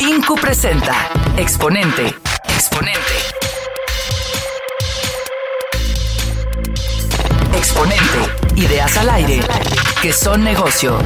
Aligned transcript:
Incu 0.00 0.34
presenta 0.34 0.92
Exponente. 1.36 2.14
Exponente. 2.54 3.00
Exponente. 7.56 8.56
Ideas 8.56 8.96
al 8.98 9.10
aire 9.10 9.40
que 10.02 10.12
son 10.12 10.44
negocio. 10.44 10.98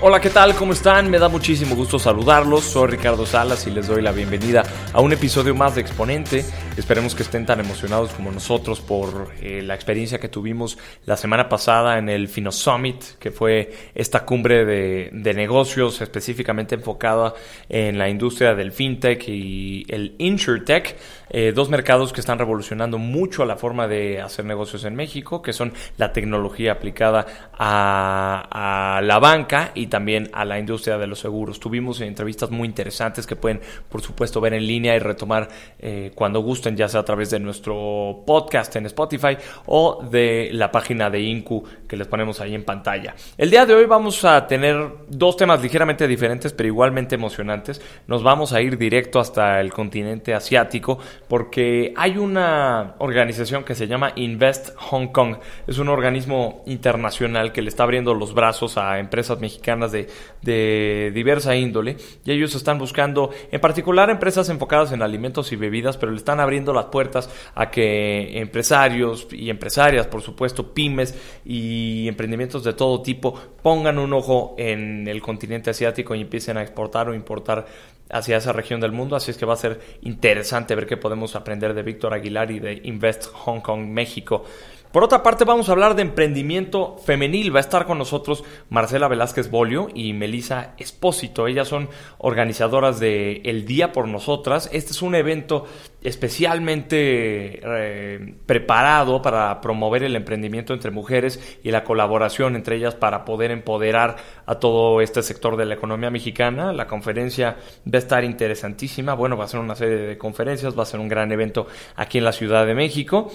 Hola, 0.00 0.20
¿qué 0.20 0.30
tal? 0.30 0.54
¿Cómo 0.54 0.72
están? 0.72 1.10
Me 1.10 1.18
da 1.18 1.28
muchísimo 1.28 1.74
gusto 1.74 1.98
saludarlos. 1.98 2.62
Soy 2.62 2.86
Ricardo 2.86 3.26
Salas 3.26 3.66
y 3.66 3.72
les 3.72 3.88
doy 3.88 4.02
la 4.02 4.12
bienvenida 4.12 4.62
a 4.92 5.00
un 5.00 5.12
episodio 5.12 5.52
más 5.54 5.74
de 5.74 5.80
Exponente. 5.80 6.44
Esperemos 6.76 7.14
que 7.14 7.22
estén 7.22 7.46
tan 7.46 7.58
emocionados 7.58 8.12
como 8.12 8.30
nosotros 8.30 8.82
por 8.82 9.32
eh, 9.40 9.62
la 9.62 9.74
experiencia 9.74 10.20
que 10.20 10.28
tuvimos 10.28 10.76
la 11.06 11.16
semana 11.16 11.48
pasada 11.48 11.96
en 11.98 12.10
el 12.10 12.28
Fino 12.28 12.52
Summit, 12.52 13.02
que 13.18 13.30
fue 13.30 13.72
esta 13.94 14.26
cumbre 14.26 14.66
de, 14.66 15.08
de 15.10 15.34
negocios 15.34 16.02
específicamente 16.02 16.74
enfocada 16.74 17.32
en 17.70 17.96
la 17.96 18.10
industria 18.10 18.54
del 18.54 18.72
fintech 18.72 19.26
y 19.26 19.86
el 19.88 20.16
insurtech. 20.18 20.96
Eh, 21.28 21.52
dos 21.52 21.68
mercados 21.70 22.12
que 22.12 22.20
están 22.20 22.38
revolucionando 22.38 22.98
mucho 22.98 23.44
la 23.44 23.56
forma 23.56 23.88
de 23.88 24.20
hacer 24.20 24.44
negocios 24.44 24.84
en 24.84 24.94
México, 24.94 25.42
que 25.42 25.52
son 25.52 25.72
la 25.96 26.12
tecnología 26.12 26.72
aplicada 26.72 27.26
a, 27.52 28.96
a 28.96 29.00
la 29.02 29.18
banca 29.18 29.72
y 29.74 29.88
también 29.88 30.30
a 30.32 30.44
la 30.44 30.58
industria 30.58 30.98
de 30.98 31.06
los 31.08 31.18
seguros. 31.18 31.58
Tuvimos 31.58 32.00
entrevistas 32.00 32.50
muy 32.50 32.68
interesantes 32.68 33.26
que 33.26 33.34
pueden, 33.34 33.60
por 33.88 34.02
supuesto, 34.02 34.40
ver 34.40 34.54
en 34.54 34.66
línea 34.66 34.94
y 34.94 35.00
retomar 35.00 35.48
eh, 35.80 36.12
cuando 36.14 36.40
gusten, 36.40 36.65
ya 36.74 36.88
sea 36.88 37.00
a 37.00 37.04
través 37.04 37.30
de 37.30 37.38
nuestro 37.38 38.24
podcast 38.26 38.74
en 38.76 38.86
Spotify 38.86 39.36
o 39.66 40.02
de 40.02 40.48
la 40.52 40.72
página 40.72 41.10
de 41.10 41.20
Incu 41.20 41.62
que 41.86 41.96
les 41.96 42.08
ponemos 42.08 42.40
ahí 42.40 42.54
en 42.54 42.64
pantalla. 42.64 43.14
El 43.36 43.50
día 43.50 43.66
de 43.66 43.74
hoy 43.74 43.84
vamos 43.84 44.24
a 44.24 44.46
tener 44.46 44.90
dos 45.08 45.36
temas 45.36 45.62
ligeramente 45.62 46.08
diferentes, 46.08 46.52
pero 46.52 46.66
igualmente 46.66 47.14
emocionantes. 47.14 47.80
Nos 48.06 48.22
vamos 48.22 48.52
a 48.52 48.60
ir 48.60 48.78
directo 48.78 49.20
hasta 49.20 49.60
el 49.60 49.72
continente 49.72 50.34
asiático 50.34 50.98
porque 51.28 51.92
hay 51.96 52.16
una 52.16 52.94
organización 52.98 53.62
que 53.62 53.74
se 53.74 53.86
llama 53.86 54.12
Invest 54.16 54.74
Hong 54.76 55.08
Kong. 55.08 55.36
Es 55.66 55.78
un 55.78 55.88
organismo 55.88 56.62
internacional 56.66 57.52
que 57.52 57.62
le 57.62 57.68
está 57.68 57.82
abriendo 57.82 58.14
los 58.14 58.34
brazos 58.34 58.78
a 58.78 58.98
empresas 58.98 59.38
mexicanas 59.40 59.92
de, 59.92 60.08
de 60.42 61.12
diversa 61.14 61.54
índole 61.54 61.96
y 62.24 62.32
ellos 62.32 62.54
están 62.54 62.78
buscando 62.78 63.30
en 63.50 63.60
particular 63.60 64.10
empresas 64.10 64.48
enfocadas 64.48 64.92
en 64.92 65.02
alimentos 65.02 65.52
y 65.52 65.56
bebidas, 65.56 65.96
pero 65.96 66.12
le 66.12 66.18
están 66.18 66.40
abriendo 66.40 66.55
las 66.64 66.86
puertas 66.86 67.28
a 67.54 67.70
que 67.70 68.38
empresarios 68.38 69.28
y 69.30 69.50
empresarias, 69.50 70.06
por 70.06 70.22
supuesto, 70.22 70.72
pymes 70.72 71.14
y 71.44 72.08
emprendimientos 72.08 72.64
de 72.64 72.72
todo 72.72 73.02
tipo 73.02 73.34
pongan 73.62 73.98
un 73.98 74.12
ojo 74.12 74.54
en 74.58 75.08
el 75.08 75.20
continente 75.20 75.70
asiático 75.70 76.14
y 76.14 76.20
empiecen 76.20 76.56
a 76.56 76.62
exportar 76.62 77.08
o 77.08 77.14
importar 77.14 77.66
hacia 78.10 78.36
esa 78.36 78.52
región 78.52 78.80
del 78.80 78.92
mundo, 78.92 79.16
así 79.16 79.30
es 79.30 79.36
que 79.36 79.46
va 79.46 79.54
a 79.54 79.56
ser 79.56 79.80
interesante 80.02 80.74
ver 80.74 80.86
qué 80.86 80.96
podemos 80.96 81.34
aprender 81.34 81.74
de 81.74 81.82
Víctor 81.82 82.14
Aguilar 82.14 82.50
y 82.50 82.60
de 82.60 82.80
Invest 82.84 83.26
Hong 83.32 83.60
Kong 83.60 83.80
México. 83.86 84.44
Por 84.92 85.04
otra 85.04 85.22
parte, 85.22 85.44
vamos 85.44 85.68
a 85.68 85.72
hablar 85.72 85.94
de 85.94 86.02
emprendimiento 86.02 86.96
femenil. 87.04 87.54
Va 87.54 87.58
a 87.58 87.60
estar 87.60 87.86
con 87.86 87.98
nosotros 87.98 88.44
Marcela 88.70 89.08
Velázquez 89.08 89.50
Bolio 89.50 89.88
y 89.94 90.12
Melisa 90.12 90.74
Espósito. 90.78 91.46
Ellas 91.46 91.68
son 91.68 91.88
organizadoras 92.18 92.98
de 92.98 93.42
El 93.44 93.66
Día 93.66 93.92
por 93.92 94.08
Nosotras. 94.08 94.70
Este 94.72 94.92
es 94.92 95.02
un 95.02 95.14
evento 95.14 95.66
especialmente 96.02 97.60
eh, 97.64 98.34
preparado 98.46 99.20
para 99.20 99.60
promover 99.60 100.04
el 100.04 100.14
emprendimiento 100.14 100.72
entre 100.72 100.92
mujeres 100.92 101.58
y 101.64 101.72
la 101.72 101.82
colaboración 101.82 102.54
entre 102.54 102.76
ellas 102.76 102.94
para 102.94 103.24
poder 103.24 103.50
empoderar 103.50 104.16
a 104.46 104.54
todo 104.56 105.00
este 105.00 105.22
sector 105.22 105.56
de 105.56 105.66
la 105.66 105.74
economía 105.74 106.10
mexicana. 106.10 106.72
La 106.72 106.86
conferencia 106.86 107.56
va 107.86 107.96
a 107.96 107.98
estar 107.98 108.24
interesantísima. 108.24 109.14
Bueno, 109.14 109.36
va 109.36 109.44
a 109.44 109.48
ser 109.48 109.60
una 109.60 109.74
serie 109.74 109.96
de 109.96 110.18
conferencias, 110.18 110.78
va 110.78 110.84
a 110.84 110.86
ser 110.86 111.00
un 111.00 111.08
gran 111.08 111.32
evento 111.32 111.66
aquí 111.96 112.18
en 112.18 112.24
la 112.24 112.32
Ciudad 112.32 112.64
de 112.66 112.74
México 112.74 113.30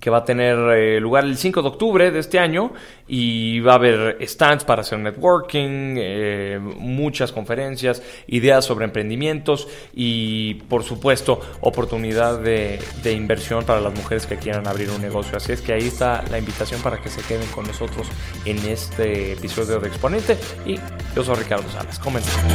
que 0.00 0.10
va 0.10 0.18
a 0.18 0.24
tener 0.24 0.56
eh, 0.76 1.00
lugar 1.00 1.24
el 1.24 1.36
5 1.36 1.62
de 1.62 1.68
octubre 1.68 2.10
de 2.10 2.18
este 2.18 2.38
año 2.38 2.72
y 3.08 3.60
va 3.60 3.72
a 3.72 3.74
haber 3.76 4.18
stands 4.26 4.64
para 4.64 4.82
hacer 4.82 4.98
networking, 4.98 5.96
eh, 5.98 6.58
muchas 6.60 7.32
conferencias, 7.32 8.02
ideas 8.26 8.64
sobre 8.64 8.84
emprendimientos 8.84 9.68
y 9.94 10.54
por 10.68 10.82
supuesto 10.82 11.40
oportunidad 11.60 12.38
de, 12.40 12.78
inversión 13.06 13.64
para 13.64 13.80
las 13.80 13.94
mujeres 13.94 14.26
que 14.26 14.36
quieran 14.36 14.66
abrir 14.66 14.90
un 14.90 15.00
negocio. 15.00 15.36
Así 15.36 15.52
es 15.52 15.62
que 15.62 15.72
ahí 15.72 15.86
está 15.86 16.22
la 16.30 16.38
invitación 16.38 16.82
para 16.82 17.00
que 17.00 17.08
se 17.08 17.22
queden 17.22 17.46
con 17.48 17.66
nosotros 17.66 18.06
en 18.44 18.58
este 18.68 19.32
episodio 19.32 19.78
de 19.78 19.88
Exponente 19.88 20.36
y 20.66 20.76
yo 21.14 21.24
soy 21.24 21.36
Ricardo 21.36 21.70
Salas. 21.70 21.98
Comenzamos. 21.98 22.52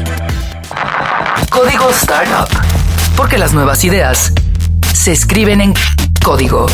Código 1.49 1.89
Startup, 1.91 2.47
porque 3.17 3.37
las 3.37 3.53
nuevas 3.53 3.83
ideas 3.83 4.33
se 4.93 5.13
escriben 5.13 5.61
en 5.61 5.73
código. 6.23 6.67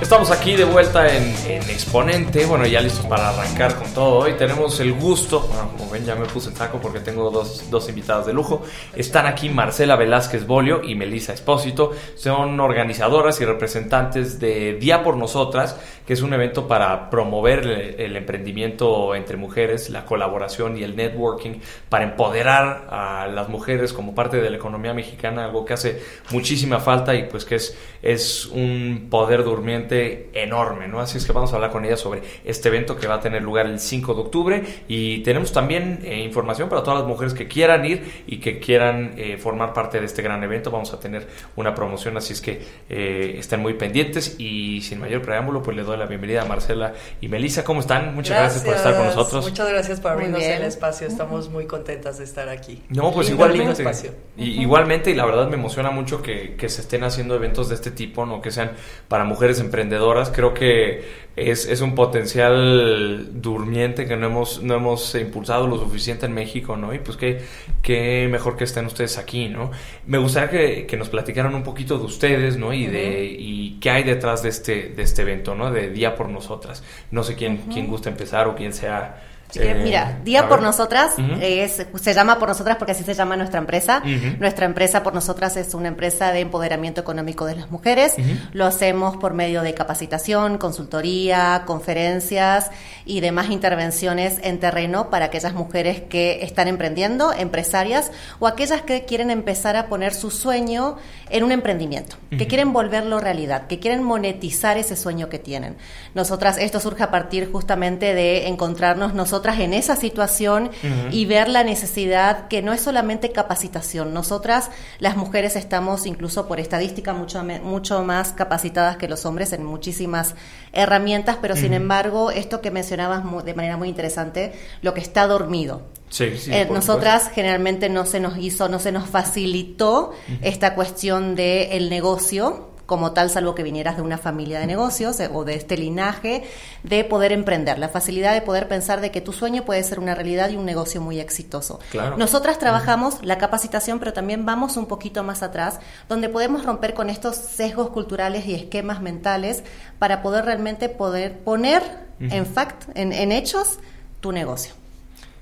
Estamos 0.00 0.30
aquí 0.30 0.56
de 0.56 0.64
vuelta 0.64 1.08
en, 1.08 1.34
en, 1.46 1.62
Exponente, 1.70 2.44
bueno, 2.44 2.66
ya 2.66 2.82
listos 2.82 3.06
para 3.06 3.30
arrancar 3.30 3.76
con 3.76 3.92
todo. 3.94 4.18
Hoy 4.18 4.34
tenemos 4.34 4.78
el 4.78 4.92
gusto, 4.92 5.40
bueno, 5.40 5.70
como 5.76 5.90
ven, 5.90 6.04
ya 6.04 6.14
me 6.14 6.26
puse 6.26 6.50
el 6.50 6.54
saco 6.54 6.78
porque 6.80 7.00
tengo 7.00 7.30
dos, 7.30 7.70
dos 7.70 7.88
invitadas 7.88 8.26
de 8.26 8.34
lujo. 8.34 8.62
Están 8.94 9.26
aquí 9.26 9.48
Marcela 9.48 9.96
Velázquez 9.96 10.46
Bolio 10.46 10.82
y 10.84 10.94
Melisa 10.94 11.32
Espósito. 11.32 11.92
Son 12.14 12.60
organizadoras 12.60 13.40
y 13.40 13.46
representantes 13.46 14.38
de 14.38 14.74
Día 14.74 15.02
por 15.02 15.16
Nosotras, 15.16 15.80
que 16.06 16.12
es 16.12 16.20
un 16.20 16.34
evento 16.34 16.68
para 16.68 17.08
promover 17.08 17.60
el, 17.60 18.00
el 18.00 18.16
emprendimiento 18.16 19.14
entre 19.14 19.38
mujeres, 19.38 19.88
la 19.88 20.04
colaboración 20.04 20.76
y 20.76 20.82
el 20.82 20.94
networking, 20.94 21.60
para 21.88 22.04
empoderar 22.04 22.86
a 22.90 23.28
las 23.28 23.48
mujeres 23.48 23.94
como 23.94 24.14
parte 24.14 24.42
de 24.42 24.50
la 24.50 24.56
economía 24.56 24.92
mexicana, 24.92 25.46
algo 25.46 25.64
que 25.64 25.72
hace 25.72 26.02
muchísima 26.30 26.80
falta 26.80 27.14
y 27.14 27.24
pues 27.24 27.46
que 27.46 27.54
es, 27.54 27.76
es 28.02 28.46
un 28.46 29.08
poder 29.10 29.42
durmiente 29.42 29.85
enorme, 29.90 30.88
¿no? 30.88 31.00
Así 31.00 31.18
es 31.18 31.24
que 31.24 31.32
vamos 31.32 31.52
a 31.52 31.56
hablar 31.56 31.70
con 31.70 31.84
ella 31.84 31.96
sobre 31.96 32.22
este 32.44 32.68
evento 32.68 32.96
que 32.96 33.06
va 33.06 33.14
a 33.14 33.20
tener 33.20 33.42
lugar 33.42 33.66
el 33.66 33.80
5 33.80 34.14
de 34.14 34.20
octubre 34.20 34.62
y 34.88 35.22
tenemos 35.22 35.52
también 35.52 36.00
eh, 36.04 36.20
información 36.20 36.68
para 36.68 36.82
todas 36.82 37.00
las 37.00 37.08
mujeres 37.08 37.34
que 37.34 37.46
quieran 37.46 37.84
ir 37.84 38.24
y 38.26 38.38
que 38.38 38.58
quieran 38.58 39.14
eh, 39.16 39.36
formar 39.38 39.72
parte 39.72 40.00
de 40.00 40.06
este 40.06 40.22
gran 40.22 40.42
evento. 40.42 40.70
Vamos 40.70 40.92
a 40.92 41.00
tener 41.00 41.26
una 41.56 41.74
promoción, 41.74 42.16
así 42.16 42.32
es 42.32 42.40
que 42.40 42.62
eh, 42.88 43.36
estén 43.38 43.60
muy 43.60 43.74
pendientes 43.74 44.36
y 44.38 44.80
sin 44.82 45.00
mayor 45.00 45.22
preámbulo, 45.22 45.62
pues 45.62 45.76
le 45.76 45.82
doy 45.82 45.96
la 45.96 46.06
bienvenida 46.06 46.42
a 46.42 46.44
Marcela 46.44 46.94
y 47.20 47.28
Melissa. 47.28 47.64
¿Cómo 47.64 47.80
están? 47.80 48.14
Muchas 48.14 48.38
gracias, 48.38 48.64
gracias 48.64 48.64
por 48.64 48.74
estar 48.74 48.96
con 48.96 49.06
nosotros. 49.06 49.48
Muchas 49.48 49.68
gracias 49.68 50.00
por 50.00 50.12
abrirnos 50.12 50.42
el 50.42 50.62
espacio. 50.62 51.06
Estamos 51.06 51.48
muy 51.50 51.66
contentas 51.66 52.18
de 52.18 52.24
estar 52.24 52.48
aquí. 52.48 52.82
No, 52.88 53.12
pues 53.12 53.28
lindo, 53.28 53.46
igualmente. 53.46 53.82
lindo. 53.82 54.16
Y, 54.36 54.62
igualmente, 54.62 55.10
y 55.10 55.14
la 55.14 55.24
verdad 55.24 55.48
me 55.48 55.54
emociona 55.54 55.90
mucho 55.90 56.22
que, 56.22 56.56
que, 56.56 56.68
se 56.68 56.82
estén 56.82 57.04
haciendo 57.04 57.34
eventos 57.34 57.68
de 57.68 57.74
este 57.74 57.90
tipo, 57.90 58.26
¿no? 58.26 58.40
Que 58.40 58.50
sean 58.50 58.72
para 59.08 59.24
mujeres 59.24 59.60
emprendedoras 59.60 59.75
emprendedoras. 59.76 60.30
Creo 60.30 60.54
que 60.54 61.26
es, 61.36 61.66
es, 61.66 61.82
un 61.82 61.94
potencial 61.94 63.42
durmiente 63.42 64.06
que 64.06 64.16
no 64.16 64.26
hemos, 64.26 64.62
no 64.62 64.74
hemos 64.74 65.14
impulsado 65.14 65.66
lo 65.66 65.78
suficiente 65.78 66.24
en 66.24 66.32
México, 66.32 66.78
¿no? 66.78 66.94
Y 66.94 66.98
pues 66.98 67.18
qué, 67.18 67.42
qué 67.82 68.26
mejor 68.30 68.56
que 68.56 68.64
estén 68.64 68.86
ustedes 68.86 69.18
aquí, 69.18 69.48
¿no? 69.48 69.70
Me 70.06 70.16
gustaría 70.16 70.48
que, 70.48 70.86
que 70.86 70.96
nos 70.96 71.10
platicaran 71.10 71.54
un 71.54 71.62
poquito 71.62 71.98
de 71.98 72.06
ustedes, 72.06 72.56
¿no? 72.56 72.72
Y 72.72 72.86
de 72.86 73.24
y 73.24 73.78
qué 73.80 73.90
hay 73.90 74.02
detrás 74.02 74.42
de 74.42 74.48
este, 74.48 74.88
de 74.96 75.02
este 75.02 75.22
evento, 75.22 75.54
¿no? 75.54 75.70
De 75.70 75.90
Día 75.90 76.14
por 76.16 76.30
Nosotras. 76.30 76.82
No 77.10 77.22
sé 77.22 77.34
quién, 77.34 77.58
quién 77.70 77.86
gusta 77.86 78.08
empezar 78.08 78.48
o 78.48 78.56
quién 78.56 78.72
sea 78.72 79.22
mira, 79.54 80.10
eh, 80.10 80.24
Día 80.24 80.48
por 80.48 80.62
Nosotras 80.62 81.14
es, 81.40 81.86
se 82.00 82.14
llama 82.14 82.38
por 82.38 82.48
nosotras 82.48 82.76
porque 82.76 82.92
así 82.92 83.04
se 83.04 83.14
llama 83.14 83.36
nuestra 83.36 83.58
empresa. 83.58 84.02
Nuestra 84.38 84.66
empresa 84.66 85.02
por 85.02 85.14
nosotras 85.14 85.56
es 85.56 85.74
una 85.74 85.88
empresa 85.88 86.32
de 86.32 86.40
empoderamiento 86.40 87.00
económico 87.00 87.46
de 87.46 87.56
las 87.56 87.70
mujeres. 87.70 88.14
Lo 88.52 88.66
hacemos 88.66 89.16
por 89.16 89.34
medio 89.34 89.62
de 89.62 89.74
capacitación, 89.74 90.58
consultoría, 90.58 91.62
conferencias 91.66 92.70
y 93.04 93.20
demás 93.20 93.50
intervenciones 93.50 94.40
en 94.42 94.58
terreno 94.58 95.10
para 95.10 95.26
aquellas 95.26 95.54
mujeres 95.54 96.02
que 96.02 96.42
están 96.42 96.68
emprendiendo, 96.68 97.32
empresarias 97.32 98.10
o 98.38 98.46
aquellas 98.46 98.82
que 98.82 99.04
quieren 99.04 99.30
empezar 99.30 99.76
a 99.76 99.86
poner 99.86 100.14
su 100.14 100.30
sueño 100.30 100.96
en 101.30 101.44
un 101.44 101.52
emprendimiento, 101.52 102.16
que 102.30 102.46
quieren 102.46 102.72
volverlo 102.72 103.20
realidad, 103.20 103.66
que 103.66 103.78
quieren 103.78 104.02
monetizar 104.02 104.76
ese 104.76 104.96
sueño 104.96 105.28
que 105.28 105.38
tienen. 105.38 105.76
Nosotras, 106.14 106.58
esto 106.58 106.80
surge 106.80 107.02
a 107.02 107.10
partir 107.10 107.50
justamente 107.50 108.14
de 108.14 108.48
encontrarnos 108.48 109.14
nosotros 109.14 109.35
en 109.44 109.72
esa 109.72 109.96
situación 109.96 110.70
y 111.10 111.24
ver 111.26 111.48
la 111.48 111.64
necesidad 111.64 112.48
que 112.48 112.62
no 112.62 112.72
es 112.72 112.80
solamente 112.80 113.32
capacitación. 113.32 114.12
Nosotras, 114.14 114.70
las 114.98 115.16
mujeres, 115.16 115.56
estamos 115.56 116.06
incluso 116.06 116.46
por 116.48 116.60
estadística 116.60 117.12
mucho, 117.12 117.42
mucho 117.62 118.02
más 118.02 118.32
capacitadas 118.32 118.96
que 118.96 119.08
los 119.08 119.24
hombres 119.26 119.52
en 119.52 119.64
muchísimas 119.64 120.34
herramientas, 120.72 121.38
pero 121.40 121.56
sin 121.56 121.72
embargo, 121.72 122.30
esto 122.30 122.60
que 122.60 122.70
mencionabas 122.70 123.22
de 123.44 123.54
manera 123.54 123.76
muy 123.76 123.88
interesante, 123.88 124.52
lo 124.82 124.94
que 124.94 125.00
está 125.00 125.26
dormido. 125.26 125.82
Sí, 126.08 126.36
sí, 126.38 126.52
eh, 126.52 126.68
nosotras 126.70 127.30
generalmente 127.34 127.88
no 127.88 128.06
se 128.06 128.20
nos 128.20 128.38
hizo, 128.38 128.68
no 128.68 128.78
se 128.78 128.92
nos 128.92 129.08
facilitó 129.08 130.12
esta 130.40 130.74
cuestión 130.74 131.34
del 131.34 131.68
el 131.72 131.90
negocio 131.90 132.75
como 132.86 133.12
tal, 133.12 133.30
salvo 133.30 133.54
que 133.54 133.62
vinieras 133.62 133.96
de 133.96 134.02
una 134.02 134.16
familia 134.16 134.60
de 134.60 134.66
negocios 134.66 135.18
eh, 135.20 135.28
o 135.32 135.44
de 135.44 135.54
este 135.54 135.76
linaje, 135.76 136.44
de 136.82 137.04
poder 137.04 137.32
emprender, 137.32 137.78
la 137.78 137.88
facilidad 137.88 138.32
de 138.32 138.42
poder 138.42 138.68
pensar 138.68 139.00
de 139.00 139.10
que 139.10 139.20
tu 139.20 139.32
sueño 139.32 139.64
puede 139.64 139.82
ser 139.82 139.98
una 139.98 140.14
realidad 140.14 140.50
y 140.50 140.56
un 140.56 140.64
negocio 140.64 141.00
muy 141.00 141.20
exitoso. 141.20 141.80
Nosotras 142.16 142.58
trabajamos 142.58 143.18
la 143.22 143.38
capacitación, 143.38 143.98
pero 143.98 144.12
también 144.12 144.46
vamos 144.46 144.76
un 144.76 144.86
poquito 144.86 145.22
más 145.22 145.42
atrás, 145.42 145.80
donde 146.08 146.28
podemos 146.28 146.64
romper 146.64 146.94
con 146.94 147.10
estos 147.10 147.36
sesgos 147.36 147.90
culturales 147.90 148.46
y 148.46 148.54
esquemas 148.54 149.02
mentales 149.02 149.64
para 149.98 150.22
poder 150.22 150.44
realmente 150.44 150.88
poder 150.88 151.38
poner 151.40 151.82
en 152.20 152.46
fact, 152.46 152.84
en 152.94 153.32
hechos, 153.32 153.78
tu 154.20 154.32
negocio. 154.32 154.72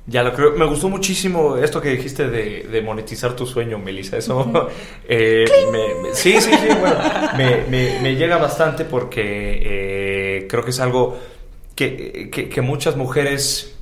Ya 0.06 0.22
lo 0.22 0.34
creo. 0.34 0.52
Me 0.52 0.66
gustó 0.66 0.88
muchísimo 0.88 1.56
esto 1.56 1.80
que 1.80 1.90
dijiste 1.90 2.28
de, 2.28 2.82
monetizar 2.82 3.34
tu 3.34 3.46
sueño, 3.46 3.78
Melissa. 3.78 4.18
Eso 4.18 4.68
eh, 5.08 5.44
me, 5.72 6.14
sí, 6.14 6.40
sí, 6.40 6.50
sí. 6.50 6.68
Bueno, 6.78 6.96
me, 7.68 8.14
llega 8.16 8.36
bastante 8.36 8.84
porque 8.84 9.22
eh, 10.42 10.46
creo 10.48 10.64
que 10.64 10.70
es 10.70 10.80
algo 10.80 11.18
que, 11.74 12.30
que 12.30 12.60
muchas 12.60 12.96
mujeres 12.96 13.73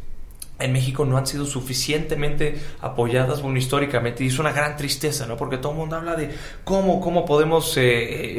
en 0.59 0.73
México 0.73 1.05
no 1.05 1.17
han 1.19 1.27
sido 1.27 1.45
suficientemente 1.45 2.61
apoyadas, 2.81 3.43
bueno, 3.43 3.59
históricamente, 3.59 4.25
y 4.25 4.29
es 4.29 4.39
una 4.39 4.53
gran 4.53 4.77
tristeza, 4.77 5.27
¿no? 5.27 5.37
Porque 5.37 5.59
todo 5.59 5.73
el 5.73 5.79
mundo 5.79 5.97
habla 5.97 6.15
de 6.15 6.31
cómo, 6.65 7.01
cómo 7.01 7.25
podemos 7.25 7.77
eh, 7.77 7.83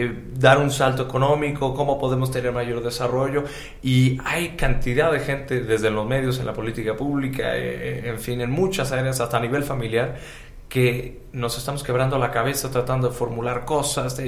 eh, 0.04 0.24
dar 0.36 0.58
un 0.60 0.72
salto 0.72 1.04
económico, 1.04 1.74
cómo 1.74 2.00
podemos 2.00 2.32
tener 2.32 2.52
mayor 2.52 2.82
desarrollo, 2.82 3.44
y 3.82 4.18
hay 4.24 4.50
cantidad 4.50 5.12
de 5.12 5.20
gente 5.20 5.62
desde 5.62 5.90
los 5.90 6.08
medios, 6.08 6.40
en 6.40 6.46
la 6.46 6.54
política 6.54 6.96
pública, 6.96 7.58
eh, 7.58 8.08
en 8.08 8.20
fin, 8.20 8.42
en 8.42 8.52
muchas 8.52 8.92
áreas, 8.92 9.20
hasta 9.20 9.38
a 9.38 9.42
nivel 9.42 9.64
familiar, 9.64 10.18
que 10.70 11.24
nos 11.34 11.58
estamos 11.58 11.84
quebrando 11.84 12.18
la 12.18 12.32
cabeza 12.32 12.72
tratando 12.72 13.10
de 13.10 13.14
formular 13.14 13.66
cosas, 13.66 14.20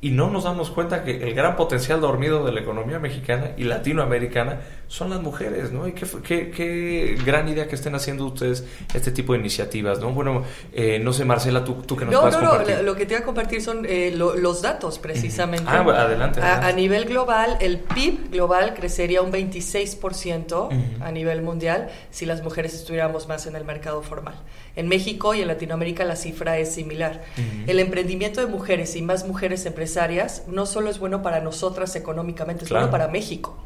y 0.00 0.10
no 0.10 0.30
nos 0.30 0.44
damos 0.44 0.70
cuenta 0.70 1.02
que 1.02 1.22
el 1.22 1.34
gran 1.34 1.56
potencial 1.56 2.00
dormido 2.00 2.44
de 2.44 2.52
la 2.52 2.60
economía 2.60 2.98
mexicana 3.00 3.50
y 3.56 3.64
latinoamericana 3.64 4.60
son 4.88 5.10
las 5.10 5.20
mujeres, 5.20 5.70
¿no? 5.70 5.86
Y 5.86 5.92
qué, 5.92 6.06
qué, 6.26 6.50
qué 6.50 7.18
gran 7.24 7.46
idea 7.46 7.68
que 7.68 7.74
estén 7.74 7.94
haciendo 7.94 8.24
ustedes 8.24 8.64
este 8.94 9.10
tipo 9.10 9.34
de 9.34 9.38
iniciativas, 9.38 10.00
¿no? 10.00 10.12
Bueno, 10.12 10.42
eh, 10.72 10.98
no 10.98 11.12
sé, 11.12 11.26
Marcela, 11.26 11.62
tú, 11.62 11.74
tú 11.82 11.94
que 11.94 12.06
nos 12.06 12.14
no, 12.14 12.30
no, 12.30 12.40
No, 12.40 12.82
lo 12.82 12.96
que 12.96 13.04
te 13.04 13.14
voy 13.14 13.22
a 13.22 13.24
compartir 13.26 13.60
son 13.60 13.84
eh, 13.86 14.12
los 14.14 14.62
datos, 14.62 14.98
precisamente. 14.98 15.66
Ah, 15.68 15.80
adelante. 15.80 16.40
A, 16.40 16.72
nivel 16.72 17.04
global, 17.04 17.58
el 17.60 17.78
PIB 17.78 18.30
global 18.30 18.72
crecería 18.74 19.20
un 19.20 19.30
26% 19.30 20.70
a 21.00 21.12
nivel 21.12 21.42
mundial 21.42 21.90
si 22.10 22.24
las 22.24 22.42
mujeres 22.42 22.72
estuviéramos 22.72 23.28
más 23.28 23.46
en 23.46 23.56
el 23.56 23.64
mercado 23.64 24.02
formal. 24.02 24.34
En 24.74 24.88
México 24.88 25.34
y 25.34 25.42
en 25.42 25.48
Latinoamérica 25.48 26.04
la 26.04 26.16
cifra 26.16 26.56
es 26.58 26.72
similar. 26.72 27.22
El 27.66 27.78
emprendimiento 27.78 28.40
de 28.40 28.46
mujeres 28.46 28.96
y 28.96 29.02
más 29.02 29.26
mujeres 29.26 29.66
empresarias 29.66 30.44
no 30.46 30.64
solo 30.64 30.88
es 30.88 30.98
bueno 30.98 31.20
para 31.20 31.40
nosotras 31.40 31.94
económicamente, 31.94 32.64
es 32.64 32.70
bueno 32.70 32.90
para 32.90 33.08
México. 33.08 33.58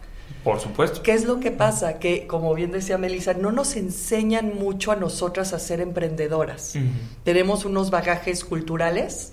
Por 0.44 0.58
supuesto. 0.58 1.02
¿Qué 1.02 1.12
es 1.12 1.24
lo 1.24 1.38
que 1.38 1.50
pasa? 1.52 1.98
Que, 1.98 2.26
como 2.26 2.52
bien 2.54 2.72
decía 2.72 2.98
Melissa, 2.98 3.34
no 3.34 3.52
nos 3.52 3.76
enseñan 3.76 4.56
mucho 4.58 4.90
a 4.90 4.96
nosotras 4.96 5.52
a 5.52 5.58
ser 5.58 5.80
emprendedoras. 5.80 6.74
Tenemos 7.22 7.64
unos 7.64 7.90
bagajes 7.90 8.44
culturales 8.44 9.32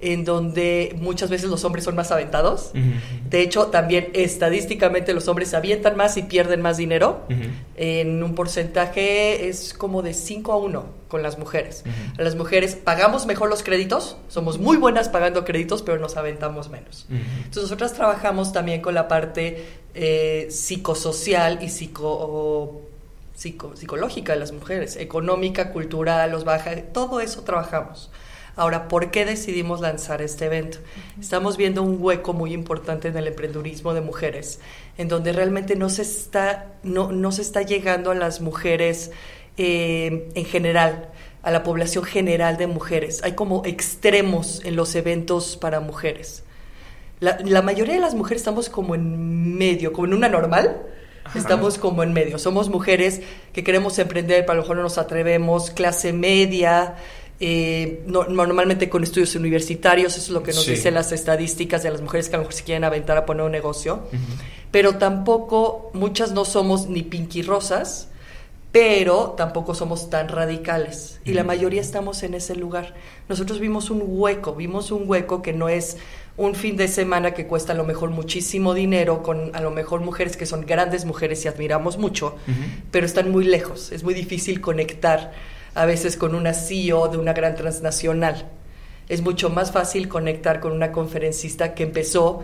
en 0.00 0.24
donde 0.24 0.94
muchas 1.00 1.30
veces 1.30 1.48
los 1.48 1.64
hombres 1.64 1.84
son 1.84 1.96
más 1.96 2.10
aventados. 2.10 2.72
De 3.30 3.40
hecho, 3.40 3.66
también 3.66 4.08
estadísticamente 4.12 5.14
los 5.14 5.26
hombres 5.28 5.50
se 5.50 5.56
avientan 5.56 5.96
más 5.96 6.16
y 6.16 6.22
pierden 6.22 6.60
más 6.60 6.76
dinero. 6.76 7.22
En 7.76 8.22
un 8.22 8.34
porcentaje 8.34 9.48
es 9.48 9.74
como 9.74 10.02
de 10.02 10.14
5 10.14 10.52
a 10.52 10.56
1 10.56 10.84
con 11.08 11.22
las 11.22 11.38
mujeres. 11.38 11.84
Las 12.18 12.34
mujeres 12.34 12.74
pagamos 12.74 13.26
mejor 13.26 13.48
los 13.48 13.62
créditos, 13.62 14.16
somos 14.28 14.58
muy 14.58 14.76
buenas 14.76 15.08
pagando 15.08 15.44
créditos, 15.44 15.82
pero 15.82 15.98
nos 15.98 16.16
aventamos 16.16 16.68
menos. 16.68 17.06
Entonces 17.10 17.62
nosotras 17.62 17.94
trabajamos 17.94 18.52
también 18.52 18.82
con 18.82 18.94
la 18.94 19.08
parte 19.08 19.64
eh, 19.94 20.48
psicosocial 20.50 21.62
y 21.62 21.70
psico, 21.70 22.82
psicológica 23.34 24.34
de 24.34 24.38
las 24.38 24.52
mujeres, 24.52 24.96
económica, 24.96 25.72
cultural, 25.72 26.30
los 26.30 26.44
baja, 26.44 26.76
todo 26.92 27.20
eso 27.20 27.42
trabajamos. 27.42 28.10
Ahora, 28.56 28.88
¿por 28.88 29.10
qué 29.10 29.26
decidimos 29.26 29.82
lanzar 29.82 30.22
este 30.22 30.46
evento? 30.46 30.78
Estamos 31.20 31.58
viendo 31.58 31.82
un 31.82 31.98
hueco 32.00 32.32
muy 32.32 32.54
importante 32.54 33.08
en 33.08 33.16
el 33.18 33.26
emprendurismo 33.26 33.92
de 33.92 34.00
mujeres, 34.00 34.60
en 34.96 35.08
donde 35.08 35.34
realmente 35.34 35.76
no 35.76 35.90
se 35.90 36.00
está, 36.00 36.72
no, 36.82 37.12
no 37.12 37.32
se 37.32 37.42
está 37.42 37.60
llegando 37.60 38.10
a 38.10 38.14
las 38.14 38.40
mujeres 38.40 39.10
eh, 39.58 40.30
en 40.34 40.44
general, 40.46 41.10
a 41.42 41.50
la 41.50 41.62
población 41.62 42.04
general 42.04 42.56
de 42.56 42.66
mujeres. 42.66 43.22
Hay 43.24 43.32
como 43.32 43.62
extremos 43.66 44.64
en 44.64 44.74
los 44.74 44.94
eventos 44.94 45.58
para 45.58 45.80
mujeres. 45.80 46.42
La, 47.20 47.36
la 47.44 47.60
mayoría 47.60 47.94
de 47.94 48.00
las 48.00 48.14
mujeres 48.14 48.40
estamos 48.40 48.70
como 48.70 48.94
en 48.94 49.58
medio, 49.58 49.92
como 49.92 50.06
en 50.06 50.14
una 50.14 50.30
normal, 50.30 50.80
Estamos 51.34 51.78
como 51.78 52.02
en 52.02 52.12
medio. 52.12 52.38
Somos 52.38 52.68
mujeres 52.68 53.20
que 53.52 53.64
queremos 53.64 53.98
emprender, 53.98 54.42
pero 54.42 54.52
a 54.52 54.54
lo 54.54 54.62
mejor 54.62 54.76
no 54.76 54.82
nos 54.84 54.96
atrevemos, 54.96 55.70
clase 55.70 56.12
media, 56.12 56.94
eh, 57.38 58.02
normalmente 58.06 58.88
con 58.88 59.02
estudios 59.02 59.34
universitarios, 59.34 60.16
eso 60.16 60.22
es 60.22 60.30
lo 60.30 60.42
que 60.42 60.52
nos 60.52 60.66
dicen 60.66 60.94
las 60.94 61.12
estadísticas 61.12 61.82
de 61.82 61.90
las 61.90 62.00
mujeres 62.00 62.28
que 62.28 62.36
a 62.36 62.38
lo 62.38 62.44
mejor 62.44 62.54
se 62.54 62.64
quieren 62.64 62.84
aventar 62.84 63.16
a 63.18 63.26
poner 63.26 63.44
un 63.44 63.52
negocio, 63.52 64.00
pero 64.70 64.96
tampoco, 64.96 65.90
muchas 65.92 66.32
no 66.32 66.44
somos 66.44 66.88
ni 66.88 67.02
pinky 67.02 67.42
rosas, 67.42 68.08
pero 68.72 69.34
tampoco 69.36 69.74
somos 69.74 70.10
tan 70.10 70.28
radicales. 70.28 71.20
Y 71.24 71.32
la 71.32 71.44
mayoría 71.44 71.80
estamos 71.80 72.22
en 72.22 72.34
ese 72.34 72.54
lugar. 72.54 72.94
Nosotros 73.26 73.58
vimos 73.58 73.88
un 73.88 74.02
hueco, 74.04 74.54
vimos 74.54 74.90
un 74.90 75.08
hueco 75.08 75.40
que 75.40 75.54
no 75.54 75.70
es 75.70 75.96
un 76.36 76.54
fin 76.54 76.76
de 76.76 76.88
semana 76.88 77.32
que 77.32 77.46
cuesta 77.46 77.72
a 77.72 77.76
lo 77.76 77.84
mejor 77.84 78.10
muchísimo 78.10 78.74
dinero, 78.74 79.22
con 79.22 79.54
a 79.54 79.60
lo 79.60 79.70
mejor 79.70 80.00
mujeres 80.00 80.36
que 80.36 80.44
son 80.44 80.66
grandes 80.66 81.06
mujeres 81.06 81.44
y 81.44 81.48
admiramos 81.48 81.96
mucho, 81.96 82.36
pero 82.90 83.06
están 83.06 83.30
muy 83.30 83.44
lejos, 83.44 83.92
es 83.92 84.04
muy 84.04 84.12
difícil 84.12 84.60
conectar 84.60 85.32
a 85.76 85.84
veces 85.86 86.16
con 86.16 86.34
una 86.34 86.54
CEO 86.54 87.08
de 87.08 87.18
una 87.18 87.34
gran 87.34 87.54
transnacional. 87.54 88.48
Es 89.08 89.20
mucho 89.20 89.50
más 89.50 89.70
fácil 89.70 90.08
conectar 90.08 90.58
con 90.58 90.72
una 90.72 90.90
conferencista 90.90 91.74
que 91.74 91.84
empezó, 91.84 92.42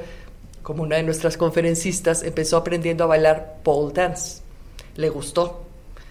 como 0.63 0.83
una 0.83 0.97
de 0.97 1.03
nuestras 1.03 1.37
conferencistas, 1.37 2.23
empezó 2.23 2.59
aprendiendo 2.59 3.05
a 3.05 3.07
bailar 3.09 3.57
pole 3.63 3.93
dance. 3.95 4.43
Le 4.97 5.09
gustó, 5.09 5.65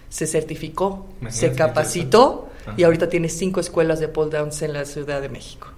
se 0.08 0.26
certificó, 0.26 1.06
se 1.30 1.52
capacitó 1.52 2.48
y 2.76 2.82
ahorita 2.82 3.08
tiene 3.08 3.28
cinco 3.28 3.60
escuelas 3.60 4.00
de 4.00 4.08
pole 4.08 4.30
dance 4.30 4.64
en 4.64 4.72
la 4.72 4.84
Ciudad 4.84 5.22
de 5.22 5.28
México. 5.28 5.68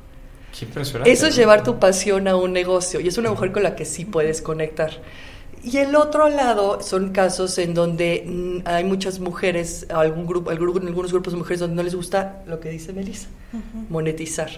Qué 0.58 0.64
impresionante. 0.64 1.12
Eso 1.12 1.26
es 1.26 1.36
llevar 1.36 1.62
tu 1.62 1.78
pasión 1.78 2.26
a 2.26 2.36
un 2.36 2.52
negocio 2.52 3.00
y 3.00 3.08
es 3.08 3.18
una 3.18 3.30
mujer 3.30 3.52
con 3.52 3.62
la 3.62 3.76
que 3.76 3.84
sí 3.84 4.06
puedes 4.06 4.40
conectar. 4.40 4.90
Y 5.64 5.78
el 5.78 5.96
otro 5.96 6.28
lado 6.28 6.82
son 6.82 7.10
casos 7.10 7.56
en 7.56 7.72
donde 7.72 8.24
mm, 8.26 8.68
hay 8.68 8.84
muchas 8.84 9.18
mujeres, 9.18 9.86
algún 9.88 10.26
grupo, 10.26 10.50
algunos 10.50 11.10
grupos 11.10 11.32
de 11.32 11.38
mujeres 11.38 11.60
donde 11.60 11.76
no 11.76 11.82
les 11.82 11.94
gusta 11.94 12.42
lo 12.46 12.60
que 12.60 12.68
dice 12.68 12.92
Melissa, 12.92 13.28
monetizar. 13.88 14.50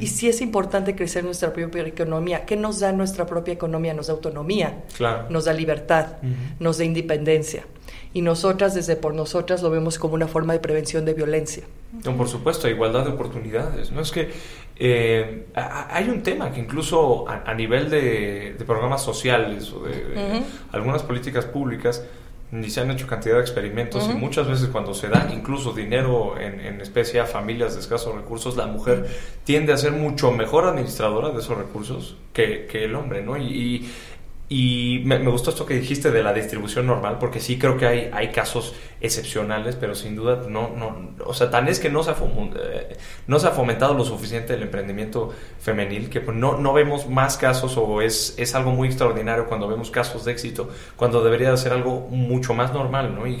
Y 0.00 0.08
sí 0.08 0.28
es 0.28 0.40
importante 0.40 0.96
crecer 0.96 1.22
nuestra 1.22 1.52
propia 1.52 1.86
economía. 1.86 2.44
¿Qué 2.44 2.56
nos 2.56 2.80
da 2.80 2.90
nuestra 2.90 3.26
propia 3.26 3.54
economía? 3.54 3.94
Nos 3.94 4.08
da 4.08 4.14
autonomía, 4.14 4.82
nos 5.30 5.44
da 5.44 5.52
libertad, 5.52 6.16
nos 6.58 6.78
da 6.78 6.84
independencia 6.84 7.64
y 8.12 8.22
nosotras 8.22 8.74
desde 8.74 8.96
por 8.96 9.14
nosotras 9.14 9.62
lo 9.62 9.70
vemos 9.70 9.98
como 9.98 10.14
una 10.14 10.26
forma 10.26 10.52
de 10.52 10.60
prevención 10.60 11.04
de 11.04 11.14
violencia. 11.14 11.62
No, 12.04 12.16
por 12.16 12.28
supuesto, 12.28 12.68
igualdad 12.68 13.04
de 13.04 13.10
oportunidades. 13.10 13.92
No 13.92 14.00
es 14.00 14.10
que 14.10 14.30
eh, 14.78 15.46
hay 15.54 16.08
un 16.08 16.22
tema 16.22 16.52
que 16.52 16.60
incluso 16.60 17.26
a, 17.28 17.52
nivel 17.54 17.90
de, 17.90 18.54
programas 18.66 19.02
sociales 19.02 19.72
o 19.72 19.80
de, 19.80 20.42
algunas 20.72 21.02
políticas 21.02 21.46
públicas 21.46 22.04
ni 22.50 22.70
se 22.70 22.80
han 22.80 22.90
hecho 22.90 23.06
cantidad 23.06 23.34
de 23.34 23.40
experimentos 23.42 24.08
y 24.08 24.14
muchas 24.14 24.46
veces 24.48 24.68
cuando 24.68 24.94
se 24.94 25.08
da 25.08 25.28
incluso 25.34 25.72
dinero 25.72 26.38
en, 26.40 26.80
especie 26.80 27.20
a 27.20 27.26
familias 27.26 27.74
de 27.74 27.80
escasos 27.80 28.14
recursos, 28.14 28.56
la 28.56 28.66
mujer 28.66 29.06
tiende 29.44 29.72
a 29.72 29.76
ser 29.76 29.92
mucho 29.92 30.30
mejor 30.30 30.64
administradora 30.64 31.30
de 31.30 31.40
esos 31.40 31.58
recursos 31.58 32.16
que, 32.32 32.68
el 32.72 32.94
hombre, 32.94 33.22
¿no? 33.22 33.36
y 33.36 33.52
y 33.52 33.90
me, 34.50 35.18
gustó 35.30 35.50
esto 35.50 35.66
que 35.66 35.74
dijiste 35.74 36.10
de 36.10 36.22
la 36.22 36.32
distribución 36.32 36.86
normal, 36.86 37.18
porque 37.20 37.38
sí 37.38 37.58
creo 37.58 37.76
que 37.76 37.86
hay, 37.86 38.10
hay 38.12 38.28
casos 38.28 38.74
excepcionales, 39.00 39.76
pero 39.76 39.94
sin 39.94 40.16
duda 40.16 40.44
no, 40.48 40.70
no, 40.74 41.10
o 41.24 41.34
sea, 41.34 41.50
tan 41.50 41.68
es 41.68 41.78
que 41.78 41.90
no 41.90 42.02
se 42.02 42.12
ha, 42.12 42.14
eh, 42.14 42.96
no 43.26 43.38
se 43.38 43.46
ha 43.46 43.50
fomentado 43.50 43.92
lo 43.92 44.04
suficiente 44.04 44.54
el 44.54 44.62
emprendimiento 44.62 45.34
femenil, 45.60 46.08
que 46.08 46.20
pues 46.20 46.36
no, 46.36 46.56
no 46.56 46.72
vemos 46.72 47.08
más 47.08 47.36
casos 47.36 47.76
o 47.76 48.00
es, 48.00 48.34
es 48.38 48.54
algo 48.54 48.72
muy 48.72 48.88
extraordinario 48.88 49.46
cuando 49.46 49.68
vemos 49.68 49.90
casos 49.90 50.24
de 50.24 50.32
éxito, 50.32 50.70
cuando 50.96 51.22
debería 51.22 51.50
de 51.50 51.56
ser 51.58 51.72
algo 51.72 52.08
mucho 52.10 52.54
más 52.54 52.72
normal, 52.72 53.14
¿no? 53.14 53.26
Y, 53.26 53.38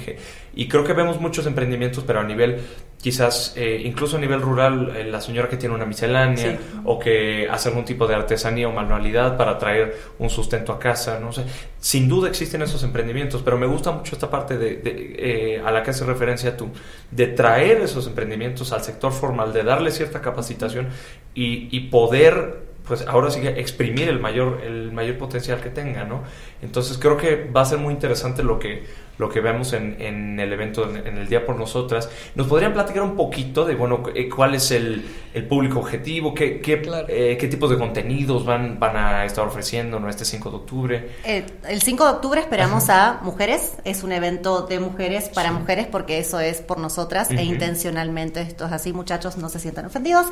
y 0.54 0.68
creo 0.68 0.84
que 0.84 0.92
vemos 0.92 1.20
muchos 1.20 1.46
emprendimientos, 1.46 2.04
pero 2.06 2.20
a 2.20 2.24
nivel 2.24 2.60
quizás 3.00 3.52
eh, 3.56 3.80
incluso 3.84 4.16
a 4.16 4.20
nivel 4.20 4.40
rural 4.42 4.92
eh, 4.96 5.04
la 5.04 5.20
señora 5.20 5.48
que 5.48 5.56
tiene 5.56 5.74
una 5.74 5.86
miscelánea 5.86 6.58
o 6.84 6.98
que 6.98 7.48
hace 7.48 7.68
algún 7.68 7.84
tipo 7.84 8.06
de 8.06 8.14
artesanía 8.14 8.68
o 8.68 8.72
manualidad 8.72 9.36
para 9.36 9.56
traer 9.56 9.96
un 10.18 10.28
sustento 10.28 10.72
a 10.72 10.78
casa, 10.78 11.18
no 11.20 11.32
sé. 11.32 11.44
Sin 11.80 12.08
duda 12.08 12.28
existen 12.28 12.62
esos 12.62 12.82
emprendimientos, 12.82 13.42
pero 13.42 13.56
me 13.56 13.66
gusta 13.66 13.92
mucho 13.92 14.14
esta 14.14 14.28
parte 14.28 14.58
de, 14.58 14.80
eh, 14.84 15.62
a 15.64 15.70
la 15.70 15.82
que 15.82 15.90
hace 15.90 16.04
referencia 16.04 16.56
tú, 16.56 16.70
de 17.10 17.28
traer 17.28 17.80
esos 17.82 18.06
emprendimientos 18.06 18.72
al 18.72 18.82
sector 18.82 19.12
formal, 19.12 19.52
de 19.52 19.62
darle 19.62 19.92
cierta 19.92 20.20
capacitación 20.20 20.88
y, 21.34 21.68
y 21.76 21.80
poder 21.88 22.68
pues 22.88 23.06
ahora 23.06 23.30
sí 23.30 23.46
exprimir 23.46 24.08
el 24.08 24.18
mayor, 24.18 24.62
el 24.64 24.90
mayor 24.92 25.18
potencial 25.18 25.60
que 25.60 25.68
tenga, 25.68 26.04
¿no? 26.04 26.22
Entonces 26.62 26.98
creo 26.98 27.16
que 27.16 27.44
va 27.44 27.62
a 27.62 27.64
ser 27.64 27.78
muy 27.78 27.94
interesante 27.94 28.42
lo 28.42 28.58
que, 28.58 28.84
lo 29.18 29.28
que 29.28 29.40
vemos 29.40 29.72
en, 29.72 30.00
en 30.00 30.40
el 30.40 30.52
evento, 30.52 30.88
en, 30.88 31.18
el 31.18 31.28
Día 31.28 31.44
por 31.44 31.56
Nosotras. 31.56 32.08
¿Nos 32.34 32.46
podrían 32.46 32.72
platicar 32.72 33.02
un 33.02 33.16
poquito 33.16 33.64
de, 33.64 33.74
bueno, 33.74 34.02
eh, 34.14 34.28
cuál 34.28 34.54
es 34.54 34.70
el, 34.70 35.04
el 35.34 35.46
público 35.46 35.80
objetivo, 35.80 36.32
qué, 36.32 36.60
qué, 36.60 36.82
eh, 37.08 37.36
qué, 37.38 37.48
tipos 37.48 37.70
de 37.70 37.76
contenidos 37.76 38.44
van, 38.44 38.78
van 38.78 38.96
a 38.96 39.24
estar 39.24 39.46
ofreciendo 39.46 39.98
¿no? 39.98 40.08
este 40.08 40.24
5 40.24 40.50
de 40.50 40.56
octubre? 40.56 41.10
Eh, 41.24 41.44
el 41.68 41.82
5 41.82 42.04
de 42.04 42.10
octubre 42.10 42.40
esperamos 42.40 42.88
a 42.88 43.20
mujeres, 43.22 43.74
es 43.84 44.04
un 44.04 44.12
evento 44.12 44.62
de 44.62 44.78
mujeres 44.78 45.28
para 45.28 45.50
mujeres 45.52 45.86
porque 45.86 46.18
eso 46.18 46.38
es 46.38 46.60
por 46.60 46.78
nosotras 46.78 47.30
e 47.30 47.42
intencionalmente 47.42 48.40
esto 48.40 48.66
es 48.66 48.72
así, 48.72 48.92
muchachos, 48.92 49.36
no 49.36 49.48
se 49.48 49.58
sientan 49.58 49.86
ofendidos, 49.86 50.26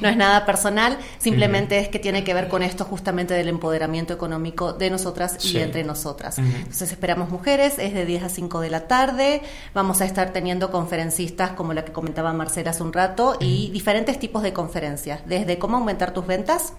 no 0.00 0.08
es 0.08 0.16
nada 0.16 0.46
personal, 0.46 0.98
simplemente 1.18 1.78
es 1.78 1.88
que 1.88 1.98
tiene 1.98 2.22
que 2.22 2.34
ver 2.34 2.48
con 2.48 2.62
esto 2.62 2.84
justamente 2.84 3.34
del 3.34 3.48
empoderamiento 3.48 4.14
económico 4.14 4.72
de 4.72 4.90
nosotras 4.90 5.44
y 5.44 5.58
entre 5.68 5.84
nosotras. 5.84 6.38
Entonces 6.38 6.90
esperamos 6.90 7.30
mujeres, 7.30 7.78
es 7.78 7.94
de 7.94 8.04
10 8.04 8.24
a 8.24 8.28
5 8.28 8.60
de 8.60 8.70
la 8.70 8.88
tarde. 8.88 9.42
Vamos 9.74 10.00
a 10.00 10.04
estar 10.04 10.32
teniendo 10.32 10.70
conferencistas 10.70 11.52
como 11.52 11.72
la 11.72 11.84
que 11.84 11.92
comentaba 11.92 12.32
Marcela 12.32 12.70
hace 12.70 12.82
un 12.82 12.92
rato 12.92 13.36
y 13.40 13.70
diferentes 13.70 14.18
tipos 14.18 14.42
de 14.42 14.52
conferencias, 14.52 15.20
desde 15.26 15.58
cómo 15.58 15.76
aumentar 15.76 16.12
tus 16.12 16.26
ventas, 16.26 16.72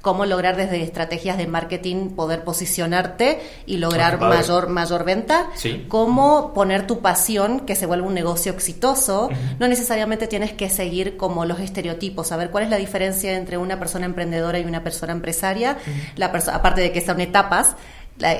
cómo 0.00 0.24
lograr 0.24 0.56
desde 0.56 0.82
estrategias 0.82 1.36
de 1.36 1.46
marketing 1.46 2.10
poder 2.10 2.42
posicionarte 2.42 3.40
y 3.66 3.76
lograr 3.76 4.18
mayor 4.18 4.68
mayor 4.68 5.04
venta, 5.04 5.50
cómo 5.88 6.54
poner 6.54 6.86
tu 6.86 7.00
pasión 7.00 7.60
que 7.60 7.76
se 7.76 7.86
vuelva 7.86 8.06
un 8.06 8.14
negocio 8.14 8.52
exitoso. 8.52 9.28
No 9.58 9.68
necesariamente 9.68 10.26
tienes 10.26 10.52
que 10.52 10.70
seguir 10.70 11.16
como 11.16 11.44
los 11.44 11.60
estereotipos, 11.60 12.28
saber 12.28 12.50
cuál 12.50 12.64
es 12.64 12.70
la 12.70 12.76
diferencia 12.76 13.36
entre 13.36 13.58
una 13.58 13.78
persona 13.78 14.06
emprendedora 14.06 14.58
y 14.58 14.64
una 14.64 14.82
persona 14.82 15.12
empresaria, 15.12 15.76
la 16.16 16.26
aparte 16.26 16.80
de 16.80 16.92
que 16.92 17.00
son 17.00 17.20
etapas, 17.20 17.76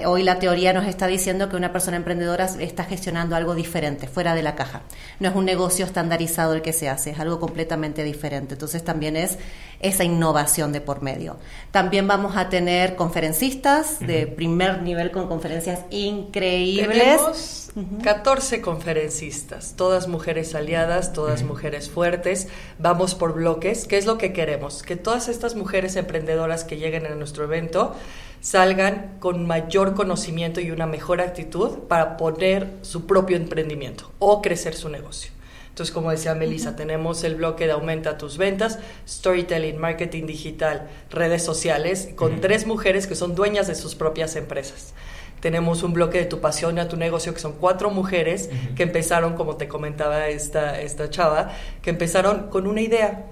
hoy 0.06 0.22
la 0.22 0.38
teoría 0.38 0.72
nos 0.72 0.86
está 0.86 1.06
diciendo 1.06 1.48
que 1.48 1.56
una 1.56 1.72
persona 1.72 1.96
emprendedora 1.96 2.46
está 2.58 2.84
gestionando 2.84 3.36
algo 3.36 3.54
diferente, 3.54 4.06
fuera 4.08 4.34
de 4.34 4.42
la 4.42 4.54
caja. 4.54 4.82
No 5.18 5.28
es 5.28 5.34
un 5.34 5.44
negocio 5.44 5.84
estandarizado 5.84 6.54
el 6.54 6.62
que 6.62 6.72
se 6.72 6.88
hace, 6.88 7.10
es 7.10 7.20
algo 7.20 7.40
completamente 7.40 8.04
diferente. 8.04 8.54
Entonces 8.54 8.84
también 8.84 9.16
es 9.16 9.38
esa 9.80 10.04
innovación 10.04 10.72
de 10.72 10.80
por 10.80 11.02
medio. 11.02 11.38
También 11.70 12.06
vamos 12.06 12.36
a 12.36 12.48
tener 12.48 12.96
conferencistas 12.96 13.98
de 14.00 14.26
primer 14.26 14.82
nivel 14.82 15.10
con 15.10 15.26
conferencias 15.28 15.80
increíbles. 15.90 16.98
Tenemos 16.98 17.70
14 18.02 18.60
conferencistas, 18.60 19.74
todas 19.76 20.08
mujeres 20.08 20.54
aliadas, 20.54 21.12
todas 21.12 21.42
mujeres 21.42 21.88
fuertes. 21.88 22.48
Vamos 22.78 23.14
por 23.14 23.34
bloques. 23.34 23.86
¿Qué 23.86 23.96
es 23.96 24.06
lo 24.06 24.18
que 24.18 24.32
queremos? 24.32 24.82
Que 24.82 24.96
todas 24.96 25.28
estas 25.28 25.54
mujeres 25.54 25.96
emprendedoras 25.96 26.64
que 26.64 26.76
lleguen 26.76 27.06
a 27.06 27.14
nuestro 27.14 27.44
evento 27.44 27.94
salgan 28.40 29.16
con 29.20 29.46
mayor 29.46 29.94
conocimiento 29.94 30.60
y 30.60 30.70
una 30.70 30.86
mejor 30.86 31.20
actitud 31.20 31.80
para 31.88 32.16
poner 32.16 32.68
su 32.82 33.06
propio 33.06 33.36
emprendimiento 33.36 34.10
o 34.18 34.40
crecer 34.42 34.74
su 34.74 34.88
negocio. 34.88 35.32
Entonces, 35.68 35.94
como 35.94 36.10
decía 36.10 36.34
Melissa, 36.34 36.76
tenemos 36.76 37.22
el 37.24 37.36
bloque 37.36 37.66
de 37.66 37.72
Aumenta 37.72 38.18
tus 38.18 38.36
ventas, 38.36 38.78
Storytelling, 39.08 39.78
Marketing 39.78 40.26
Digital, 40.26 40.90
redes 41.10 41.42
sociales, 41.42 42.10
con 42.16 42.40
tres 42.40 42.66
mujeres 42.66 43.06
que 43.06 43.14
son 43.14 43.34
dueñas 43.34 43.66
de 43.66 43.74
sus 43.74 43.94
propias 43.94 44.36
empresas. 44.36 44.94
Tenemos 45.40 45.82
un 45.82 45.94
bloque 45.94 46.18
de 46.18 46.26
Tu 46.26 46.40
Pasión 46.40 46.78
a 46.78 46.88
Tu 46.88 46.96
Negocio, 46.96 47.32
que 47.32 47.40
son 47.40 47.52
cuatro 47.52 47.88
mujeres 47.88 48.50
que 48.76 48.82
empezaron, 48.82 49.36
como 49.36 49.56
te 49.56 49.68
comentaba 49.68 50.28
esta, 50.28 50.80
esta 50.80 51.08
chava, 51.08 51.52
que 51.80 51.90
empezaron 51.90 52.50
con 52.50 52.66
una 52.66 52.82
idea 52.82 53.24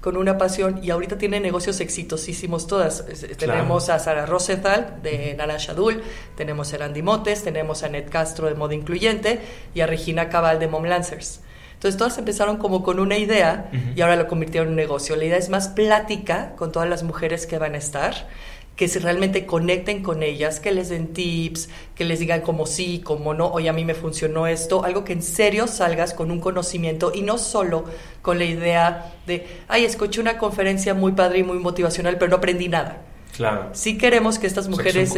con 0.00 0.16
una 0.16 0.38
pasión 0.38 0.80
y 0.82 0.90
ahorita 0.90 1.18
tiene 1.18 1.40
negocios 1.40 1.80
exitosísimos 1.80 2.66
todas. 2.66 3.04
Tenemos 3.38 3.88
a 3.88 3.98
Sara 3.98 4.26
Rosenthal 4.26 4.98
de 5.02 5.34
Naranja 5.34 5.74
Dul, 5.74 6.02
tenemos 6.36 6.72
a 6.72 6.78
Randy 6.78 7.02
Motes, 7.02 7.42
tenemos 7.42 7.82
a 7.82 7.88
Ned 7.88 8.08
Castro 8.10 8.48
de 8.48 8.54
Modo 8.54 8.72
Incluyente 8.72 9.40
y 9.74 9.80
a 9.80 9.86
Regina 9.86 10.28
Cabal 10.28 10.58
de 10.58 10.68
Mom 10.68 10.84
Lancers. 10.84 11.40
Entonces 11.74 11.98
todas 11.98 12.16
empezaron 12.16 12.56
como 12.56 12.82
con 12.82 12.98
una 12.98 13.18
idea 13.18 13.70
y 13.94 14.00
ahora 14.00 14.16
lo 14.16 14.28
convirtieron 14.28 14.68
en 14.68 14.72
un 14.72 14.76
negocio. 14.76 15.14
La 15.14 15.26
idea 15.26 15.36
es 15.36 15.50
más 15.50 15.68
plática 15.68 16.54
con 16.56 16.72
todas 16.72 16.88
las 16.88 17.02
mujeres 17.02 17.46
que 17.46 17.58
van 17.58 17.74
a 17.74 17.78
estar 17.78 18.28
que 18.76 18.88
se 18.88 18.98
realmente 18.98 19.46
conecten 19.46 20.02
con 20.02 20.22
ellas, 20.22 20.60
que 20.60 20.70
les 20.70 20.90
den 20.90 21.14
tips, 21.14 21.70
que 21.94 22.04
les 22.04 22.20
digan 22.20 22.42
como 22.42 22.66
sí, 22.66 23.00
como 23.02 23.32
no, 23.32 23.48
hoy 23.48 23.68
a 23.68 23.72
mí 23.72 23.84
me 23.84 23.94
funcionó 23.94 24.46
esto, 24.46 24.84
algo 24.84 25.02
que 25.02 25.14
en 25.14 25.22
serio 25.22 25.66
salgas 25.66 26.12
con 26.12 26.30
un 26.30 26.40
conocimiento 26.40 27.10
y 27.14 27.22
no 27.22 27.38
solo 27.38 27.84
con 28.20 28.38
la 28.38 28.44
idea 28.44 29.14
de, 29.26 29.46
ay, 29.68 29.84
escuché 29.84 30.20
una 30.20 30.36
conferencia 30.36 30.92
muy 30.92 31.12
padre 31.12 31.38
y 31.38 31.42
muy 31.42 31.58
motivacional, 31.58 32.18
pero 32.18 32.30
no 32.30 32.36
aprendí 32.36 32.68
nada. 32.68 33.02
Claro. 33.36 33.70
Sí 33.74 33.98
queremos 33.98 34.38
que 34.38 34.46
estas 34.46 34.66
mujeres... 34.68 35.12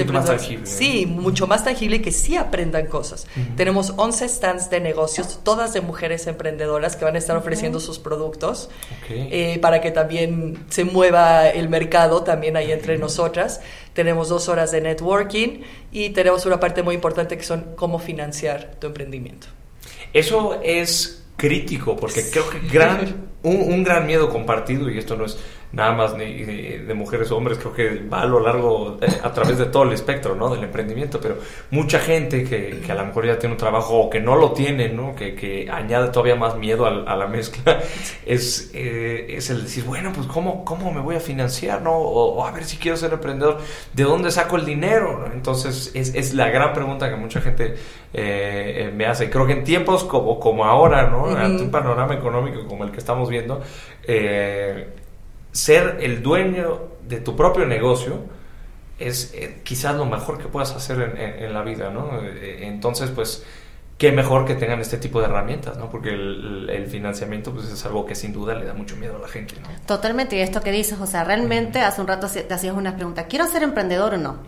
Sí, 0.65 1.07
mucho 1.07 1.47
más 1.47 1.65
tangible 1.65 1.97
y 1.97 1.99
que 2.01 2.11
sí 2.11 2.37
aprendan 2.37 2.87
cosas. 2.87 3.29
Tenemos 3.57 3.95
11 3.97 4.29
stands 4.29 4.71
de 4.71 4.81
negocios, 4.81 5.41
todas 5.45 5.73
de 5.73 5.81
mujeres 5.81 6.27
emprendedoras 6.27 6.97
que 6.97 7.05
van 7.05 7.15
a 7.15 7.19
estar 7.19 7.37
ofreciendo 7.37 7.79
sus 7.79 8.01
productos 8.01 8.71
eh, 9.09 9.59
para 9.63 9.81
que 9.81 9.93
también 9.93 10.65
se 10.69 10.85
mueva 10.85 11.49
el 11.49 11.69
mercado 11.69 12.25
también 12.25 12.57
ahí 12.57 12.73
entre 12.73 12.99
nosotras. 12.99 13.61
Tenemos 13.93 14.29
dos 14.29 14.49
horas 14.49 14.73
de 14.73 14.81
networking 14.81 15.61
y 15.93 16.11
tenemos 16.11 16.45
una 16.45 16.59
parte 16.59 16.83
muy 16.83 16.97
importante 16.97 17.37
que 17.37 17.45
son 17.45 17.75
cómo 17.77 18.01
financiar 18.01 18.75
tu 18.81 18.89
emprendimiento. 18.89 19.47
Eso 20.13 20.61
es 20.65 21.25
crítico 21.37 21.95
porque 21.95 22.29
creo 22.31 22.51
que 22.51 22.59
gran, 22.61 23.29
un 23.45 23.85
gran 23.85 24.07
miedo 24.07 24.29
compartido, 24.29 24.91
y 24.91 24.99
esto 24.99 25.17
no 25.17 25.25
es 25.25 25.39
nada 25.73 25.93
más 25.93 26.15
ni 26.17 26.43
de, 26.45 26.95
mujeres 26.95 27.31
o 27.31 27.37
hombres, 27.37 27.59
creo 27.59 27.73
que 27.73 28.09
va 28.09 28.23
a 28.23 28.27
lo 28.27 28.41
largo, 28.41 28.99
eh, 29.01 29.07
a 29.23 29.33
través 29.33 29.59
de 29.59 29.67
todo 29.67 29.85
el 29.85 29.93
espectro, 29.93 30.35
¿no? 30.35 30.49
Del 30.49 30.65
emprendimiento, 30.65 31.21
pero 31.21 31.37
mucha 31.71 31.99
gente 31.99 32.45
que, 32.45 32.81
que, 32.85 32.93
a 32.93 32.95
lo 32.95 33.05
mejor 33.05 33.27
ya 33.27 33.39
tiene 33.39 33.55
un 33.55 33.59
trabajo 33.59 33.99
o 33.99 34.11
que 34.11 34.21
no 34.21 34.37
lo 34.37 34.53
tiene, 34.53 34.89
¿no? 34.89 35.15
Que, 35.15 35.35
que 35.35 35.71
añade 35.71 36.09
todavía 36.09 36.37
más 36.37 36.57
miedo 36.57 36.87
a, 36.87 37.17
la 37.17 37.27
mezcla, 37.27 37.81
es, 38.27 38.71
eh, 38.75 39.27
es 39.29 39.51
el 39.51 39.65
decir, 39.65 39.85
bueno, 39.85 40.13
pues 40.15 40.27
¿cómo, 40.27 40.65
¿cómo 40.65 40.93
me 40.93 41.01
voy 41.01 41.17
a 41.17 41.21
financiar, 41.21 41.83
¿no? 41.83 41.93
O, 41.93 42.45
a 42.45 42.51
ver 42.51 42.65
si 42.65 42.79
quiero 42.79 42.97
ser 42.97 43.13
emprendedor, 43.13 43.59
¿de 43.93 44.03
dónde 44.05 44.31
saco 44.31 44.57
el 44.57 44.65
dinero? 44.65 45.31
Entonces 45.33 45.91
es, 45.95 46.15
es 46.15 46.35
la 46.35 46.49
gran 46.49 46.73
pregunta 46.73 47.11
que 47.11 47.17
mucha 47.17 47.41
gente 47.41 47.77
eh, 48.13 48.91
me 48.95 49.07
hace. 49.07 49.29
Creo 49.29 49.47
que 49.47 49.53
en 49.53 49.65
tiempos 49.65 50.05
como, 50.05 50.41
como 50.41 50.65
ahora, 50.65 51.09
¿no? 51.09 51.27
Ante 51.27 51.63
un 51.63 51.71
panorama 51.71 52.15
económico 52.15 52.67
como 52.67 52.85
el 52.85 52.91
que 52.91 52.99
estamos 52.99 53.29
viendo, 53.29 53.61
eh, 54.05 54.89
ser 55.59 55.99
el 56.01 56.23
dueño 56.23 56.83
de 57.09 57.21
tu 57.21 57.35
propio 57.35 57.67
negocio 57.67 58.23
es 58.99 59.33
eh, 59.35 59.61
quizás 59.65 59.97
lo 59.97 60.05
mejor 60.05 60.39
que 60.39 60.49
puedas 60.49 60.73
hacer 60.73 61.01
en, 61.01 61.45
en 61.45 61.53
la 61.53 61.63
vida, 61.63 61.91
¿no? 61.91 62.21
Eh, 62.23 62.67
entonces, 62.67 63.11
pues 63.11 63.45
qué 63.99 64.13
mejor 64.13 64.47
que 64.47 64.55
tengan 64.55 64.81
este 64.81 64.97
tipo 64.97 65.19
de 65.21 65.27
herramientas, 65.27 65.77
¿no? 65.77 65.91
Porque 65.91 66.11
el, 66.11 66.87
financiamiento 66.89 67.53
pues, 67.53 67.69
es 67.69 67.85
algo 67.85 68.07
que 68.07 68.15
sin 68.15 68.33
duda 68.33 68.55
le 68.55 68.65
da 68.65 68.73
mucho 68.73 68.97
miedo 68.97 69.17
a 69.17 69.19
la 69.19 69.29
gente, 69.29 69.57
¿no? 69.61 69.69
Totalmente, 69.85 70.37
y 70.37 70.41
esto 70.41 70.61
que 70.61 70.71
dices, 70.71 70.99
o 71.01 71.07
sea, 71.07 71.25
realmente 71.25 71.81
hace 71.81 72.01
un 72.01 72.07
rato 72.07 72.29
te 72.29 72.55
hacías 72.55 72.75
una 72.75 72.95
pregunta, 72.95 73.27
¿quiero 73.27 73.47
ser 73.47 73.65
emprendedor 73.65 74.15
o 74.15 74.19
no? 74.19 74.39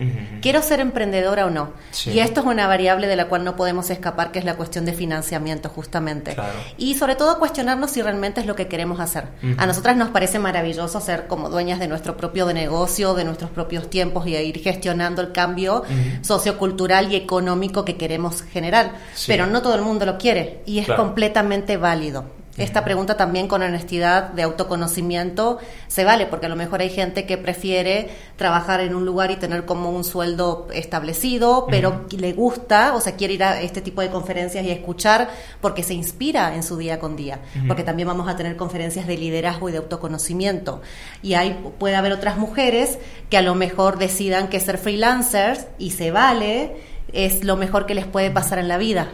¿Quiero 0.41 0.61
ser 0.61 0.79
emprendedora 0.79 1.45
o 1.45 1.49
no? 1.49 1.73
Y 2.05 2.19
esto 2.19 2.39
es 2.39 2.47
una 2.47 2.65
variable 2.65 3.07
de 3.07 3.17
la 3.17 3.27
cual 3.27 3.43
no 3.43 3.57
podemos 3.57 3.89
escapar, 3.89 4.31
que 4.31 4.39
es 4.39 4.45
la 4.45 4.55
cuestión 4.55 4.85
de 4.85 4.93
financiamiento, 4.93 5.67
justamente. 5.67 6.35
Y 6.77 6.95
sobre 6.95 7.15
todo 7.15 7.37
cuestionarnos 7.37 7.91
si 7.91 8.01
realmente 8.01 8.39
es 8.39 8.47
lo 8.47 8.55
que 8.55 8.67
queremos 8.67 9.01
hacer. 9.01 9.25
A 9.57 9.65
nosotras 9.65 9.97
nos 9.97 10.09
parece 10.09 10.39
maravilloso 10.39 11.01
ser 11.01 11.27
como 11.27 11.49
dueñas 11.49 11.79
de 11.79 11.89
nuestro 11.89 12.15
propio 12.15 12.51
negocio, 12.53 13.13
de 13.13 13.25
nuestros 13.25 13.51
propios 13.51 13.89
tiempos 13.89 14.25
y 14.25 14.37
ir 14.37 14.59
gestionando 14.59 15.21
el 15.21 15.33
cambio 15.33 15.83
sociocultural 16.21 17.11
y 17.11 17.17
económico 17.17 17.83
que 17.83 17.97
queremos 17.97 18.43
generar. 18.43 18.93
Pero 19.27 19.40
pero 19.41 19.51
no 19.51 19.61
todo 19.61 19.75
el 19.75 19.81
mundo 19.81 20.05
lo 20.05 20.17
quiere 20.17 20.61
y 20.65 20.79
es 20.79 20.87
completamente 20.87 21.77
válido. 21.77 22.25
Esta 22.57 22.83
pregunta 22.83 23.15
también 23.15 23.47
con 23.47 23.63
honestidad 23.63 24.29
de 24.31 24.43
autoconocimiento 24.43 25.57
se 25.87 26.03
vale, 26.03 26.25
porque 26.25 26.47
a 26.47 26.49
lo 26.49 26.55
mejor 26.55 26.81
hay 26.81 26.89
gente 26.89 27.25
que 27.25 27.37
prefiere 27.37 28.09
trabajar 28.35 28.81
en 28.81 28.93
un 28.93 29.05
lugar 29.05 29.31
y 29.31 29.37
tener 29.37 29.65
como 29.65 29.89
un 29.89 30.03
sueldo 30.03 30.67
establecido, 30.73 31.65
pero 31.69 32.05
le 32.11 32.33
gusta, 32.33 32.93
o 32.93 32.99
sea, 32.99 33.15
quiere 33.15 33.35
ir 33.35 33.43
a 33.43 33.61
este 33.61 33.81
tipo 33.81 34.01
de 34.01 34.09
conferencias 34.09 34.65
y 34.65 34.69
escuchar 34.69 35.29
porque 35.61 35.81
se 35.81 35.93
inspira 35.93 36.53
en 36.53 36.61
su 36.61 36.77
día 36.77 36.99
con 36.99 37.15
día, 37.15 37.39
porque 37.67 37.83
también 37.83 38.09
vamos 38.09 38.27
a 38.27 38.35
tener 38.35 38.57
conferencias 38.57 39.07
de 39.07 39.17
liderazgo 39.17 39.69
y 39.69 39.71
de 39.71 39.77
autoconocimiento. 39.77 40.81
Y 41.23 41.35
hay, 41.35 41.57
puede 41.79 41.95
haber 41.95 42.11
otras 42.11 42.37
mujeres 42.37 42.99
que 43.29 43.37
a 43.37 43.41
lo 43.41 43.55
mejor 43.55 43.97
decidan 43.97 44.49
que 44.49 44.59
ser 44.59 44.77
freelancers 44.77 45.67
y 45.79 45.91
se 45.91 46.11
vale, 46.11 46.75
es 47.13 47.43
lo 47.43 47.55
mejor 47.55 47.85
que 47.85 47.95
les 47.95 48.05
puede 48.05 48.29
pasar 48.29 48.59
en 48.59 48.67
la 48.67 48.77
vida. 48.77 49.07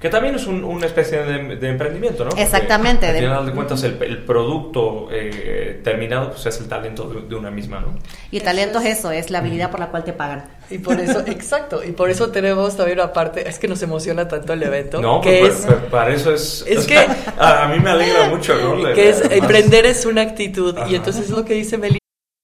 Que 0.00 0.08
también 0.08 0.36
es 0.36 0.46
una 0.46 0.86
especie 0.86 1.18
de, 1.24 1.68
emprendimiento, 1.68 2.24
¿no? 2.24 2.30
Exactamente. 2.36 3.08
al 3.08 3.16
final 3.16 3.46
de 3.46 3.52
cuentas, 3.52 3.82
el, 3.82 4.22
producto 4.22 5.08
eh, 5.10 5.80
terminado 5.82 6.30
pues 6.30 6.46
es 6.46 6.60
el 6.60 6.68
talento 6.68 7.08
de, 7.08 7.34
una 7.34 7.50
misma, 7.50 7.80
¿no? 7.80 7.98
Y 8.30 8.36
el 8.36 8.44
talento 8.44 8.78
es 8.78 8.98
eso, 8.98 9.10
es 9.10 9.30
la 9.30 9.38
habilidad 9.38 9.72
por 9.72 9.80
la 9.80 9.88
cual 9.88 10.04
te 10.04 10.12
pagan. 10.12 10.44
Y 10.70 10.78
por 10.78 11.00
eso, 11.00 11.18
exacto, 11.26 11.82
y 11.82 11.90
por 11.90 12.10
eso 12.10 12.30
tenemos 12.30 12.76
también 12.76 13.00
una 13.00 13.12
parte, 13.12 13.48
es 13.48 13.58
que 13.58 13.66
nos 13.66 13.82
emociona 13.82 14.28
tanto 14.28 14.52
el 14.52 14.62
evento. 14.62 15.00
No, 15.00 15.20
que 15.20 15.40
pues, 15.40 15.60
es, 15.60 15.66
pues, 15.66 15.78
para 15.90 16.14
eso 16.14 16.32
es... 16.32 16.64
Es 16.68 16.86
que... 16.86 16.96
a, 16.96 17.66
mí 17.66 17.80
me 17.80 17.90
alegra 17.90 18.28
mucho, 18.28 18.54
¿no? 18.54 18.80
Que 18.94 19.08
es, 19.08 19.20
emprender 19.32 19.84
es 19.84 20.06
una 20.06 20.22
actitud, 20.22 20.76
y 20.88 20.94
entonces 20.94 21.24
es 21.24 21.30
lo 21.30 21.44
que 21.44 21.54
dice 21.54 21.76
Meli 21.76 21.97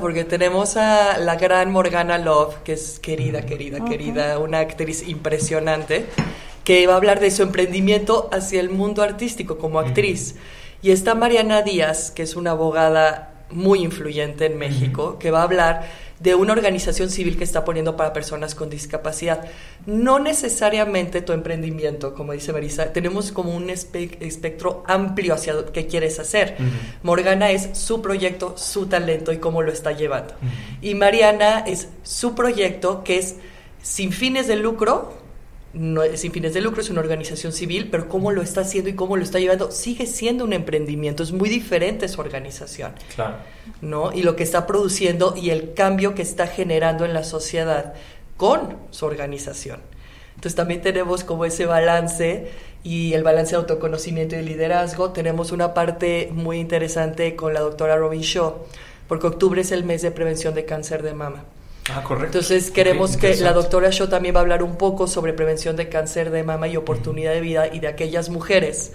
Porque 0.00 0.24
tenemos 0.24 0.76
a 0.76 1.18
la 1.18 1.36
gran 1.36 1.70
Morgana 1.70 2.18
Love, 2.18 2.56
que 2.64 2.74
es 2.74 2.98
querida, 2.98 3.46
querida, 3.46 3.84
querida, 3.84 4.38
una 4.38 4.60
actriz 4.60 5.06
impresionante, 5.08 6.06
que 6.64 6.86
va 6.86 6.94
a 6.94 6.96
hablar 6.96 7.20
de 7.20 7.30
su 7.30 7.42
emprendimiento 7.42 8.28
hacia 8.32 8.60
el 8.60 8.70
mundo 8.70 9.02
artístico 9.02 9.58
como 9.58 9.78
actriz. 9.78 10.36
Y 10.82 10.90
está 10.90 11.14
Mariana 11.14 11.62
Díaz, 11.62 12.10
que 12.10 12.22
es 12.22 12.36
una 12.36 12.52
abogada 12.52 13.32
muy 13.50 13.80
influyente 13.80 14.46
en 14.46 14.58
México, 14.58 15.18
que 15.18 15.30
va 15.30 15.40
a 15.40 15.44
hablar 15.44 15.86
de 16.20 16.34
una 16.34 16.52
organización 16.52 17.10
civil 17.10 17.36
que 17.36 17.44
está 17.44 17.64
poniendo 17.64 17.96
para 17.96 18.12
personas 18.12 18.54
con 18.54 18.70
discapacidad. 18.70 19.46
No 19.86 20.18
necesariamente 20.18 21.22
tu 21.22 21.32
emprendimiento, 21.32 22.12
como 22.12 22.32
dice 22.32 22.52
Marisa, 22.52 22.92
tenemos 22.92 23.30
como 23.30 23.54
un 23.54 23.70
espectro 23.70 24.82
amplio 24.86 25.34
hacia 25.34 25.54
lo 25.54 25.70
que 25.70 25.86
quieres 25.86 26.18
hacer. 26.18 26.56
Morgana 27.04 27.52
es 27.52 27.70
su 27.72 28.02
proyecto, 28.02 28.56
su 28.56 28.86
talento 28.86 29.32
y 29.32 29.38
cómo 29.38 29.62
lo 29.62 29.70
está 29.70 29.92
llevando. 29.92 30.34
Y 30.82 30.94
Mariana 30.94 31.60
es 31.60 31.88
su 32.02 32.34
proyecto 32.34 33.04
que 33.04 33.18
es 33.18 33.36
sin 33.80 34.10
fines 34.10 34.48
de 34.48 34.56
lucro, 34.56 35.14
no 35.72 36.02
sin 36.14 36.32
fines 36.32 36.54
de 36.54 36.62
lucro, 36.62 36.80
es 36.80 36.90
una 36.90 37.00
organización 37.00 37.52
civil, 37.52 37.88
pero 37.90 38.08
cómo 38.08 38.32
lo 38.32 38.42
está 38.42 38.62
haciendo 38.62 38.90
y 38.90 38.94
cómo 38.94 39.16
lo 39.16 39.22
está 39.22 39.38
llevando 39.38 39.70
sigue 39.70 40.06
siendo 40.06 40.44
un 40.44 40.52
emprendimiento, 40.52 41.22
es 41.22 41.32
muy 41.32 41.48
diferente 41.48 42.08
su 42.08 42.20
organización. 42.20 42.92
Claro. 43.14 43.36
¿No? 43.82 44.12
Y 44.12 44.22
lo 44.22 44.34
que 44.34 44.42
está 44.42 44.66
produciendo 44.66 45.34
y 45.36 45.50
el 45.50 45.74
cambio 45.74 46.14
que 46.14 46.22
está 46.22 46.48
generando 46.48 47.04
en 47.04 47.14
la 47.14 47.22
sociedad 47.22 47.94
con 48.36 48.76
su 48.90 49.06
organización. 49.06 49.80
Entonces 50.34 50.54
también 50.54 50.82
tenemos 50.82 51.24
como 51.24 51.44
ese 51.44 51.66
balance 51.66 52.50
y 52.84 53.14
el 53.14 53.22
balance 53.22 53.52
de 53.52 53.56
autoconocimiento 53.56 54.36
y 54.36 54.42
liderazgo. 54.42 55.10
Tenemos 55.10 55.50
una 55.50 55.74
parte 55.74 56.28
muy 56.32 56.58
interesante 56.58 57.34
con 57.34 57.54
la 57.54 57.60
doctora 57.60 57.96
Robin 57.96 58.20
Shaw, 58.20 58.54
porque 59.08 59.26
octubre 59.26 59.60
es 59.62 59.72
el 59.72 59.84
mes 59.84 60.02
de 60.02 60.10
prevención 60.10 60.54
de 60.54 60.66
cáncer 60.66 61.02
de 61.02 61.14
mama. 61.14 61.44
Ah, 61.88 62.02
correcto. 62.02 62.38
Entonces 62.38 62.70
queremos 62.70 63.16
que 63.16 63.34
la 63.36 63.52
doctora 63.52 63.90
Shaw 63.90 64.08
también 64.08 64.34
va 64.34 64.40
a 64.40 64.42
hablar 64.42 64.62
un 64.62 64.76
poco 64.76 65.06
sobre 65.06 65.32
prevención 65.32 65.76
de 65.76 65.88
cáncer 65.88 66.30
de 66.30 66.42
mama 66.42 66.68
y 66.68 66.76
oportunidad 66.76 67.32
de 67.32 67.40
vida 67.40 67.68
y 67.72 67.80
de 67.80 67.88
aquellas 67.88 68.28
mujeres 68.28 68.92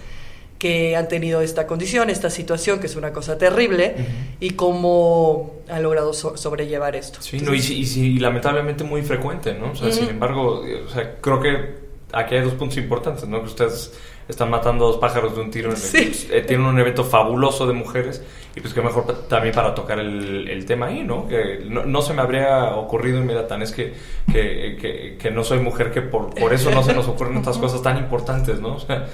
que 0.62 0.94
han 0.94 1.08
tenido 1.08 1.40
esta 1.40 1.66
condición, 1.66 2.08
esta 2.08 2.30
situación, 2.30 2.78
que 2.78 2.86
es 2.86 2.94
una 2.94 3.12
cosa 3.12 3.36
terrible, 3.36 3.96
y 4.38 4.50
cómo 4.50 5.54
han 5.68 5.82
logrado 5.82 6.12
sobrellevar 6.12 6.94
esto. 6.94 7.20
Sí, 7.20 7.40
no, 7.40 7.52
y, 7.52 7.58
y, 7.58 8.20
lamentablemente 8.20 8.84
muy 8.84 9.02
frecuente, 9.02 9.54
¿no? 9.54 9.72
O 9.72 9.74
sea, 9.74 9.90
sin 9.90 10.08
embargo, 10.08 10.62
o 10.86 10.88
sea, 10.88 11.16
creo 11.20 11.40
que 11.40 11.74
aquí 12.12 12.36
hay 12.36 12.42
dos 12.42 12.54
puntos 12.54 12.78
importantes, 12.78 13.26
¿no? 13.26 13.40
Que 13.40 13.46
ustedes 13.46 13.92
están 14.28 14.50
matando 14.50 14.86
dos 14.86 14.98
pájaros 14.98 15.34
de 15.34 15.42
un 15.42 15.50
tiro. 15.50 15.70
En 15.70 15.76
eh, 16.30 16.44
tienen 16.46 16.64
un 16.64 16.78
evento 16.78 17.02
fabuloso 17.02 17.66
de 17.66 17.72
mujeres 17.72 18.22
y 18.54 18.60
pues 18.60 18.72
que 18.72 18.82
mejor 18.82 19.26
también 19.26 19.52
para 19.52 19.74
tocar 19.74 19.98
el, 19.98 20.64
tema 20.64 20.86
ahí, 20.86 21.02
¿no? 21.02 21.26
Que 21.26 21.58
no, 21.68 22.02
se 22.02 22.14
me 22.14 22.22
habría 22.22 22.76
ocurrido 22.76 23.18
inmediatamente, 23.18 23.64
es 23.64 23.72
que, 24.32 24.76
que, 24.78 25.16
que, 25.18 25.30
no 25.32 25.42
soy 25.42 25.58
mujer, 25.58 25.90
que 25.90 26.02
por, 26.02 26.32
por 26.32 26.54
eso 26.54 26.70
no 26.70 26.84
se 26.84 26.94
nos 26.94 27.08
ocurren 27.08 27.38
estas 27.38 27.58
cosas 27.58 27.82
tan 27.82 27.98
importantes, 27.98 28.60
¿no? 28.60 28.76
O 28.76 28.78
sea, 28.78 29.08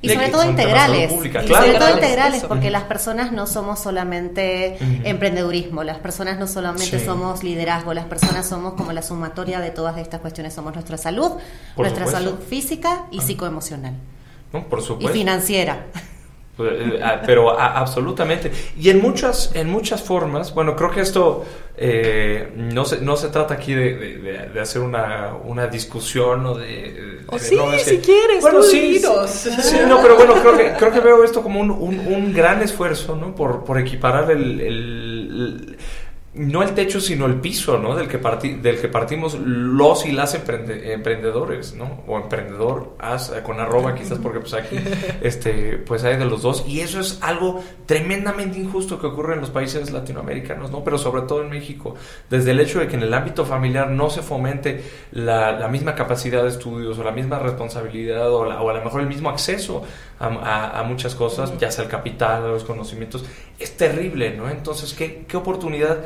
y 0.00 0.08
sobre 0.08 0.28
todo 0.28 0.44
integrales. 0.44 1.12
Y 1.12 1.48
sobre 1.48 1.74
todo 1.74 1.94
integrales, 1.94 2.44
porque 2.44 2.70
las 2.70 2.84
personas 2.84 3.32
no 3.32 3.46
somos 3.46 3.80
solamente 3.80 4.76
emprendedurismo, 5.08 5.82
las 5.82 5.98
personas 5.98 6.38
no 6.38 6.46
solamente 6.46 7.04
somos 7.04 7.42
liderazgo, 7.42 7.94
las 7.94 8.06
personas 8.06 8.48
somos 8.48 8.74
como 8.74 8.92
la 8.92 9.02
sumatoria 9.02 9.60
de 9.60 9.70
todas 9.70 9.98
estas 9.98 10.20
cuestiones. 10.20 10.54
Somos 10.54 10.74
nuestra 10.74 10.98
salud, 10.98 11.32
nuestra 11.76 12.06
salud 12.06 12.38
física 12.48 13.06
y 13.10 13.20
psicoemocional. 13.20 13.94
por 14.50 14.82
supuesto. 14.82 15.10
Y 15.10 15.18
financiera. 15.18 15.86
Eh, 16.58 17.00
ah, 17.02 17.22
pero 17.24 17.58
absolutamente. 17.58 18.50
Y 18.78 18.90
en 18.90 19.00
muchas, 19.00 19.54
en 19.54 19.70
muchas 19.70 20.02
formas, 20.02 20.52
bueno, 20.52 20.74
creo 20.74 20.90
que 20.90 21.00
esto 21.00 21.44
eh, 21.76 22.52
no, 22.56 22.84
se, 22.84 23.00
no 23.00 23.16
se 23.16 23.28
trata 23.28 23.54
aquí 23.54 23.74
de, 23.74 24.50
hacer 24.60 24.82
una, 24.82 25.34
una, 25.44 25.68
discusión 25.68 26.44
o 26.46 26.54
de... 26.56 27.20
O 27.28 27.38
sí, 27.38 27.56
si 27.84 27.98
quieres, 27.98 28.40
bueno, 28.40 28.62
sí, 28.62 29.00
sí, 29.28 29.76
no, 29.86 30.00
pero 30.02 30.16
bueno, 30.16 30.34
creo 30.34 30.56
que, 30.56 30.72
creo 30.78 30.92
que 30.92 31.00
veo 31.00 31.22
esto 31.22 31.42
como 31.42 31.60
un, 31.60 31.70
un, 31.70 32.32
gran 32.32 32.62
esfuerzo, 32.62 33.14
¿no? 33.14 33.34
Por, 33.34 33.64
por 33.64 33.78
equiparar 33.78 34.30
el 34.30 35.77
no 36.38 36.62
el 36.62 36.72
techo, 36.72 37.00
sino 37.00 37.26
el 37.26 37.34
piso, 37.34 37.78
¿no? 37.78 37.96
Del 37.96 38.06
que, 38.06 38.18
del 38.18 38.80
que 38.80 38.88
partimos 38.88 39.34
los 39.34 40.06
y 40.06 40.12
las 40.12 40.34
emprendedores, 40.34 41.74
¿no? 41.74 42.02
O 42.06 42.16
emprendedor, 42.16 42.96
con 43.42 43.58
arroba 43.58 43.94
quizás, 43.94 44.18
porque 44.18 44.38
pues 44.38 44.54
aquí, 44.54 44.76
este, 45.20 45.78
pues 45.78 46.04
hay 46.04 46.16
de 46.16 46.24
los 46.24 46.42
dos. 46.42 46.64
Y 46.66 46.80
eso 46.80 47.00
es 47.00 47.18
algo 47.22 47.62
tremendamente 47.86 48.58
injusto 48.58 49.00
que 49.00 49.08
ocurre 49.08 49.34
en 49.34 49.40
los 49.40 49.50
países 49.50 49.90
latinoamericanos, 49.90 50.70
¿no? 50.70 50.84
Pero 50.84 50.96
sobre 50.96 51.22
todo 51.22 51.42
en 51.42 51.50
México. 51.50 51.96
Desde 52.30 52.52
el 52.52 52.60
hecho 52.60 52.78
de 52.78 52.86
que 52.86 52.94
en 52.94 53.02
el 53.02 53.12
ámbito 53.12 53.44
familiar 53.44 53.90
no 53.90 54.08
se 54.08 54.22
fomente 54.22 54.84
la, 55.10 55.68
misma 55.68 55.94
capacidad 55.94 56.44
de 56.44 56.48
estudios 56.50 56.98
o 56.98 57.04
la 57.04 57.10
misma 57.10 57.40
responsabilidad 57.40 58.32
o, 58.32 58.44
a 58.44 58.72
lo 58.72 58.84
mejor 58.84 59.00
el 59.00 59.08
mismo 59.08 59.28
acceso 59.28 59.82
a, 60.20 60.82
muchas 60.86 61.14
cosas, 61.14 61.52
ya 61.58 61.70
sea 61.70 61.84
el 61.84 61.90
capital, 61.90 62.42
los 62.42 62.64
conocimientos, 62.64 63.24
es 63.58 63.76
terrible, 63.76 64.34
¿no? 64.36 64.48
Entonces, 64.48 64.94
¿qué, 64.94 65.24
qué 65.28 65.36
oportunidad 65.36 65.98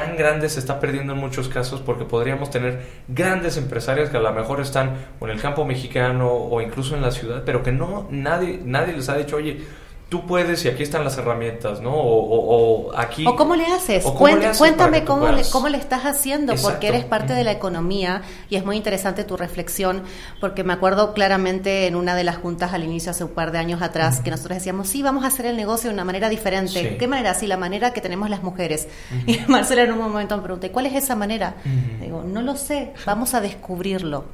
tan 0.00 0.16
grande 0.16 0.48
se 0.48 0.60
está 0.60 0.78
perdiendo 0.78 1.14
en 1.14 1.18
muchos 1.18 1.48
casos 1.48 1.80
porque 1.80 2.04
podríamos 2.04 2.50
tener 2.50 2.82
grandes 3.08 3.56
empresarias 3.56 4.10
que 4.10 4.18
a 4.18 4.20
lo 4.20 4.32
mejor 4.32 4.60
están 4.60 4.96
en 5.20 5.30
el 5.30 5.40
campo 5.40 5.64
mexicano 5.64 6.30
o 6.30 6.60
incluso 6.60 6.94
en 6.94 7.02
la 7.02 7.10
ciudad, 7.10 7.42
pero 7.46 7.62
que 7.62 7.72
no 7.72 8.06
nadie 8.10 8.60
nadie 8.62 8.92
les 8.92 9.08
ha 9.08 9.16
dicho, 9.16 9.36
"Oye, 9.36 9.64
tú 10.08 10.24
puedes 10.24 10.64
y 10.64 10.68
aquí 10.68 10.84
están 10.84 11.02
las 11.02 11.18
herramientas, 11.18 11.80
¿no? 11.80 11.92
O, 11.92 12.96
aquí... 12.96 13.26
O 13.26 13.34
cómo 13.34 13.56
le 13.56 13.66
haces, 13.66 14.04
cuéntame 14.04 15.04
cómo 15.04 15.28
le, 15.28 15.42
cómo 15.50 15.68
le 15.68 15.78
estás 15.78 16.04
haciendo, 16.04 16.54
porque 16.56 16.88
eres 16.88 17.04
parte 17.04 17.32
de 17.32 17.42
la 17.42 17.50
economía 17.50 18.22
y 18.48 18.56
es 18.56 18.64
muy 18.64 18.76
interesante 18.76 19.24
tu 19.24 19.36
reflexión, 19.36 20.02
porque 20.40 20.62
me 20.62 20.72
acuerdo 20.72 21.12
claramente 21.12 21.88
en 21.88 21.96
una 21.96 22.14
de 22.14 22.22
las 22.22 22.36
juntas 22.36 22.72
al 22.72 22.84
inicio, 22.84 23.10
hace 23.10 23.24
un 23.24 23.30
par 23.30 23.50
de 23.50 23.58
años 23.58 23.82
atrás, 23.82 24.20
que 24.20 24.30
nosotros 24.30 24.58
decíamos, 24.58 24.88
sí, 24.88 25.02
vamos 25.02 25.24
a 25.24 25.28
hacer 25.28 25.46
el 25.46 25.56
negocio 25.56 25.90
de 25.90 25.94
una 25.94 26.04
manera 26.04 26.28
diferente. 26.28 26.96
¿Qué 26.96 27.08
manera? 27.08 27.34
Sí, 27.34 27.48
la 27.48 27.56
manera 27.56 27.92
que 27.92 28.00
tenemos 28.00 28.30
las 28.30 28.42
mujeres. 28.42 28.88
Y 29.26 29.40
Marcela 29.48 29.82
en 29.82 29.92
un 29.92 29.98
momento 29.98 30.36
me 30.36 30.42
pregunté, 30.42 30.70
¿cuál 30.70 30.86
es 30.86 30.94
esa 30.94 31.16
manera? 31.16 31.56
Digo, 32.00 32.22
no 32.22 32.42
lo 32.42 32.56
sé, 32.56 32.92
vamos 33.04 33.34
a 33.34 33.40
descubrirlo. 33.40 34.26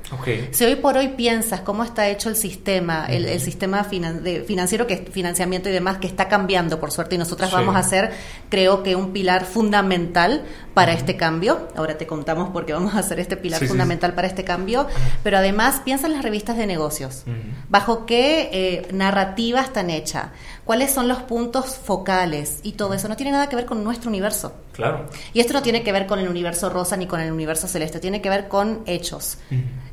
Si 0.50 0.64
hoy 0.64 0.76
por 0.76 0.98
hoy 0.98 1.08
piensas 1.08 1.60
cómo 1.60 1.82
está 1.82 2.08
hecho 2.08 2.28
el 2.28 2.36
sistema, 2.36 3.06
el, 3.06 3.40
sistema 3.40 3.84
financiero 3.84 4.86
que 4.86 4.94
es 4.94 5.08
financiamiento 5.10 5.61
y 5.68 5.72
demás 5.72 5.98
que 5.98 6.06
está 6.06 6.28
cambiando, 6.28 6.80
por 6.80 6.90
suerte, 6.90 7.14
y 7.14 7.18
nosotras 7.18 7.50
vamos 7.52 7.76
a 7.76 7.82
ser, 7.82 8.12
creo 8.48 8.82
que, 8.82 8.96
un 8.96 9.12
pilar 9.12 9.44
fundamental 9.44 10.42
para 10.74 10.92
este 10.92 11.16
cambio. 11.16 11.68
Ahora 11.76 11.98
te 11.98 12.06
contamos 12.06 12.50
por 12.50 12.66
qué 12.66 12.72
vamos 12.72 12.94
a 12.94 12.98
hacer 12.98 13.20
este 13.20 13.36
pilar 13.36 13.66
fundamental 13.66 14.14
para 14.14 14.26
este 14.26 14.44
cambio, 14.44 14.86
pero 15.22 15.38
además 15.38 15.80
piensa 15.84 16.06
en 16.06 16.14
las 16.14 16.22
revistas 16.22 16.56
de 16.56 16.66
negocios. 16.66 17.24
¿Bajo 17.68 18.06
qué 18.06 18.50
eh, 18.52 18.88
narrativa 18.92 19.60
están 19.60 19.90
hechas? 19.90 20.26
¿Cuáles 20.64 20.92
son 20.92 21.08
los 21.08 21.18
puntos 21.22 21.74
focales? 21.74 22.60
Y 22.62 22.72
todo 22.72 22.94
eso 22.94 23.08
no 23.08 23.16
tiene 23.16 23.32
nada 23.32 23.48
que 23.48 23.56
ver 23.56 23.66
con 23.66 23.82
nuestro 23.82 24.08
universo. 24.08 24.52
Claro. 24.72 25.06
Y 25.32 25.40
esto 25.40 25.52
no 25.54 25.62
tiene 25.62 25.82
que 25.82 25.90
ver 25.90 26.06
con 26.06 26.20
el 26.20 26.28
universo 26.28 26.70
rosa 26.70 26.96
ni 26.96 27.06
con 27.06 27.20
el 27.20 27.32
universo 27.32 27.66
celeste, 27.66 27.98
tiene 27.98 28.22
que 28.22 28.30
ver 28.30 28.46
con 28.46 28.82
hechos, 28.86 29.38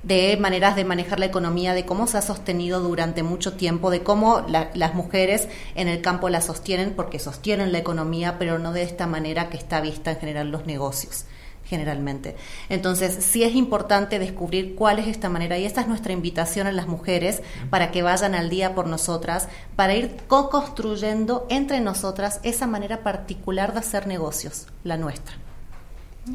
de 0.03 0.37
maneras 0.37 0.75
de 0.75 0.85
manejar 0.85 1.19
la 1.19 1.25
economía, 1.25 1.73
de 1.73 1.85
cómo 1.85 2.05
se 2.05 2.17
ha 2.17 2.21
sostenido 2.21 2.79
durante 2.81 3.23
mucho 3.23 3.53
tiempo, 3.53 3.89
de 3.89 4.03
cómo 4.03 4.45
las 4.47 4.93
mujeres 4.93 5.47
en 5.75 5.87
el 5.87 6.01
campo 6.01 6.29
la 6.29 6.41
sostienen 6.41 6.93
porque 6.95 7.19
sostienen 7.19 7.71
la 7.71 7.79
economía, 7.79 8.37
pero 8.37 8.59
no 8.59 8.71
de 8.71 8.83
esta 8.83 9.07
manera 9.07 9.49
que 9.49 9.57
está 9.57 9.81
vista 9.81 10.11
en 10.11 10.19
general 10.19 10.51
los 10.51 10.65
negocios 10.65 11.25
generalmente. 11.69 12.35
Entonces, 12.67 13.23
sí 13.23 13.43
es 13.43 13.53
importante 13.53 14.17
descubrir 14.17 14.75
cuál 14.75 14.97
es 14.97 15.07
esta 15.07 15.29
manera 15.29 15.57
y 15.57 15.65
esta 15.65 15.81
es 15.81 15.87
nuestra 15.87 16.13
invitación 16.13 16.65
a 16.65 16.71
las 16.71 16.87
mujeres 16.87 17.43
para 17.69 17.91
que 17.91 18.01
vayan 18.01 18.33
al 18.33 18.49
día 18.49 18.73
por 18.73 18.87
nosotras, 18.87 19.47
para 19.75 19.93
ir 19.93 20.17
co-construyendo 20.27 21.45
entre 21.49 21.79
nosotras 21.79 22.39
esa 22.43 22.65
manera 22.65 23.03
particular 23.03 23.73
de 23.73 23.79
hacer 23.79 24.07
negocios, 24.07 24.67
la 24.83 24.97
nuestra. 24.97 25.35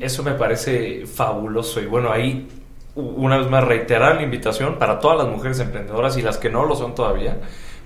Eso 0.01 0.23
me 0.23 0.35
parece 0.35 1.07
fabuloso 1.07 1.81
y 1.81 1.87
bueno, 1.87 2.13
ahí 2.13 2.49
una 2.95 3.39
vez 3.39 3.51
más 3.51 3.65
reiterar 3.65 4.17
la 4.17 4.23
invitación 4.23 4.79
para 4.79 5.01
todas 5.01 5.19
las 5.19 5.29
mujeres 5.29 5.59
emprendedoras 5.59 6.17
y 6.17 6.23
las 6.23 6.39
que 6.39 6.49
no 6.49 6.65
lo 6.65 6.77
son 6.77 6.95
todavía 6.95 7.39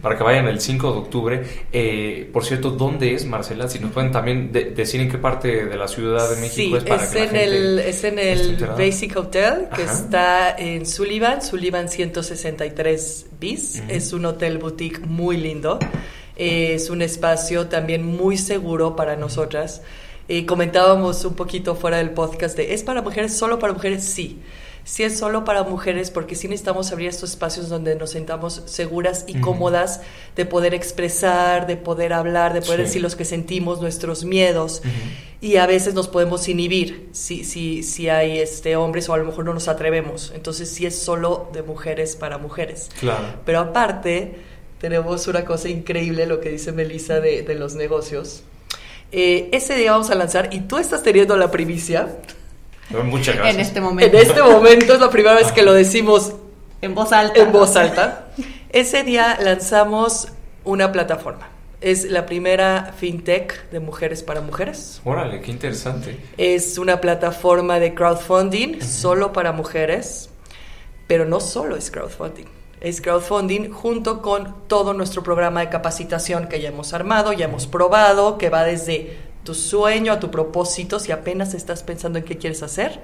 para 0.03 0.17
que 0.17 0.23
vayan 0.23 0.47
el 0.47 0.61
5 0.61 0.93
de 0.93 0.99
octubre. 0.99 1.43
Eh, 1.73 2.29
por 2.33 2.45
cierto, 2.45 2.71
¿dónde 2.71 3.15
es, 3.15 3.25
Marcela? 3.25 3.69
Si 3.69 3.79
nos 3.79 3.93
pueden 3.93 4.13
también 4.13 4.53
decir 4.53 5.01
en 5.01 5.11
qué 5.11 5.19
parte 5.19 5.67
de 5.67 5.77
la 5.77 5.89
Ciudad 5.89 6.31
de 6.31 6.41
México 6.41 6.77
es 6.77 6.85
para 6.85 7.11
que 7.11 7.25
en 7.25 7.37
el, 7.37 7.79
es 7.81 8.05
en 8.05 8.19
el 8.19 8.57
Basic 8.57 9.17
Hotel, 9.17 9.69
que 9.75 9.83
está 9.83 10.57
en 10.57 10.87
Sullivan, 10.87 11.43
Sullivan 11.43 11.89
163 11.89 13.27
bis. 13.41 13.83
Es 13.89 14.13
un 14.13 14.25
hotel 14.27 14.59
boutique 14.59 15.01
muy 15.01 15.37
lindo. 15.37 15.79
es 16.37 16.91
un 16.91 17.03
espacio 17.03 17.67
también 17.67 18.05
muy 18.05 18.37
seguro 18.37 18.95
para 18.95 19.17
nosotras. 19.17 19.83
Eh, 20.29 20.45
comentábamos 20.45 21.25
un 21.25 21.35
poquito 21.35 21.75
fuera 21.75 21.97
del 21.97 22.11
podcast 22.11 22.57
de, 22.57 22.75
¿es 22.75 22.83
para 22.83 23.01
mujeres? 23.01 23.37
¿Solo 23.37 23.59
para 23.59 23.73
mujeres? 23.73 24.05
Sí 24.05 24.39
si 24.89 25.03
es 25.03 25.19
solo 25.19 25.45
para 25.45 25.65
mujeres, 25.65 26.11
porque 26.11 26.35
sí 26.35 26.49
necesitamos 26.49 26.91
abrir 26.93 27.11
estos 27.11 27.33
espacios 27.33 27.69
donde 27.69 27.95
nos 27.95 28.13
sentamos 28.13 28.63
seguras 28.65 29.27
y 29.27 29.39
cómodas 29.39 30.01
de 30.35 30.47
poder 30.47 30.73
expresar, 30.73 31.67
de 31.67 31.77
poder 31.77 32.15
hablar, 32.15 32.55
de 32.55 32.63
poder 32.63 32.81
decir 32.81 33.03
los 33.03 33.15
que 33.15 33.27
sentimos, 33.27 33.83
nuestros 33.83 34.25
miedos. 34.25 34.81
Y 35.43 35.57
a 35.57 35.67
veces 35.67 35.93
nos 35.93 36.09
podemos 36.09 36.49
inhibir 36.49 37.11
si, 37.13 37.45
si, 37.45 37.83
si 37.83 38.09
hay 38.09 38.39
este, 38.39 38.77
hombres 38.77 39.11
o 39.11 39.13
a 39.13 39.19
lo 39.19 39.27
mejor 39.27 39.45
no 39.45 39.53
nos 39.53 39.69
atrevemos. 39.69 40.33
Entonces 40.35 40.71
sí 40.71 40.87
es 40.87 40.99
solo 40.99 41.51
de 41.53 41.63
mujeres 41.63 42.17
para 42.17 42.39
mujeres. 42.39 42.89
Claro. 42.99 43.27
Pero 43.45 43.61
aparte, 43.61 44.37
tenemos 44.81 45.27
una 45.27 45.45
cosa 45.45 45.69
increíble, 45.69 46.25
lo 46.25 46.41
que 46.41 46.49
dice 46.49 46.73
Melissa 46.73 47.21
de, 47.21 47.43
de 47.43 47.55
los 47.57 47.75
negocios. 47.75 48.43
Eh, 49.13 49.51
ese 49.53 49.77
día 49.77 49.93
vamos 49.93 50.09
a 50.09 50.15
lanzar, 50.15 50.49
y 50.51 50.61
tú 50.61 50.79
estás 50.79 51.03
teniendo 51.03 51.37
la 51.37 51.51
primicia, 51.51 52.09
Muchas 52.91 53.37
gracias. 53.37 53.55
En 53.55 53.61
este 53.61 53.81
momento. 53.81 54.17
En 54.17 54.23
este 54.23 54.43
momento 54.43 54.95
es 54.95 55.01
la 55.01 55.11
primera 55.11 55.35
vez 55.35 55.53
que 55.53 55.63
lo 55.63 55.75
decimos 55.75 56.33
en 56.81 56.95
voz 56.95 57.13
alta. 57.13 57.41
En 57.41 57.53
voz 57.53 57.77
alta. 57.77 58.29
Ese 58.71 59.03
día 59.03 59.39
lanzamos 59.41 60.29
una 60.65 60.93
plataforma. 60.93 61.49
Es 61.81 62.05
la 62.11 62.27
primera 62.27 62.93
fintech 62.97 63.71
de 63.71 63.81
mujeres 63.81 64.23
para 64.23 64.41
mujeres. 64.41 65.01
Órale, 65.05 65.41
qué 65.41 65.51
interesante. 65.51 66.19
Es 66.37 66.77
una 66.77 67.01
plataforma 67.01 67.79
de 67.79 67.95
crowdfunding 67.95 68.83
solo 68.83 69.33
para 69.33 69.53
mujeres, 69.53 70.29
pero 71.07 71.25
no 71.25 71.41
solo 71.41 71.77
es 71.77 71.91
crowdfunding. 71.91 72.47
Es 72.81 73.01
crowdfunding 73.01 73.71
junto 73.71 74.23
con 74.23 74.55
todo 74.67 74.93
nuestro 74.93 75.23
programa 75.23 75.61
de 75.61 75.69
capacitación 75.69 76.49
que 76.49 76.61
ya 76.61 76.69
hemos 76.69 76.93
armado, 76.93 77.33
ya 77.33 77.47
hemos 77.47 77.67
probado, 77.67 78.39
que 78.39 78.51
va 78.51 78.65
desde 78.65 79.17
tu 79.45 79.55
sueño, 79.55 80.13
a 80.13 80.21
tu 80.21 80.31
propósito, 80.31 81.01
si 81.01 81.13
apenas 81.13 81.55
estás 81.55 81.83
pensando 81.83 82.19
en 82.19 82.25
qué 82.25 82.37
quieres 82.37 82.63
hacer, 82.63 83.01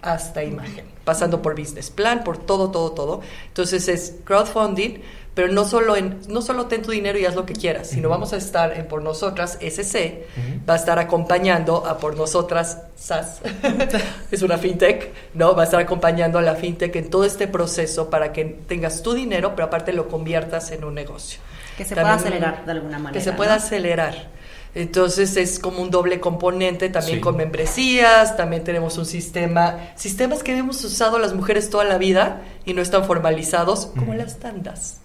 hasta 0.00 0.42
imagen, 0.42 0.84
pasando 1.04 1.42
por 1.42 1.58
business 1.58 1.90
plan, 1.90 2.24
por 2.24 2.38
todo, 2.38 2.70
todo, 2.70 2.92
todo. 2.92 3.20
Entonces 3.48 3.88
es 3.88 4.16
crowdfunding, 4.24 5.00
pero 5.34 5.48
no 5.48 5.64
solo, 5.64 5.96
en, 5.96 6.20
no 6.28 6.42
solo 6.42 6.66
ten 6.66 6.82
tu 6.82 6.90
dinero 6.90 7.18
y 7.18 7.24
haz 7.24 7.34
lo 7.34 7.46
que 7.46 7.54
quieras, 7.54 7.88
sino 7.88 8.10
vamos 8.10 8.34
a 8.34 8.36
estar 8.36 8.76
en 8.76 8.86
Por 8.86 9.02
Nosotras 9.02 9.58
SC, 9.60 10.26
va 10.68 10.74
a 10.74 10.76
estar 10.76 10.98
acompañando 10.98 11.86
a 11.86 11.96
Por 11.96 12.16
Nosotras 12.16 12.82
SAS, 12.96 13.40
es 14.30 14.42
una 14.42 14.58
fintech, 14.58 15.12
¿no? 15.32 15.54
Va 15.54 15.62
a 15.62 15.64
estar 15.64 15.80
acompañando 15.80 16.38
a 16.38 16.42
la 16.42 16.54
fintech 16.54 16.94
en 16.96 17.08
todo 17.08 17.24
este 17.24 17.48
proceso 17.48 18.10
para 18.10 18.32
que 18.32 18.44
tengas 18.44 19.02
tu 19.02 19.14
dinero, 19.14 19.54
pero 19.56 19.66
aparte 19.66 19.94
lo 19.94 20.08
conviertas 20.08 20.70
en 20.70 20.84
un 20.84 20.94
negocio. 20.94 21.40
Que 21.78 21.86
se 21.86 21.94
pueda 21.94 22.14
acelerar 22.14 22.66
de 22.66 22.72
alguna 22.72 22.98
manera. 22.98 23.12
Que 23.12 23.24
se 23.24 23.32
pueda 23.32 23.54
acelerar. 23.54 24.41
Entonces 24.74 25.36
es 25.36 25.58
como 25.58 25.82
un 25.82 25.90
doble 25.90 26.18
componente 26.18 26.88
también 26.88 27.20
con 27.20 27.36
membresías, 27.36 28.36
también 28.36 28.64
tenemos 28.64 28.96
un 28.96 29.04
sistema, 29.04 29.92
sistemas 29.96 30.42
que 30.42 30.56
hemos 30.56 30.82
usado 30.82 31.18
las 31.18 31.34
mujeres 31.34 31.68
toda 31.68 31.84
la 31.84 31.98
vida 31.98 32.42
y 32.64 32.72
no 32.72 32.80
están 32.80 33.04
formalizados, 33.04 33.86
como 33.86 34.14
las 34.14 34.38
tandas. 34.38 35.01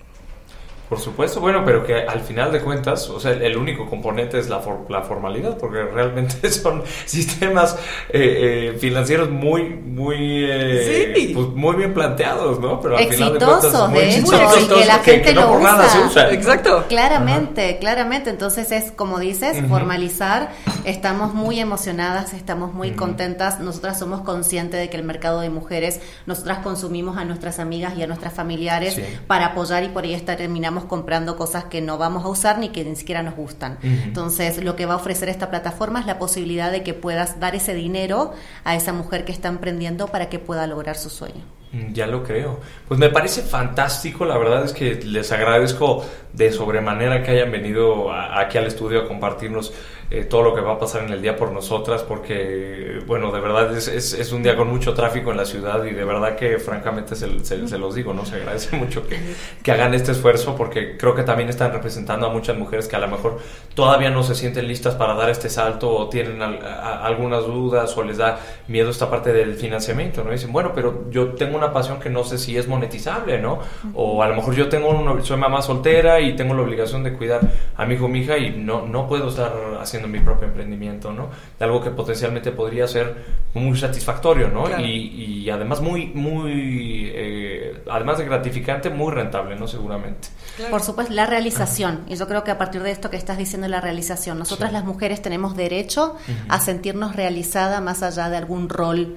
Por 0.89 1.02
supuesto, 1.02 1.41
bueno, 1.41 1.63
pero 1.65 1.86
que 1.86 1.95
al 1.95 2.21
final 2.21 2.52
de 2.52 2.62
cuentas, 2.62 3.10
o 3.10 3.19
sea, 3.19 3.32
el 3.32 3.58
único 3.58 3.89
componente 3.89 4.39
es 4.39 4.47
la, 4.47 4.62
la 4.88 5.02
formalidad, 5.02 5.58
porque 5.58 5.84
realmente 5.93 6.50
son 6.50 6.84
sistemas 7.06 7.78
eh, 8.10 8.71
eh, 8.73 8.78
financieros 8.80 9.30
muy, 9.30 9.63
muy, 9.69 10.45
eh, 10.50 11.32
pues, 11.34 11.47
muy 11.50 11.76
bien 11.76 11.93
planteados, 11.93 12.60
¿no? 12.62 12.80
Pero 12.80 12.97
al 12.97 13.08
final 13.08 13.34
de 13.34 13.45
cuentas, 13.45 13.89
muy 13.89 14.00
hecho, 14.00 14.62
y 14.62 14.67
que 14.67 14.86
la 14.86 15.00
gente 15.00 15.34
lo 15.34 15.58
usa. 15.58 16.32
Exacto. 16.32 16.86
Claramente, 16.88 17.78
claramente. 17.80 18.30
Entonces 18.30 18.71
es, 18.71 18.91
como 18.91 19.19
dices, 19.19 19.58
formalizar. 19.67 20.52
Estamos 20.86 21.34
muy 21.34 21.60
emocionadas, 21.60 22.34
estamos 22.34 22.73
muy 22.73 22.91
contentas. 22.91 23.60
Nosotras 23.60 24.00
somos 24.00 24.21
conscientes 24.21 24.80
de 24.80 24.89
que 24.89 24.95
el 24.95 25.04
mercado 25.04 25.41
de 25.41 25.50
mujeres, 25.50 26.00
nosotras 26.26 26.60
consumimos 26.60 27.17
a 27.17 27.26
nuestras 27.26 27.60
amigas 27.60 27.93
y 27.97 28.04
a 28.04 28.08
nuestras 28.08 28.34
familiares 28.34 29.00
para 29.28 29.47
apoyar 29.47 29.84
y 29.84 29.89
por 29.89 30.06
ahí 30.06 30.15
terminamos 30.21 30.76
terminamos 30.77 30.85
comprando 30.85 31.35
cosas 31.35 31.65
que 31.65 31.81
no 31.81 31.97
vamos 31.97 32.23
a 32.23 32.27
usar 32.27 32.59
ni 32.59 32.69
que 32.69 32.83
ni 32.83 32.95
siquiera 32.95 33.23
nos 33.23 33.35
gustan. 33.35 33.77
Entonces, 33.81 34.63
lo 34.63 34.75
que 34.75 34.85
va 34.85 34.93
a 34.93 34.97
ofrecer 34.97 35.29
esta 35.29 35.49
plataforma 35.49 35.99
es 35.99 36.05
la 36.05 36.19
posibilidad 36.19 36.71
de 36.71 36.83
que 36.83 36.93
puedas 36.93 37.39
dar 37.39 37.55
ese 37.55 37.73
dinero 37.73 38.33
a 38.63 38.75
esa 38.75 38.93
mujer 38.93 39.25
que 39.25 39.31
está 39.31 39.47
emprendiendo 39.47 40.07
para 40.07 40.29
que 40.29 40.39
pueda 40.39 40.67
lograr 40.67 40.95
su 40.95 41.09
sueño. 41.09 41.43
Mm, 41.71 41.93
ya 41.93 42.07
lo 42.07 42.23
creo. 42.23 42.59
Pues 42.87 42.99
me 42.99 43.09
parece 43.09 43.41
fantástico, 43.41 44.25
la 44.25 44.37
verdad 44.37 44.63
es 44.63 44.73
que 44.73 44.95
les 45.03 45.31
agradezco 45.31 46.05
de 46.33 46.51
sobremanera 46.51 47.23
que 47.23 47.31
hayan 47.31 47.51
venido 47.51 48.11
aquí 48.11 48.57
al 48.57 48.67
estudio 48.67 49.01
a 49.01 49.07
compartirnos 49.07 49.73
eh, 50.09 50.23
todo 50.23 50.41
lo 50.41 50.55
que 50.55 50.61
va 50.61 50.73
a 50.73 50.79
pasar 50.79 51.03
en 51.03 51.11
el 51.11 51.21
día 51.21 51.35
por 51.35 51.51
nosotras, 51.51 52.01
porque, 52.01 53.01
bueno, 53.05 53.29
de 53.29 53.41
verdad 53.41 53.75
es, 53.75 53.89
es, 53.89 54.31
un 54.31 54.41
día 54.41 54.55
con 54.55 54.69
mucho 54.69 54.93
tráfico 54.93 55.31
en 55.31 55.37
la 55.37 55.43
ciudad 55.43 55.83
y 55.83 55.91
de 55.91 56.05
verdad 56.05 56.37
que 56.37 56.59
francamente 56.59 57.13
se, 57.13 57.27
se, 57.43 57.77
los 57.77 57.93
digo, 57.93 58.13
¿no? 58.13 58.25
Se 58.25 58.35
agradece 58.35 58.75
mucho 58.77 59.05
que, 59.05 59.19
que, 59.61 59.71
hagan 59.73 59.93
este 59.93 60.13
esfuerzo 60.13 60.55
porque 60.55 60.95
creo 60.95 61.13
que 61.13 61.23
también 61.23 61.49
están 61.49 61.73
representando 61.73 62.25
a 62.25 62.29
muchas 62.29 62.57
mujeres 62.57 62.87
que 62.87 62.95
a 62.95 62.99
lo 62.99 63.09
mejor 63.09 63.39
todavía 63.75 64.09
no 64.09 64.23
se 64.23 64.33
sienten 64.33 64.65
listas 64.69 64.95
para 64.95 65.13
dar 65.13 65.29
este 65.29 65.49
salto 65.49 65.93
o 65.93 66.07
tienen 66.07 66.41
algunas 66.41 67.45
dudas 67.45 67.97
o 67.97 68.03
les 68.03 68.15
da 68.15 68.39
miedo 68.69 68.91
esta 68.91 69.09
parte 69.09 69.33
del 69.33 69.55
financiamiento, 69.55 70.23
¿no? 70.23 70.31
Dicen, 70.31 70.53
bueno, 70.53 70.71
pero 70.73 71.09
yo 71.09 71.33
tengo 71.33 71.57
una 71.57 71.73
pasión 71.73 71.99
que 71.99 72.09
no 72.09 72.23
sé 72.23 72.37
si 72.37 72.55
es 72.55 72.65
monetizable, 72.69 73.39
¿no? 73.39 73.59
O 73.93 74.23
a 74.23 74.29
lo 74.29 74.35
mejor 74.35 74.55
yo 74.55 74.69
tengo 74.69 74.87
una, 74.87 75.21
soy 75.21 75.35
mamá 75.35 75.61
soltera 75.61 76.21
y 76.21 76.33
tengo 76.37 76.53
la 76.53 76.61
obligación 76.61 77.03
de 77.03 77.11
cuidar 77.11 77.41
a 77.75 77.85
mi 77.85 77.95
hijo 77.95 78.05
o 78.05 78.07
mi 78.07 78.19
hija 78.19 78.37
y 78.37 78.51
no, 78.51 78.85
no 78.85 79.05
puedo 79.05 79.27
estar 79.27 79.51
haciendo 79.81 79.96
mi 80.05 80.19
propio 80.19 80.47
emprendimiento, 80.47 81.12
¿no? 81.12 81.29
De 81.57 81.65
algo 81.65 81.81
que 81.81 81.91
potencialmente 81.91 82.51
podría 82.51 82.88
ser 82.88 83.15
muy 83.53 83.77
satisfactorio, 83.77 84.49
¿no? 84.49 84.65
Y, 84.79 85.49
además 85.49 85.79
muy, 85.81 86.07
muy, 86.07 87.10
eh, 87.15 87.83
además 87.89 88.17
de 88.17 88.25
gratificante, 88.25 88.89
muy 88.89 89.13
rentable, 89.13 89.55
¿no? 89.55 89.67
Seguramente. 89.67 90.27
Por 90.69 90.81
supuesto, 90.81 91.13
la 91.13 91.25
realización. 91.25 92.03
Y 92.07 92.15
yo 92.15 92.27
creo 92.27 92.43
que 92.43 92.51
a 92.51 92.57
partir 92.57 92.83
de 92.83 92.91
esto 92.91 93.10
que 93.10 93.17
estás 93.17 93.38
diciendo, 93.38 93.67
la 93.67 93.81
realización. 93.81 94.38
Nosotras 94.38 94.73
las 94.73 94.83
mujeres 94.83 95.21
tenemos 95.21 95.55
derecho 95.55 96.17
a 96.49 96.60
sentirnos 96.60 97.15
realizada 97.15 97.79
más 97.81 98.03
allá 98.03 98.29
de 98.29 98.38
algún 98.38 98.69
rol 98.69 99.15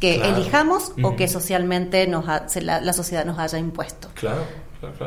que 0.00 0.16
elijamos 0.16 0.92
o 1.02 1.16
que 1.16 1.28
socialmente 1.28 2.06
nos 2.06 2.24
la, 2.26 2.92
sociedad 2.92 3.24
nos 3.24 3.38
haya 3.38 3.58
impuesto. 3.58 4.08
Claro. 4.14 4.42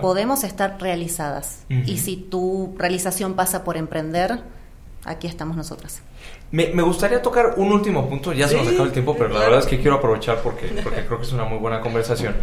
Podemos 0.02 0.44
estar 0.44 0.78
realizadas. 0.80 1.66
Y 1.70 1.98
si 1.98 2.18
tu 2.18 2.76
realización 2.78 3.34
pasa 3.34 3.64
por 3.64 3.78
emprender, 3.78 4.42
aquí 5.06 5.28
estamos 5.28 5.56
nosotras. 5.56 6.02
Me, 6.52 6.82
gustaría 6.82 7.22
tocar 7.22 7.56
un 7.58 7.72
último 7.72 8.08
punto, 8.08 8.32
ya 8.34 8.48
se 8.48 8.56
nos 8.56 8.68
acaba 8.68 8.86
el 8.86 8.92
tiempo, 8.92 9.16
pero 9.18 9.30
la 9.30 9.40
verdad 9.40 9.60
es 9.60 9.66
que 9.66 9.80
quiero 9.80 9.98
aprovechar 9.98 10.40
porque, 10.42 10.68
porque 10.84 11.06
creo 11.06 11.18
que 11.18 11.26
es 11.26 11.32
una 11.34 11.44
muy 11.44 11.58
buena 11.58 11.82
conversación. 11.82 12.36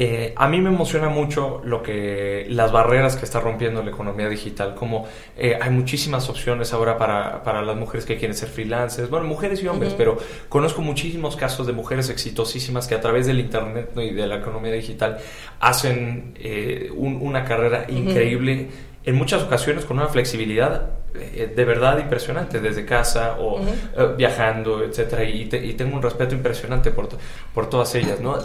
Eh, 0.00 0.32
a 0.36 0.46
mí 0.46 0.60
me 0.60 0.68
emociona 0.68 1.08
mucho 1.08 1.60
lo 1.64 1.82
que 1.82 2.46
las 2.50 2.70
barreras 2.70 3.16
que 3.16 3.24
está 3.24 3.40
rompiendo 3.40 3.82
la 3.82 3.90
economía 3.90 4.28
digital, 4.28 4.76
como 4.76 5.08
eh, 5.36 5.58
hay 5.60 5.70
muchísimas 5.70 6.28
opciones 6.28 6.72
ahora 6.72 6.96
para, 6.96 7.42
para, 7.42 7.62
las 7.62 7.74
mujeres 7.74 8.06
que 8.06 8.16
quieren 8.16 8.36
ser 8.36 8.48
freelancers, 8.48 9.10
bueno, 9.10 9.26
mujeres 9.26 9.60
y 9.60 9.66
hombres, 9.66 9.94
pero 9.94 10.16
conozco 10.48 10.82
muchísimos 10.82 11.34
casos 11.34 11.66
de 11.66 11.72
mujeres 11.72 12.10
exitosísimas 12.10 12.86
que 12.86 12.94
a 12.94 13.00
través 13.00 13.26
del 13.26 13.40
Internet 13.40 13.90
y 13.96 14.10
de 14.10 14.26
la 14.28 14.36
economía 14.36 14.70
digital 14.70 15.18
hacen 15.58 16.32
eh, 16.36 16.92
una 16.94 17.42
carrera 17.42 17.86
increíble 17.88 18.68
en 19.04 19.14
muchas 19.14 19.42
ocasiones 19.42 19.84
con 19.84 19.98
una 19.98 20.08
flexibilidad 20.08 20.90
eh, 21.14 21.52
de 21.54 21.64
verdad 21.64 21.98
impresionante 21.98 22.60
desde 22.60 22.84
casa 22.84 23.38
o 23.40 23.60
eh, 23.60 24.14
viajando, 24.16 24.84
etcétera, 24.84 25.24
y, 25.24 25.46
tengo 25.46 25.96
un 25.96 26.02
respeto 26.02 26.34
impresionante 26.34 26.90
por, 26.90 27.08
por 27.54 27.70
todas 27.70 27.94
ellas, 27.94 28.20
¿no? 28.20 28.36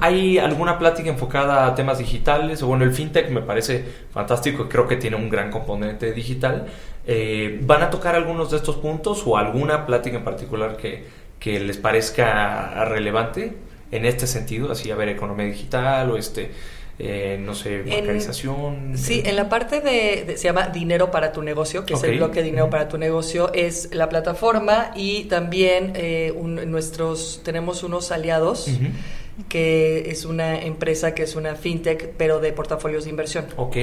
¿Hay, 0.00 0.38
alguna 0.38 0.78
plática 0.78 1.08
enfocada 1.08 1.66
a 1.66 1.74
temas 1.74 1.98
digitales? 1.98 2.62
Bueno, 2.62 2.84
el 2.84 2.92
fintech 2.92 3.30
me 3.30 3.42
parece 3.42 3.84
fantástico, 4.12 4.68
creo 4.68 4.88
que 4.88 4.96
tiene 4.96 5.16
un 5.16 5.30
gran 5.30 5.50
componente 5.50 6.12
digital. 6.12 6.66
Eh, 7.06 7.60
¿Van 7.62 7.82
a 7.82 7.90
tocar 7.90 8.16
algunos 8.16 8.50
de 8.50 8.56
estos 8.56 8.76
puntos 8.76 9.22
o 9.24 9.36
alguna 9.36 9.86
plática 9.86 10.16
en 10.16 10.24
particular 10.24 10.76
que, 10.76 11.06
que 11.38 11.60
les 11.60 11.78
parezca 11.78 12.84
relevante 12.86 13.54
en 13.92 14.04
este 14.04 14.26
sentido? 14.26 14.72
Así, 14.72 14.90
a 14.90 14.96
ver, 14.96 15.08
economía 15.10 15.46
digital 15.46 16.10
o 16.10 16.16
este 16.16 16.50
eh, 17.02 17.38
no 17.40 17.54
sé, 17.54 17.82
bancarización. 17.82 18.92
sí, 18.96 19.22
en 19.24 19.36
la 19.36 19.48
parte 19.48 19.80
de, 19.80 20.36
se 20.36 20.44
llama 20.44 20.68
Dinero 20.68 21.10
para 21.10 21.32
tu 21.32 21.42
negocio, 21.42 21.86
que 21.86 21.94
es 21.94 22.02
el 22.04 22.18
bloque 22.18 22.42
Dinero 22.42 22.68
para 22.68 22.88
tu 22.88 22.98
negocio, 22.98 23.50
es 23.54 23.94
la 23.94 24.08
plataforma 24.08 24.92
y 24.94 25.24
también 25.24 25.92
eh, 25.94 26.34
nuestros, 26.36 27.40
tenemos 27.42 27.82
unos 27.82 28.12
aliados. 28.12 28.68
Que 29.48 30.10
es 30.10 30.24
una 30.24 30.60
empresa 30.60 31.14
que 31.14 31.22
es 31.22 31.34
una 31.34 31.54
fintech, 31.54 32.12
pero 32.16 32.40
de 32.40 32.52
portafolios 32.52 33.04
de 33.04 33.10
inversión. 33.10 33.46
Ok. 33.56 33.76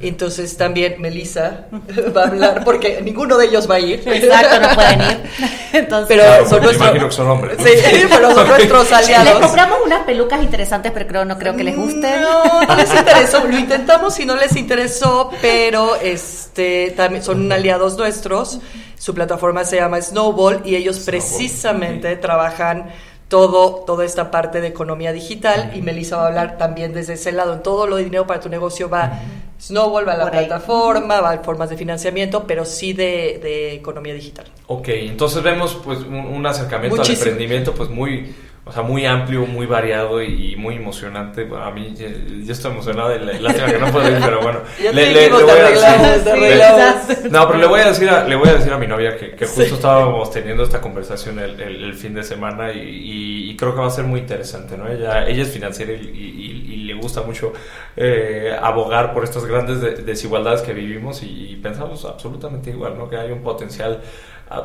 Entonces 0.00 0.56
también 0.56 0.96
Melissa 1.00 1.66
va 2.16 2.22
a 2.22 2.26
hablar, 2.26 2.64
porque 2.64 3.00
ninguno 3.02 3.36
de 3.38 3.46
ellos 3.46 3.70
va 3.70 3.76
a 3.76 3.80
ir. 3.80 4.02
Exacto, 4.06 4.60
no 4.60 4.74
pueden 4.74 5.00
ir. 5.00 5.22
Entonces, 5.72 6.08
pero 6.08 6.48
son 6.48 6.62
nuestros, 6.62 6.88
imagino 6.88 7.08
que 7.08 7.14
son 7.14 7.30
hombres. 7.30 7.56
Sí, 7.58 8.06
pero 8.10 8.34
son 8.34 8.48
nuestros 8.48 8.92
aliados. 8.92 9.40
Les 9.40 9.46
compramos 9.46 9.78
unas 9.86 10.04
pelucas 10.04 10.42
interesantes, 10.42 10.92
pero 10.92 11.06
creo, 11.06 11.24
no 11.24 11.38
creo 11.38 11.56
que 11.56 11.64
les 11.64 11.76
guste. 11.76 12.18
No, 12.20 12.62
no 12.62 12.76
les 12.76 12.94
interesó. 12.94 13.46
Lo 13.46 13.58
intentamos 13.58 14.18
y 14.18 14.26
no 14.26 14.36
les 14.36 14.56
interesó, 14.56 15.30
pero 15.40 15.96
este 15.96 16.92
también 16.96 17.22
son 17.22 17.50
aliados 17.50 17.96
nuestros. 17.96 18.60
Su 18.98 19.14
plataforma 19.14 19.64
se 19.64 19.76
llama 19.76 20.00
Snowball 20.00 20.62
y 20.64 20.76
ellos 20.76 21.00
precisamente 21.00 22.16
trabajan 22.16 22.90
todo, 23.32 23.82
toda 23.86 24.04
esta 24.04 24.30
parte 24.30 24.60
de 24.60 24.66
economía 24.66 25.10
digital 25.10 25.72
y 25.74 25.80
Melissa 25.80 26.18
va 26.18 26.24
a 26.24 26.26
hablar 26.26 26.58
también 26.58 26.92
desde 26.92 27.14
ese 27.14 27.32
lado. 27.32 27.54
En 27.54 27.62
todo 27.62 27.86
lo 27.86 27.96
de 27.96 28.04
dinero 28.04 28.26
para 28.26 28.40
tu 28.40 28.50
negocio 28.50 28.90
va 28.90 29.20
Snowball, 29.58 30.06
va 30.06 30.12
a 30.12 30.16
la 30.18 30.30
plataforma, 30.30 31.18
va 31.22 31.30
a 31.30 31.38
formas 31.38 31.70
de 31.70 31.78
financiamiento, 31.78 32.46
pero 32.46 32.66
sí 32.66 32.92
de, 32.92 33.72
economía 33.72 34.12
digital. 34.12 34.44
Ok, 34.66 34.88
entonces 34.88 35.42
vemos 35.42 35.80
pues 35.82 36.00
un, 36.00 36.44
acercamiento 36.44 37.00
al 37.00 37.10
emprendimiento 37.10 37.74
pues 37.74 37.88
muy 37.88 38.34
o 38.64 38.70
sea, 38.70 38.84
muy 38.84 39.04
amplio, 39.04 39.44
muy 39.44 39.66
variado 39.66 40.22
y 40.22 40.54
muy 40.54 40.76
emocionante. 40.76 41.48
A 41.60 41.72
mí, 41.72 41.94
yo, 41.96 42.52
estoy 42.52 42.70
emocionado. 42.70 43.12
Lástima 43.18 43.66
que 43.66 43.78
no 43.78 43.90
puedo 43.90 44.08
ir, 44.08 44.18
pero 44.22 44.40
bueno. 44.40 44.60
le, 44.80 45.12
le, 45.12 45.30
voy 45.30 45.50
a 45.50 46.94
decir, 46.94 47.30
no, 47.32 47.48
pero 47.48 47.58
le 47.58 47.66
voy 47.66 47.80
a 47.80 47.86
decir 47.86 48.08
a, 48.08 48.22
le 48.24 48.36
voy 48.36 48.48
a 48.48 48.54
decir 48.54 48.72
a 48.72 48.78
mi 48.78 48.86
novia 48.86 49.16
que, 49.16 49.32
que 49.32 49.46
justo 49.46 49.74
estábamos 49.74 50.30
teniendo 50.30 50.62
esta 50.62 50.80
conversación 50.80 51.40
el, 51.40 51.60
el, 51.60 51.94
fin 51.94 52.14
de 52.14 52.22
semana 52.22 52.72
y, 52.72 53.50
y, 53.50 53.56
creo 53.56 53.74
que 53.74 53.80
va 53.80 53.88
a 53.88 53.90
ser 53.90 54.04
muy 54.04 54.20
interesante, 54.20 54.78
¿no? 54.78 54.88
Ella, 54.88 55.26
ella 55.26 55.42
es 55.42 55.48
financiera 55.48 55.92
y, 55.92 56.60
le 56.82 56.94
gusta 56.94 57.22
mucho 57.22 57.52
eh, 57.96 58.54
abogar 58.60 59.14
por 59.14 59.24
estas 59.24 59.44
grandes 59.44 60.04
desigualdades 60.04 60.62
que 60.62 60.72
vivimos 60.72 61.22
y, 61.24 61.58
pensamos 61.62 62.04
absolutamente 62.04 62.70
igual, 62.70 62.96
¿no? 62.96 63.08
Que 63.08 63.16
hay 63.16 63.32
un 63.32 63.42
potencial 63.42 64.00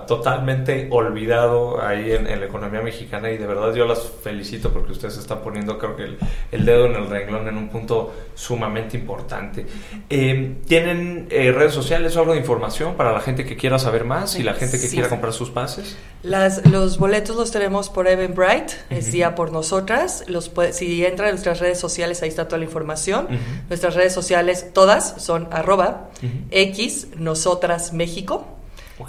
totalmente 0.05 0.87
olvidado 0.91 1.81
ahí 1.81 2.11
en, 2.11 2.25
la 2.25 2.45
economía 2.45 2.81
mexicana 2.81 3.31
y 3.31 3.37
de 3.37 3.47
verdad 3.47 3.73
yo 3.73 3.85
las 3.85 4.01
felicito 4.21 4.71
porque 4.71 4.91
ustedes 4.91 5.17
están 5.17 5.39
poniendo 5.39 5.77
creo 5.77 5.95
que 5.95 6.17
el, 6.51 6.65
dedo 6.65 6.87
en 6.87 6.95
el 6.95 7.09
renglón 7.09 7.47
en 7.47 7.57
un 7.57 7.69
punto 7.69 8.13
sumamente 8.35 8.97
importante. 8.97 9.65
Eh, 10.09 10.57
¿Tienen 10.67 11.27
eh, 11.29 11.51
redes 11.51 11.73
sociales 11.73 12.15
o 12.15 12.19
algo 12.19 12.33
de 12.33 12.39
información 12.39 12.95
para 12.95 13.11
la 13.13 13.21
gente 13.21 13.45
que 13.45 13.55
quiera 13.55 13.79
saber 13.79 14.03
más 14.03 14.37
y 14.37 14.43
la 14.43 14.53
gente 14.53 14.79
que 14.79 14.89
quiera 14.89 15.09
comprar 15.09 15.33
sus 15.33 15.49
pases? 15.49 15.97
Las, 16.21 16.65
los 16.65 16.97
boletos 16.97 17.35
los 17.35 17.51
tenemos 17.51 17.89
por 17.89 18.07
Eventbrite, 18.07 18.73
es 18.89 19.11
día 19.11 19.35
por 19.35 19.51
nosotras. 19.51 20.25
Los 20.27 20.51
si 20.71 21.05
entran 21.05 21.29
en 21.29 21.35
nuestras 21.35 21.59
redes 21.59 21.79
sociales, 21.79 22.21
ahí 22.21 22.29
está 22.29 22.47
toda 22.47 22.57
la 22.57 22.65
información. 22.65 23.27
Nuestras 23.69 23.95
redes 23.95 24.13
sociales, 24.13 24.73
todas, 24.73 25.21
son 25.21 25.47
arroba 25.51 26.09
X 26.51 27.07
Nosotras 27.15 27.93
México. 27.93 28.56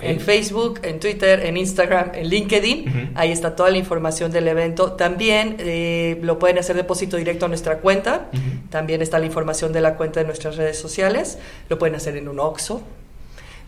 En 0.00 0.20
Facebook, 0.20 0.80
en 0.82 1.00
Twitter, 1.00 1.46
en 1.46 1.56
Instagram, 1.56 2.12
en 2.14 2.28
LinkedIn. 2.28 3.12
Ahí 3.14 3.32
está 3.32 3.56
toda 3.56 3.70
la 3.70 3.78
información 3.78 4.30
del 4.30 4.48
evento. 4.48 4.92
También 4.92 5.56
eh, 5.58 6.18
lo 6.22 6.38
pueden 6.38 6.58
hacer 6.58 6.76
depósito 6.76 7.16
directo 7.16 7.46
a 7.46 7.48
nuestra 7.48 7.78
cuenta. 7.78 8.28
También 8.70 9.00
está 9.00 9.18
la 9.18 9.26
información 9.26 9.72
de 9.72 9.80
la 9.80 9.94
cuenta 9.96 10.20
de 10.20 10.26
nuestras 10.26 10.56
redes 10.56 10.78
sociales. 10.78 11.38
Lo 11.68 11.78
pueden 11.78 11.94
hacer 11.94 12.16
en 12.16 12.28
un 12.28 12.38
OXO, 12.38 12.82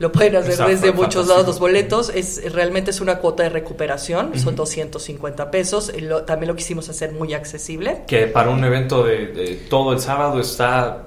lo 0.00 0.10
pueden 0.10 0.34
hacer 0.34 0.66
desde 0.66 0.92
muchos 0.92 1.28
lados 1.28 1.46
los 1.46 1.60
boletos. 1.60 2.10
Es 2.14 2.50
realmente 2.54 2.90
es 2.90 3.02
una 3.02 3.18
cuota 3.18 3.42
de 3.42 3.50
recuperación, 3.50 4.32
son 4.38 4.56
250 4.56 5.50
pesos. 5.50 5.92
también 6.26 6.48
lo 6.48 6.56
quisimos 6.56 6.88
hacer 6.88 7.12
muy 7.12 7.34
accesible. 7.34 8.04
Que 8.06 8.26
para 8.26 8.48
un 8.48 8.64
evento 8.64 9.04
de, 9.04 9.60
todo 9.68 9.92
el 9.92 10.00
sábado 10.00 10.40
está 10.40 11.04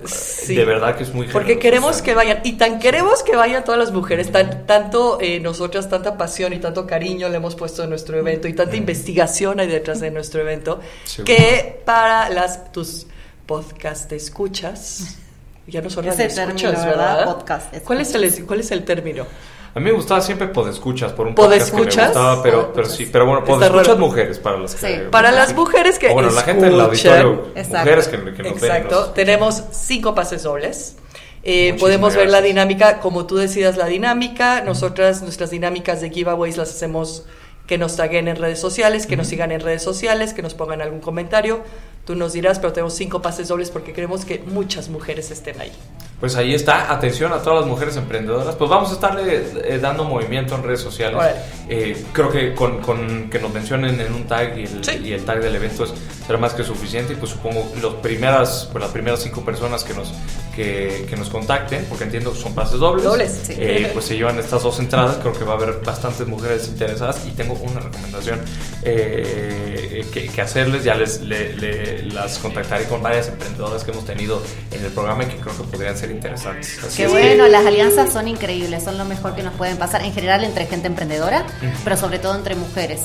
de 0.47 0.63
verdad 0.65 0.95
que 0.95 1.05
es 1.05 1.13
muy 1.13 1.27
Porque 1.27 1.57
queremos 1.57 2.03
que 2.03 2.13
vayan 2.13 2.41
y 2.43 2.53
tan 2.53 2.77
queremos 2.77 3.23
que 3.23 3.35
vayan 3.35 3.63
todas 3.63 3.79
las 3.79 3.91
mujeres, 3.91 4.31
tan, 4.31 4.67
tanto 4.67 5.17
eh, 5.19 5.39
nosotras 5.39 5.89
tanta 5.89 6.15
pasión 6.15 6.53
y 6.53 6.59
tanto 6.59 6.85
cariño 6.85 7.29
le 7.29 7.37
hemos 7.37 7.55
puesto 7.55 7.83
en 7.83 7.89
nuestro 7.89 8.19
evento 8.19 8.47
y 8.47 8.53
tanta 8.53 8.75
investigación 8.75 9.59
hay 9.59 9.69
detrás 9.69 10.01
de 10.01 10.11
nuestro 10.11 10.41
evento 10.41 10.79
que 11.25 11.81
para 11.83 12.29
las 12.29 12.71
tus 12.71 13.07
podcast 13.47 14.11
escuchas 14.11 15.17
ya 15.67 15.81
no 15.81 15.89
son 15.89 16.07
Ese 16.07 16.27
término, 16.27 16.71
¿verdad? 16.71 17.25
Podcast. 17.25 17.77
¿Cuál 17.83 18.01
es, 18.01 18.13
el, 18.15 18.45
¿Cuál 18.45 18.59
es 18.59 18.71
el 18.71 18.83
término? 18.83 19.25
A 19.75 19.79
mí 19.79 19.85
me 19.85 19.91
gustaba 19.91 20.21
siempre 20.21 20.47
podescuchas 20.47 21.13
por 21.13 21.25
un 21.25 21.33
podcast 21.33 21.71
que 21.71 21.77
me 21.77 21.85
gustaba, 21.85 22.43
pero, 22.43 22.71
pero 22.73 22.87
sí, 22.87 23.09
pero 23.11 23.25
bueno, 23.25 23.43
podescuchas 23.43 23.97
mujeres 23.97 24.37
para 24.37 24.59
las 24.59 24.75
que... 24.75 24.99
para 25.09 25.31
las 25.31 25.55
mujeres 25.55 25.97
que 25.97 26.09
o 26.09 26.13
bueno, 26.13 26.29
la 26.29 26.43
gente 26.43 26.65
del 26.65 26.79
auditorio, 26.79 27.47
mujeres 27.55 28.07
que, 28.07 28.33
que 28.33 28.43
nos 28.43 28.51
Exacto, 28.51 29.11
tenemos 29.15 29.63
cinco 29.71 30.13
pases 30.13 30.43
dobles. 30.43 30.97
Eh, 31.45 31.75
podemos 31.79 32.15
ver 32.15 32.29
la 32.29 32.41
dinámica, 32.41 32.99
como 32.99 33.25
tú 33.25 33.35
decidas 33.35 33.75
la 33.75 33.87
dinámica. 33.87 34.61
Nosotras, 34.61 35.23
nuestras 35.23 35.49
dinámicas 35.49 35.99
de 36.01 36.09
giveaways 36.09 36.55
las 36.55 36.69
hacemos 36.69 37.25
que 37.67 37.77
nos 37.77 37.95
taguen 37.95 38.27
en 38.27 38.35
redes 38.35 38.59
sociales, 38.59 39.07
que 39.07 39.17
nos 39.17 39.27
sigan 39.27 39.51
en 39.51 39.59
redes 39.59 39.83
sociales, 39.83 40.33
que 40.33 40.41
nos 40.41 40.53
pongan 40.53 40.81
algún 40.81 40.99
comentario. 40.99 41.61
Tú 42.05 42.15
nos 42.15 42.33
dirás, 42.33 42.59
pero 42.59 42.73
tenemos 42.73 42.95
cinco 42.95 43.21
pases 43.21 43.47
dobles 43.47 43.71
porque 43.71 43.93
queremos 43.93 44.25
que 44.25 44.39
muchas 44.39 44.89
mujeres 44.89 45.31
estén 45.31 45.61
ahí. 45.61 45.71
Pues 46.23 46.37
ahí 46.37 46.53
está, 46.53 46.89
atención 46.89 47.33
a 47.33 47.39
todas 47.39 47.59
las 47.59 47.69
mujeres 47.69 47.97
emprendedoras. 47.97 48.55
Pues 48.55 48.69
vamos 48.69 48.91
a 48.91 48.93
estarle 48.93 49.43
eh, 49.65 49.77
dando 49.77 50.05
movimiento 50.05 50.55
en 50.55 50.63
redes 50.63 50.79
sociales. 50.79 51.21
Eh, 51.67 52.01
creo 52.13 52.31
que 52.31 52.53
con, 52.53 53.29
que 53.29 53.39
nos 53.39 53.53
mencionen 53.53 53.99
en 53.99 54.13
un 54.13 54.23
tag 54.23 54.57
y 54.57 54.63
el, 54.63 55.05
y 55.05 55.11
el 55.11 55.25
tag 55.25 55.41
del 55.41 55.53
evento 55.53 55.83
es, 55.83 55.93
será 56.25 56.39
más 56.39 56.53
que 56.53 56.63
suficiente. 56.63 57.11
Y 57.11 57.17
pues 57.17 57.31
supongo 57.31 57.69
los 57.81 57.95
primeras, 57.95 58.69
pues 58.71 58.81
las 58.81 58.93
primeras 58.93 59.21
cinco 59.21 59.43
personas 59.43 59.83
que 59.83 59.93
nos, 59.93 60.13
que, 60.55 61.05
que 61.09 61.17
nos 61.17 61.27
contacten, 61.27 61.85
porque 61.89 62.05
entiendo 62.05 62.31
que 62.31 62.39
son 62.39 62.55
pases 62.55 62.79
dobles, 62.79 63.03
dobles 63.03 63.41
sí. 63.43 63.55
eh, 63.57 63.89
pues 63.91 64.05
se 64.05 64.15
llevan 64.15 64.39
estas 64.39 64.63
dos 64.63 64.79
entradas. 64.79 65.17
Creo 65.17 65.33
que 65.33 65.43
va 65.43 65.55
a 65.55 65.57
haber 65.57 65.81
bastantes 65.83 66.25
mujeres 66.25 66.69
interesadas. 66.69 67.21
Y 67.27 67.31
tengo 67.31 67.55
una 67.55 67.81
recomendación 67.81 68.39
que, 68.81 70.29
que, 70.33 70.41
hacerles. 70.41 70.85
Ya 70.85 70.95
les 70.95 71.19
las 72.13 72.39
contactaré 72.39 72.85
con 72.85 73.03
varias 73.03 73.27
emprendedoras 73.27 73.83
que 73.83 73.91
hemos 73.91 74.05
tenido 74.05 74.41
en 74.71 74.85
el 74.85 74.91
programa 74.93 75.23
y 75.23 75.27
que 75.27 75.35
creo 75.35 75.57
que 75.57 75.63
podrían 75.63 75.97
ser 75.97 76.12
interesantes. 76.13 76.79
Qué 76.95 77.07
bueno, 77.07 77.47
las 77.47 77.65
alianzas 77.65 78.11
son 78.13 78.27
increíbles, 78.27 78.83
son 78.83 78.97
lo 78.97 79.05
mejor 79.05 79.35
que 79.35 79.43
nos 79.43 79.53
pueden 79.53 79.77
pasar 79.77 80.03
en 80.03 80.13
general 80.13 80.43
entre 80.43 80.65
gente 80.65 80.87
emprendedora, 80.87 81.45
pero 81.83 81.97
sobre 81.97 82.19
todo 82.19 82.35
entre 82.35 82.55
mujeres. 82.55 83.01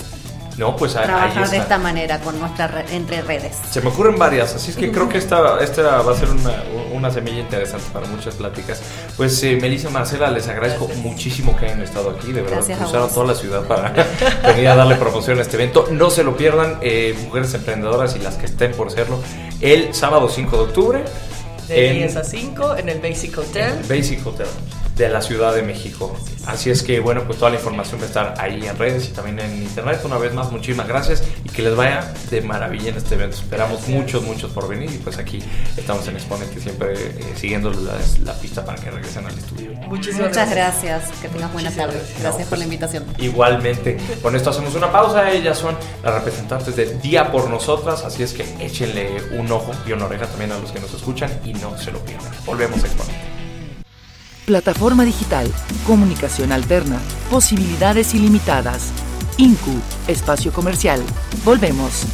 No, 0.59 0.75
pues 0.75 0.93
trabajar 0.93 1.49
de 1.49 1.57
esta 1.57 1.79
manera 1.79 2.19
con 2.19 2.39
nuestra 2.41 2.85
entre 2.91 3.23
redes. 3.23 3.57
Se 3.71 3.81
me 3.81 3.91
ocurren 3.91 4.19
varias, 4.19 4.57
así 4.57 4.73
es 4.73 4.77
que 4.77 4.91
creo 4.91 5.09
que 5.09 5.19
esta, 5.19 5.61
esta 5.63 6.03
va 6.03 6.13
a 6.13 6.17
ser 6.17 6.29
una, 6.31 6.65
una 6.93 7.11
semilla 7.13 7.39
interesante 7.39 7.87
para 7.93 8.07
muchas 8.09 8.35
pláticas. 8.35 8.83
Pues 9.17 9.41
eh, 9.45 9.57
Melissa 9.61 9.89
Marcela, 9.89 10.31
les 10.33 10.49
agradezco 10.49 10.89
muchísimo 10.97 11.57
que 11.57 11.67
hayan 11.67 11.81
estado 11.81 12.11
aquí, 12.11 12.33
de 12.33 12.43
verdad, 12.43 12.65
cruzaron 12.77 13.09
toda 13.09 13.27
la 13.27 13.35
ciudad 13.37 13.63
para 13.69 13.93
venir 14.43 14.69
a 14.69 14.75
darle 14.75 14.97
promoción 14.97 15.39
a 15.39 15.43
este 15.43 15.57
evento. 15.57 15.87
No 15.93 16.11
se 16.11 16.25
lo 16.25 16.37
pierdan, 16.37 16.79
eh, 16.83 17.17
mujeres 17.23 17.55
emprendedoras 17.55 18.17
y 18.17 18.19
las 18.19 18.35
que 18.35 18.47
estén 18.47 18.73
por 18.73 18.91
serlo, 18.91 19.21
el 19.61 19.95
sábado 19.95 20.29
5 20.29 20.57
de 20.57 20.63
octubre. 20.63 21.05
De 21.69 21.93
10 21.93 22.17
a 22.17 22.25
5 22.25 22.77
en 22.79 22.89
el 22.89 22.99
Basic 23.01 23.37
Hotel. 23.37 23.73
El 23.83 23.97
Basic 23.99 24.27
Hotel 24.27 24.47
de 24.99 25.09
la 25.09 25.23
Ciudad 25.23 25.55
de 25.55 25.63
México. 25.63 26.15
Así 26.47 26.71
es 26.71 26.83
que, 26.83 26.99
bueno, 26.99 27.25
pues 27.25 27.39
toda 27.39 27.51
la 27.51 27.59
información 27.59 28.01
va 28.01 28.05
a 28.05 28.07
estar 28.07 28.35
ahí 28.39 28.67
en 28.67 28.77
redes 28.79 29.09
y 29.09 29.13
también 29.13 29.39
en 29.39 29.63
internet. 29.63 30.01
Una 30.05 30.17
vez 30.17 30.33
más, 30.33 30.51
muchísimas 30.51 30.89
gracias 30.89 31.23
y 31.45 31.49
que 31.51 31.63
les 31.63 31.77
vaya 31.77 32.13
de 32.31 32.41
maravilla 32.41 32.89
en 32.89 32.97
este 32.97 33.15
evento. 33.15 33.37
Esperamos 33.37 33.87
muchos, 33.87 34.23
muchos 34.23 34.51
por 34.53 34.67
venir 34.67 34.91
y 34.91 34.97
pues 34.99 35.19
aquí 35.19 35.41
estamos 35.77 36.09
en 36.09 36.17
Exponente 36.17 36.59
siempre 36.59 36.95
eh, 36.95 37.33
siguiendo 37.37 37.71
la, 37.71 38.33
pista 38.41 38.65
para 38.65 38.81
que 38.81 38.91
regresen 38.91 39.27
al 39.27 39.39
estudio. 39.39 39.73
Muchísimas 39.89 40.29
Muchas 40.29 40.51
gracias. 40.51 41.11
Que 41.21 41.29
tengas 41.29 41.53
buena 41.53 41.71
tarde. 41.71 41.95
Gracias, 41.95 42.23
gracias 42.23 42.49
por 42.49 42.59
la 42.59 42.65
invitación. 42.65 43.05
Igualmente. 43.19 43.99
Con 44.23 44.35
esto 44.35 44.51
hacemos 44.51 44.75
una 44.75 44.91
pausa. 44.91 45.31
Ellas 45.31 45.59
son 45.59 45.77
las 46.03 46.15
representantes 46.15 46.75
de 46.77 46.99
Día 46.99 47.31
por 47.31 47.51
Nosotras. 47.51 48.05
Así 48.05 48.23
es 48.23 48.33
que 48.33 48.45
échenle 48.65 49.23
un 49.39 49.53
ojo 49.53 49.73
y 49.87 49.93
una 49.93 50.07
oreja 50.07 50.27
también 50.27 50.53
a 50.53 50.59
los 50.59 50.73
que 50.73 50.81
nos 50.81 50.93
escuchan 50.95 51.31
y 51.45 51.53
no 51.55 51.77
se 51.77 51.93
lo 51.93 51.99
pierdan. 52.01 52.33
Volvemos 52.47 52.83
a 52.83 52.87
Exponente. 52.87 53.28
Plataforma 54.49 55.05
digital, 55.05 55.47
comunicación 55.87 56.53
alterna, 56.53 56.99
posibilidades 57.31 58.15
ilimitadas. 58.15 58.93
INCU, 59.37 59.79
espacio 60.07 60.55
comercial. 60.55 61.03
Volvemos. 61.45 62.07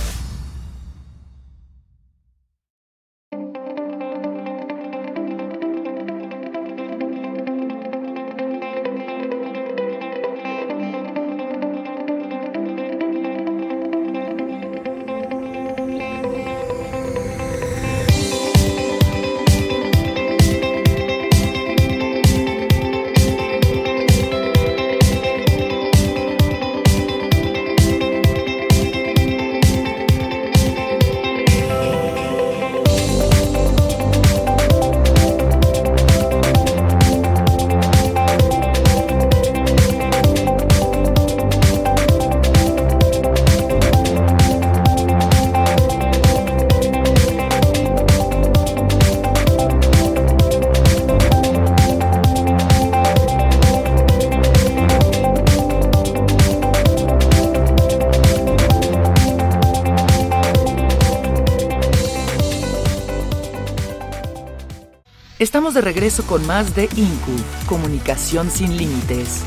Estamos 65.64 65.82
de 65.82 65.92
regreso 65.92 66.26
con 66.26 66.46
más 66.46 66.74
de 66.74 66.90
INCU, 66.94 67.36
Comunicación 67.66 68.50
sin 68.50 68.76
Límites. 68.76 69.42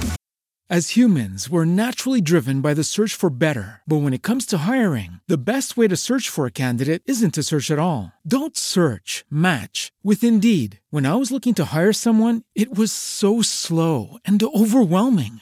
As 0.67 0.97
humans, 0.97 1.47
we're 1.47 1.63
naturally 1.63 2.21
driven 2.21 2.59
by 2.59 2.73
the 2.73 2.83
search 2.83 3.13
for 3.13 3.29
better. 3.29 3.81
But 3.87 4.01
when 4.01 4.13
it 4.13 4.23
comes 4.23 4.45
to 4.47 4.65
hiring, 4.65 5.21
the 5.27 5.37
best 5.37 5.77
way 5.77 5.87
to 5.87 5.95
search 5.95 6.27
for 6.27 6.47
a 6.47 6.51
candidate 6.51 7.03
isn't 7.05 7.35
to 7.35 7.43
search 7.43 7.69
at 7.69 7.77
all. 7.77 8.13
Don't 8.27 8.57
search, 8.57 9.25
match 9.29 9.91
with 10.03 10.23
Indeed. 10.23 10.79
When 10.89 11.05
I 11.05 11.13
was 11.13 11.31
looking 11.31 11.53
to 11.53 11.65
hire 11.65 11.93
someone, 11.93 12.41
it 12.55 12.75
was 12.75 12.91
so 12.91 13.43
slow 13.43 14.17
and 14.25 14.41
overwhelming. 14.41 15.41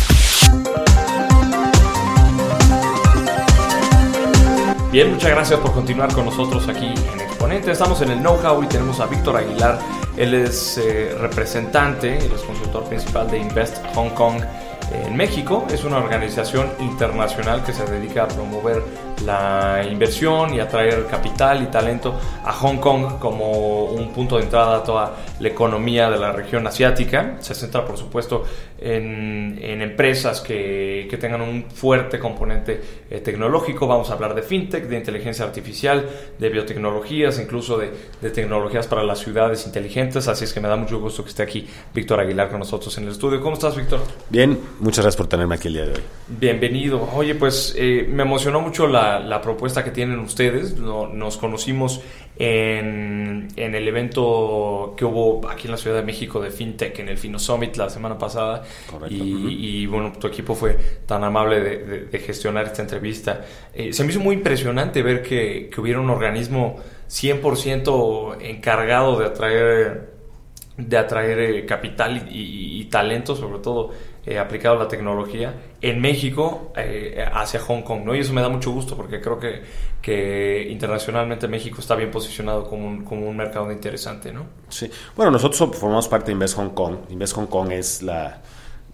Bien, 4.91 5.09
muchas 5.09 5.31
gracias 5.31 5.57
por 5.61 5.71
continuar 5.71 6.13
con 6.13 6.25
nosotros 6.25 6.67
aquí 6.67 6.87
en 6.87 7.21
Exponente. 7.21 7.71
Estamos 7.71 8.01
en 8.01 8.11
el 8.11 8.19
Know-How 8.19 8.61
y 8.61 8.67
tenemos 8.67 8.99
a 8.99 9.05
Víctor 9.05 9.37
Aguilar. 9.37 9.79
Él 10.17 10.33
es 10.33 10.77
eh, 10.77 11.15
representante, 11.17 12.17
él 12.17 12.31
consultor 12.45 12.83
principal 12.83 13.31
de 13.31 13.37
Invest 13.37 13.77
Hong 13.95 14.09
Kong 14.09 14.43
en 14.91 15.15
México. 15.15 15.65
Es 15.71 15.85
una 15.85 15.95
organización 15.95 16.69
internacional 16.79 17.63
que 17.63 17.71
se 17.71 17.85
dedica 17.85 18.23
a 18.23 18.27
promover 18.27 18.83
la 19.25 19.85
inversión 19.89 20.53
y 20.53 20.59
atraer 20.59 21.05
capital 21.07 21.63
y 21.63 21.65
talento 21.67 22.19
a 22.43 22.51
Hong 22.53 22.77
Kong 22.77 23.19
como 23.19 23.85
un 23.85 24.11
punto 24.13 24.37
de 24.37 24.43
entrada 24.43 24.77
a 24.77 24.83
toda 24.83 25.15
la 25.39 25.47
economía 25.47 26.09
de 26.09 26.17
la 26.17 26.31
región 26.31 26.65
asiática. 26.67 27.37
Se 27.39 27.53
centra, 27.55 27.85
por 27.85 27.97
supuesto, 27.97 28.43
en, 28.79 29.81
empresas 29.81 30.41
que, 30.41 31.07
que, 31.09 31.17
tengan 31.17 31.41
un 31.41 31.65
fuerte 31.71 32.19
componente 32.19 32.81
eh, 33.09 33.19
tecnológico. 33.19 33.87
Vamos 33.87 34.09
a 34.09 34.13
hablar 34.13 34.33
de 34.35 34.41
fintech, 34.41 34.85
de 34.85 34.97
inteligencia 34.97 35.45
artificial, 35.45 36.07
de 36.37 36.49
biotecnologías, 36.49 37.39
incluso 37.39 37.77
de, 37.77 37.91
de, 38.21 38.29
tecnologías 38.29 38.87
para 38.87 39.03
las 39.03 39.19
ciudades 39.19 39.65
inteligentes. 39.65 40.27
Así 40.27 40.45
es 40.45 40.53
que 40.53 40.59
me 40.59 40.67
da 40.67 40.75
mucho 40.75 40.99
gusto 40.99 41.23
que 41.23 41.29
esté 41.29 41.43
aquí 41.43 41.67
Víctor 41.93 42.19
Aguilar 42.19 42.49
con 42.49 42.59
nosotros 42.59 42.95
en 42.97 43.05
el 43.05 43.11
estudio. 43.11 43.41
¿Cómo 43.41 43.53
estás, 43.53 43.75
Víctor? 43.75 44.01
Bien, 44.29 44.59
muchas 44.79 45.05
gracias 45.05 45.17
por 45.17 45.27
tenerme 45.27 45.55
aquí 45.55 45.67
el 45.67 45.73
día 45.73 45.85
de 45.85 45.91
hoy. 45.93 46.01
Bienvenido. 46.27 47.07
Oye, 47.13 47.35
pues 47.35 47.75
eh, 47.77 48.07
me 48.09 48.23
emocionó 48.23 48.61
mucho 48.61 48.87
la 48.87 49.10
la, 49.19 49.41
propuesta 49.41 49.83
que 49.83 49.91
tienen 49.91 50.19
ustedes. 50.19 50.77
nos 50.77 51.37
conocimos 51.37 52.01
en, 52.37 53.47
en, 53.55 53.75
el 53.75 53.87
evento 53.87 54.93
que 54.97 55.05
hubo 55.05 55.47
aquí 55.49 55.67
en 55.67 55.71
la 55.71 55.77
Ciudad 55.77 55.97
de 55.97 56.03
México 56.03 56.41
de 56.41 56.51
FinTech, 56.51 56.97
en 56.99 57.09
el 57.09 57.17
Fino 57.17 57.39
Summit 57.39 57.75
la 57.77 57.89
semana 57.89 58.17
pasada. 58.17 58.63
Y, 59.09 59.85
bueno, 59.85 60.13
tu 60.19 60.27
equipo 60.27 60.55
fue 60.55 60.77
tan 61.05 61.23
amable 61.23 61.59
de, 61.59 62.19
gestionar 62.19 62.65
esta 62.65 62.81
entrevista. 62.81 63.45
Eh, 63.73 63.93
se 63.93 64.03
me 64.03 64.11
hizo 64.11 64.19
muy 64.19 64.35
impresionante 64.35 65.01
ver 65.01 65.21
que, 65.21 65.69
que 65.73 65.81
hubiera 65.81 65.99
un 65.99 66.09
organismo 66.09 66.77
100% 67.09 68.37
encargado 68.41 69.19
de 69.19 69.25
atraer 69.25 70.11
de 70.77 70.97
atraer 70.97 71.39
eh, 71.39 71.65
capital 71.65 72.27
y, 72.31 72.85
talento, 72.85 73.35
sobre 73.35 73.59
todo 73.59 73.91
eh, 74.25 74.37
aplicado 74.37 74.77
la 74.77 74.87
tecnología, 74.87 75.53
en 75.81 75.99
México 75.99 76.71
eh, 76.75 77.25
hacia 77.33 77.59
Hong 77.61 77.81
Kong, 77.81 78.03
¿no? 78.05 78.15
Y 78.15 78.19
eso 78.19 78.33
me 78.33 78.41
da 78.41 78.49
mucho 78.49 78.71
gusto 78.71 78.95
porque 78.95 79.19
creo 79.19 79.39
que, 79.39 79.63
que 80.01 80.67
internacionalmente 80.69 81.47
México 81.47 81.79
está 81.79 81.95
bien 81.95 82.11
posicionado 82.11 82.69
como 82.69 82.87
un, 82.87 83.03
como 83.03 83.27
un 83.27 83.35
mercado 83.35 83.71
interesante, 83.71 84.31
¿no? 84.31 84.45
Sí. 84.69 84.89
Bueno, 85.15 85.31
nosotros 85.31 85.77
formamos 85.77 86.07
parte 86.07 86.27
de 86.27 86.33
Invest 86.33 86.55
Hong 86.55 86.69
Kong. 86.69 86.97
Invest 87.09 87.33
Hong 87.35 87.47
Kong 87.47 87.71
es 87.71 88.03
la, 88.03 88.41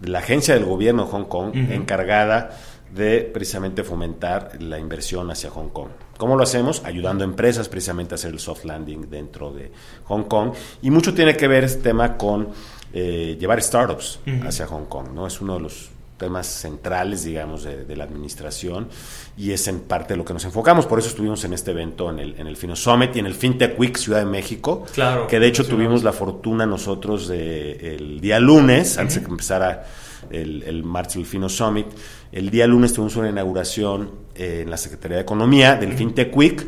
la 0.00 0.18
agencia 0.20 0.54
del 0.54 0.64
gobierno 0.64 1.04
de 1.04 1.10
Hong 1.10 1.24
Kong 1.24 1.54
encargada 1.54 2.50
de 2.94 3.20
precisamente 3.20 3.84
fomentar 3.84 4.60
la 4.62 4.78
inversión 4.78 5.30
hacia 5.30 5.50
Hong 5.50 5.68
Kong. 5.68 5.88
¿Cómo 6.16 6.36
lo 6.36 6.42
hacemos? 6.42 6.82
Ayudando 6.84 7.22
a 7.22 7.26
empresas 7.26 7.68
precisamente 7.68 8.14
a 8.14 8.16
hacer 8.16 8.32
el 8.32 8.40
soft 8.40 8.64
landing 8.64 9.10
dentro 9.10 9.52
de 9.52 9.70
Hong 10.04 10.24
Kong. 10.24 10.52
Y 10.82 10.90
mucho 10.90 11.14
tiene 11.14 11.36
que 11.36 11.46
ver 11.48 11.64
este 11.64 11.82
tema 11.82 12.16
con 12.16 12.48
eh, 12.92 13.36
llevar 13.38 13.62
startups 13.62 14.20
hacia 14.46 14.66
Hong 14.66 14.86
Kong. 14.86 15.08
¿no? 15.14 15.26
Es 15.26 15.40
uno 15.40 15.54
de 15.54 15.60
los 15.60 15.90
temas 16.18 16.46
centrales, 16.46 17.24
digamos, 17.24 17.62
de, 17.62 17.96
la 17.96 18.04
administración 18.04 18.88
y 19.36 19.52
es 19.52 19.68
en 19.68 19.80
parte 19.80 20.16
lo 20.16 20.24
que 20.24 20.34
nos 20.34 20.44
enfocamos. 20.44 20.84
Por 20.84 20.98
eso 20.98 21.08
estuvimos 21.08 21.44
en 21.44 21.52
este 21.52 21.70
evento, 21.70 22.10
en 22.10 22.18
el, 22.18 22.34
en 22.38 22.46
el 22.48 22.56
Fino 22.56 22.74
Summit 22.74 23.14
y 23.16 23.20
en 23.20 23.26
el 23.26 23.34
FinTech 23.34 23.78
Week 23.78 23.96
Ciudad 23.96 24.18
de 24.18 24.26
México, 24.26 24.84
claro, 24.92 25.28
que 25.28 25.38
de 25.38 25.46
hecho 25.46 25.64
tuvimos 25.64 26.02
la 26.02 26.12
fortuna 26.12 26.66
nosotros 26.66 27.28
de, 27.28 27.94
el 27.94 28.20
día 28.20 28.40
lunes, 28.40 28.98
antes 28.98 29.16
de 29.16 29.22
que 29.22 29.30
empezara 29.30 29.86
el, 30.30 30.64
el 30.64 30.82
martes 30.82 31.16
el 31.16 31.24
Fino 31.24 31.48
Summit, 31.48 31.86
el 32.32 32.50
día 32.50 32.66
lunes 32.66 32.92
tuvimos 32.92 33.16
una 33.16 33.30
inauguración 33.30 34.10
eh, 34.34 34.62
en 34.62 34.70
la 34.70 34.76
Secretaría 34.76 35.16
de 35.16 35.22
Economía 35.22 35.76
del 35.76 35.94
FinTech 35.94 36.36
Week. 36.36 36.66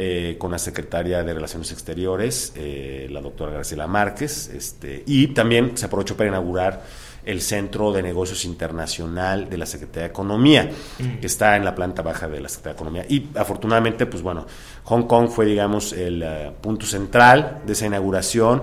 Eh, 0.00 0.36
con 0.38 0.52
la 0.52 0.58
secretaria 0.58 1.24
de 1.24 1.34
Relaciones 1.34 1.72
Exteriores, 1.72 2.52
eh, 2.54 3.08
la 3.10 3.20
doctora 3.20 3.50
Graciela 3.50 3.88
Márquez, 3.88 4.48
este, 4.54 5.02
y 5.04 5.26
también 5.34 5.76
se 5.76 5.86
aprovechó 5.86 6.16
para 6.16 6.28
inaugurar 6.28 6.84
el 7.24 7.40
Centro 7.40 7.90
de 7.90 8.00
Negocios 8.00 8.44
Internacional 8.44 9.50
de 9.50 9.58
la 9.58 9.66
Secretaría 9.66 10.02
de 10.02 10.08
Economía, 10.10 10.70
que 11.20 11.26
está 11.26 11.56
en 11.56 11.64
la 11.64 11.74
planta 11.74 12.02
baja 12.02 12.28
de 12.28 12.40
la 12.40 12.48
Secretaría 12.48 12.74
de 12.74 12.76
Economía. 12.76 13.06
Y 13.08 13.28
afortunadamente, 13.34 14.06
pues 14.06 14.22
bueno, 14.22 14.46
Hong 14.84 15.02
Kong 15.08 15.30
fue, 15.30 15.46
digamos, 15.46 15.92
el 15.92 16.24
punto 16.60 16.86
central 16.86 17.62
de 17.66 17.72
esa 17.72 17.86
inauguración 17.86 18.62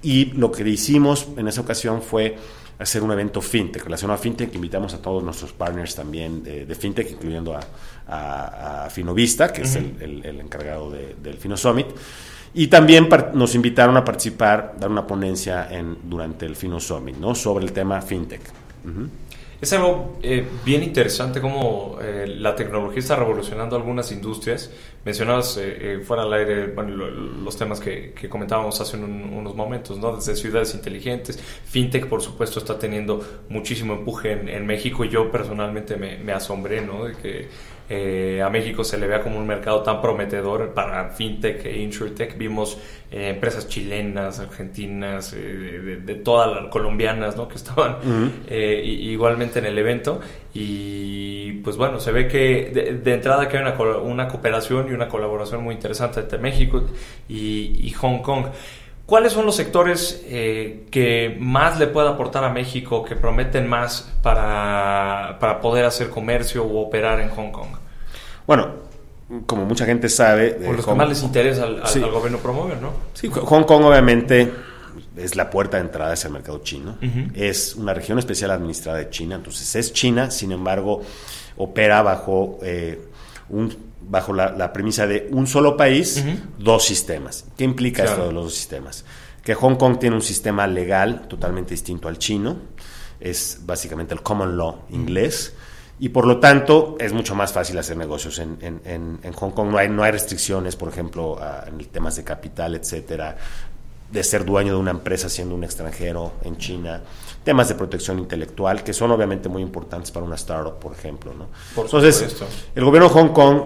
y 0.00 0.26
lo 0.26 0.52
que 0.52 0.62
hicimos 0.68 1.26
en 1.36 1.48
esa 1.48 1.60
ocasión 1.60 2.02
fue 2.02 2.36
hacer 2.78 3.02
un 3.02 3.10
evento 3.12 3.40
fintech, 3.40 3.82
relacionado 3.82 4.18
a 4.18 4.22
fintech, 4.22 4.54
invitamos 4.54 4.94
a 4.94 5.02
todos 5.02 5.22
nuestros 5.22 5.52
partners 5.52 5.94
también 5.94 6.42
de, 6.42 6.74
fintech, 6.74 7.10
incluyendo 7.10 7.58
a, 8.06 8.88
Finovista, 8.90 9.52
que 9.52 9.62
es 9.62 9.76
el, 9.76 10.24
encargado 10.24 10.90
del 10.90 11.36
Fino 11.36 11.56
Summit. 11.56 11.86
Y 12.54 12.68
también 12.68 13.08
nos 13.34 13.54
invitaron 13.54 13.96
a 13.96 14.04
participar, 14.04 14.74
dar 14.78 14.90
una 14.90 15.06
ponencia 15.06 15.68
en, 15.70 15.98
durante 16.04 16.46
el 16.46 16.56
Fino 16.56 16.80
Summit, 16.80 17.16
¿no? 17.16 17.34
Sobre 17.34 17.64
el 17.64 17.72
tema 17.72 18.00
fintech. 18.00 18.40
Es 19.60 19.72
algo 19.72 20.18
eh, 20.22 20.46
bien 20.64 20.84
interesante 20.84 21.40
cómo 21.40 21.98
eh, 22.00 22.28
la 22.28 22.54
tecnología 22.54 23.00
está 23.00 23.16
revolucionando 23.16 23.74
algunas 23.74 24.12
industrias. 24.12 24.70
Mencionabas 25.04 25.58
eh, 25.60 26.00
fuera 26.06 26.22
al 26.22 26.32
aire 26.32 26.72
los 27.42 27.56
temas 27.56 27.80
que, 27.80 28.14
comentábamos 28.28 28.80
hace 28.80 28.96
unos 28.96 29.56
momentos, 29.56 29.98
¿no? 29.98 30.14
Desde 30.14 30.36
ciudades 30.36 30.74
inteligentes. 30.74 31.42
FinTech, 31.64 32.06
por 32.06 32.22
supuesto, 32.22 32.60
está 32.60 32.78
teniendo 32.78 33.20
muchísimo 33.48 33.94
empuje 33.94 34.32
en, 34.32 34.64
México 34.64 35.04
y 35.04 35.08
yo 35.08 35.28
personalmente 35.30 35.96
me, 35.96 36.18
me 36.18 36.32
asombré, 36.32 36.80
¿no? 36.80 37.06
De 37.06 37.16
que 37.16 37.48
eh, 37.90 38.42
a 38.44 38.50
México 38.50 38.84
se 38.84 38.98
le 38.98 39.06
vea 39.06 39.22
como 39.22 39.38
un 39.38 39.46
mercado 39.46 39.82
tan 39.82 40.02
prometedor 40.02 40.74
para 40.74 41.10
fintech 41.10 41.64
e 41.64 41.80
insurtech. 41.80 42.36
Vimos 42.36 42.78
eh, 43.10 43.30
empresas 43.30 43.66
chilenas, 43.66 44.40
argentinas, 44.40 45.32
eh, 45.32 46.00
de, 46.04 46.14
todas 46.16 46.54
las 46.54 46.70
colombianas, 46.70 47.36
¿no? 47.36 47.48
Que 47.48 47.56
estaban 47.56 47.96
igualmente 48.50 49.58
en 49.60 49.66
el 49.66 49.78
evento. 49.78 50.20
Y 50.52 51.52
pues 51.64 51.76
bueno, 51.76 51.98
se 52.00 52.12
ve 52.12 52.28
que 52.28 53.00
de, 53.02 53.14
entrada 53.14 53.48
que 53.48 53.56
hay 53.56 53.62
una, 53.62 53.74
una, 54.00 54.28
cooperación 54.28 54.88
y 54.90 54.92
una 54.92 55.08
colaboración 55.08 55.62
muy 55.62 55.74
interesante 55.74 56.20
entre 56.20 56.38
México 56.38 56.82
y, 57.28 57.90
Hong 57.98 58.18
Kong. 58.18 58.46
¿Cuáles 59.08 59.32
son 59.32 59.46
los 59.46 59.56
sectores 59.56 60.22
que 60.28 61.34
más 61.40 61.78
le 61.78 61.86
puede 61.86 62.10
aportar 62.10 62.44
a 62.44 62.50
México, 62.50 63.02
que 63.02 63.16
prometen 63.16 63.66
más 63.66 64.12
para, 64.22 65.38
para 65.40 65.62
poder 65.62 65.86
hacer 65.86 66.10
comercio 66.10 66.62
o 66.62 66.86
operar 66.86 67.18
en 67.18 67.30
Hong 67.30 67.50
Kong? 67.50 67.70
Bueno, 68.46 68.68
como 69.46 69.64
mucha 69.64 69.86
gente 69.86 70.10
sabe... 70.10 70.50
Por 70.50 70.76
los 70.76 70.84
que 70.84 70.92
más 70.92 71.08
les 71.08 71.22
interesa 71.22 71.64
al, 71.64 72.10
gobierno 72.10 72.36
promover, 72.36 72.82
¿no? 72.82 72.92
Sí, 73.14 73.30
Hong 73.30 73.64
Kong 73.64 73.84
obviamente 73.84 74.52
es 75.16 75.36
la 75.36 75.48
puerta 75.48 75.78
de 75.78 75.84
entrada 75.84 76.12
hacia 76.12 76.28
el 76.28 76.34
mercado 76.34 76.58
chino. 76.58 76.98
Es 77.34 77.76
una 77.76 77.94
región 77.94 78.18
especial 78.18 78.50
administrada 78.50 78.98
de 78.98 79.08
China, 79.08 79.36
entonces 79.36 79.74
es 79.74 79.94
China, 79.94 80.30
sin 80.30 80.52
embargo, 80.52 81.00
opera 81.56 82.02
bajo, 82.02 82.58
eh, 82.60 83.00
un, 83.48 83.87
bajo 84.00 84.32
la, 84.32 84.72
premisa 84.72 85.06
de 85.06 85.28
un 85.32 85.46
solo 85.46 85.76
país, 85.76 86.24
dos 86.58 86.84
sistemas. 86.84 87.44
¿Qué 87.56 87.64
implica 87.64 88.04
esto 88.04 88.26
de 88.26 88.32
los 88.32 88.44
dos 88.44 88.54
sistemas? 88.54 89.04
Que 89.42 89.54
Hong 89.54 89.76
Kong 89.76 89.98
tiene 89.98 90.16
un 90.16 90.22
sistema 90.22 90.66
legal 90.66 91.26
totalmente 91.28 91.70
distinto 91.70 92.08
al 92.08 92.18
chino, 92.18 92.56
es 93.20 93.60
básicamente 93.64 94.14
el 94.14 94.22
common 94.22 94.56
law 94.56 94.82
inglés 94.90 95.54
y 96.00 96.10
por 96.10 96.26
lo 96.26 96.38
tanto 96.38 96.96
es 97.00 97.12
mucho 97.12 97.34
más 97.34 97.52
fácil 97.52 97.76
hacer 97.78 97.96
negocios 97.96 98.38
en, 98.38 98.58
en, 98.60 99.18
en 99.22 99.32
Hong 99.32 99.50
Kong. 99.50 99.70
No 99.70 99.78
hay, 99.78 99.88
no 99.88 100.04
hay 100.04 100.12
restricciones, 100.12 100.76
por 100.76 100.88
ejemplo, 100.88 101.38
en 101.66 101.84
temas 101.86 102.16
de 102.16 102.24
capital, 102.24 102.76
etcétera, 102.76 103.36
de 104.10 104.24
ser 104.24 104.44
dueño 104.44 104.74
de 104.74 104.78
una 104.78 104.90
empresa 104.90 105.28
siendo 105.28 105.54
un 105.54 105.64
extranjero 105.64 106.32
en 106.42 106.56
China, 106.56 107.02
temas 107.44 107.68
de 107.68 107.74
protección 107.74 108.18
intelectual, 108.18 108.82
que 108.82 108.92
son 108.92 109.10
obviamente 109.10 109.48
muy 109.48 109.62
importantes 109.62 110.10
para 110.10 110.24
una 110.24 110.36
startup, 110.36 110.78
por 110.78 110.92
ejemplo. 110.92 111.32
¿no? 111.34 111.48
Entonces, 111.82 112.36
el 112.74 112.84
gobierno 112.84 113.08
de 113.08 113.14
Hong 113.14 113.28
Kong 113.28 113.62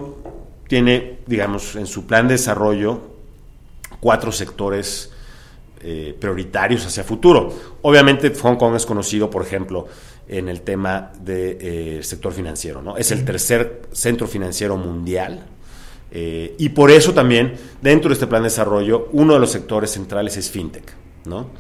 tiene, 0.73 1.19
digamos, 1.27 1.77
en 1.77 1.87
su 1.87 2.07
plan 2.07 2.27
de 2.27 2.33
desarrollo 2.33 2.99
cuatro 4.01 4.33
sectores 4.33 5.13
eh, 5.83 6.17
prioritarios 6.19 6.87
hacia 6.87 7.05
futuro. 7.05 7.77
Obviamente 7.83 8.31
Hong 8.31 8.57
Kong 8.57 8.75
es 8.77 8.87
conocido, 8.87 9.29
por 9.29 9.43
ejemplo, 9.43 9.87
en 10.27 10.49
el 10.49 10.63
tema 10.63 11.13
del 11.21 11.59
de, 11.59 11.99
eh, 11.99 12.03
sector 12.03 12.33
financiero. 12.33 12.81
¿no? 12.81 12.97
Es 12.97 13.11
el 13.11 13.23
tercer 13.23 13.83
centro 13.93 14.27
financiero 14.27 14.79
mundial 14.79 15.45
eh, 16.11 16.55
y 16.59 16.71
por 16.71 16.91
eso 16.91 17.13
también 17.13 17.53
dentro 17.83 18.09
de 18.09 18.15
este 18.15 18.27
plan 18.27 18.41
de 18.41 18.49
desarrollo 18.49 19.11
uno 19.13 19.35
de 19.35 19.41
los 19.41 19.53
sectores 19.53 19.91
centrales 19.91 20.39
es 20.39 20.51
fintech, 20.51 20.91
¿no? 21.27 21.51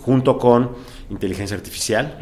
Junto 0.00 0.36
con 0.36 0.72
inteligencia 1.10 1.56
artificial, 1.56 2.18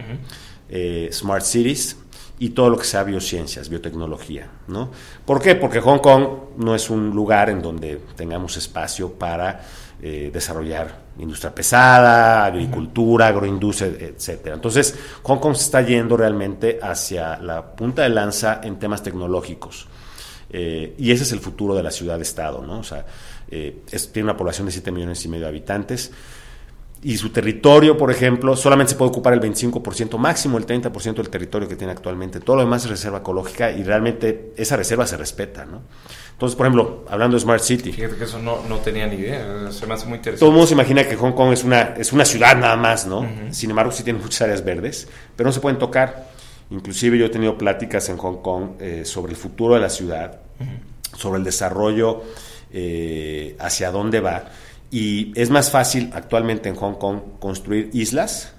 smart 1.11 1.45
cities 1.45 1.97
y 2.39 2.51
todo 2.51 2.71
lo 2.71 2.79
que 2.79 2.85
sea 2.85 3.05
biociencias, 3.05 3.69
biotecnología. 3.69 4.49
¿no? 4.69 4.91
¿Por 5.25 5.41
qué? 5.41 5.55
Porque 5.55 5.81
Hong 5.81 5.99
Kong 5.99 6.27
no 6.59 6.75
es 6.75 6.91
un 6.91 7.11
lugar 7.11 7.51
en 7.51 7.63
donde 7.63 8.01
tengamos 8.17 8.57
espacio 8.57 9.13
para 9.13 9.61
eh, 10.03 10.31
desarrollar 10.33 11.05
industria 11.19 11.55
pesada, 11.55 12.45
agricultura, 12.45 13.29
agroindustria, 13.29 13.93
etcétera. 14.01 14.57
Entonces, 14.57 14.99
Hong 15.23 15.39
Kong 15.39 15.55
se 15.55 15.65
está 15.65 15.83
yendo 15.83 16.17
realmente 16.17 16.79
hacia 16.83 17.39
la 17.39 17.75
punta 17.75 18.03
de 18.03 18.09
lanza 18.09 18.61
en 18.63 18.79
temas 18.79 19.03
tecnológicos. 19.03 19.87
Eh, 20.51 20.95
y 20.99 21.11
ese 21.11 21.23
es 21.23 21.33
el 21.33 21.41
futuro 21.41 21.75
de 21.75 21.83
la 21.83 21.91
ciudad-estado, 21.91 22.63
¿no? 22.63 22.81
O 22.81 22.85
sea, 22.85 23.07
eh, 23.49 23.83
tiene 24.13 24.25
una 24.25 24.37
población 24.37 24.67
de 24.67 24.73
7 24.73 24.91
millones 24.93 25.25
y 25.25 25.29
medio 25.29 25.45
de 25.45 25.49
habitantes. 25.49 26.11
Y 27.05 27.19
su 27.19 27.29
territorio, 27.29 27.99
por 27.99 28.11
ejemplo, 28.11 28.57
solamente 28.57 28.93
se 28.93 28.97
puede 28.97 29.11
ocupar 29.11 29.35
el 29.35 29.41
25%, 29.41 30.17
máximo 30.17 30.57
el 30.57 30.67
30% 30.67 31.17
del 31.17 31.29
territorio 31.29 31.69
que 31.69 31.77
tiene 31.77 31.93
actualmente. 31.93 32.41
Todo 32.41 32.57
lo 32.57 32.63
demás 32.63 32.85
es 32.85 32.91
reserva 32.91 33.19
ecológica 33.19 33.71
y 33.71 33.83
realmente 33.85 34.55
esa 34.57 34.79
reserva 34.79 35.07
se 35.07 35.19
respeta, 35.19 35.67
¿no? 35.67 35.83
Entonces, 36.33 36.57
por 36.57 36.67
ejemplo, 36.67 37.05
hablando 37.11 37.37
de 37.37 37.43
Smart 37.43 37.63
City. 37.63 37.93
Fíjate 37.93 38.17
que 38.17 38.25
eso 38.25 38.39
no, 38.39 38.63
no 38.71 38.79
tenía 38.79 39.07
ni 39.07 39.17
idea, 39.17 39.71
se 39.71 39.87
me 39.87 39.93
hace 39.93 40.07
muy 40.07 40.17
interesante. 40.17 40.41
Todo 40.41 40.49
el 40.49 40.55
mundo 40.55 40.67
se 40.67 40.73
imagina 40.73 41.07
que 41.07 41.15
Hong 41.15 41.33
Kong 41.33 41.53
es 41.53 41.63
una, 41.63 41.95
es 41.95 42.11
una 42.15 42.25
ciudad 42.25 42.57
nada 42.57 42.77
más, 42.77 43.07
¿no? 43.07 43.29
Sin 43.51 43.69
embargo, 43.69 43.93
sí 43.93 44.03
tiene 44.03 44.19
muchas 44.19 44.41
áreas 44.41 44.65
verdes, 44.65 45.07
pero 45.37 45.47
no 45.47 45.53
se 45.53 45.61
pueden 45.61 45.79
tocar. 45.79 46.31
Inclusive 46.71 47.19
yo 47.19 47.27
he 47.27 47.31
tenido 47.31 47.59
pláticas 47.59 48.09
en 48.09 48.17
Hong 48.17 48.41
Kong 48.41 48.81
eh, 48.81 49.03
sobre 49.05 49.33
el 49.33 49.37
futuro 49.37 49.75
de 49.75 49.81
la 49.81 49.91
ciudad, 49.91 50.41
sobre 51.19 51.39
el 51.39 51.45
desarrollo, 51.45 52.23
eh, 52.73 53.57
hacia 53.61 53.91
dónde 53.91 54.21
va. 54.21 54.45
Y 54.95 55.33
es 55.35 55.51
más 55.51 55.73
fácil 55.73 56.13
actualmente 56.15 56.69
en 56.69 56.77
Hong 56.77 56.95
Kong 56.95 57.19
construir 57.41 57.91
islas 57.93 58.53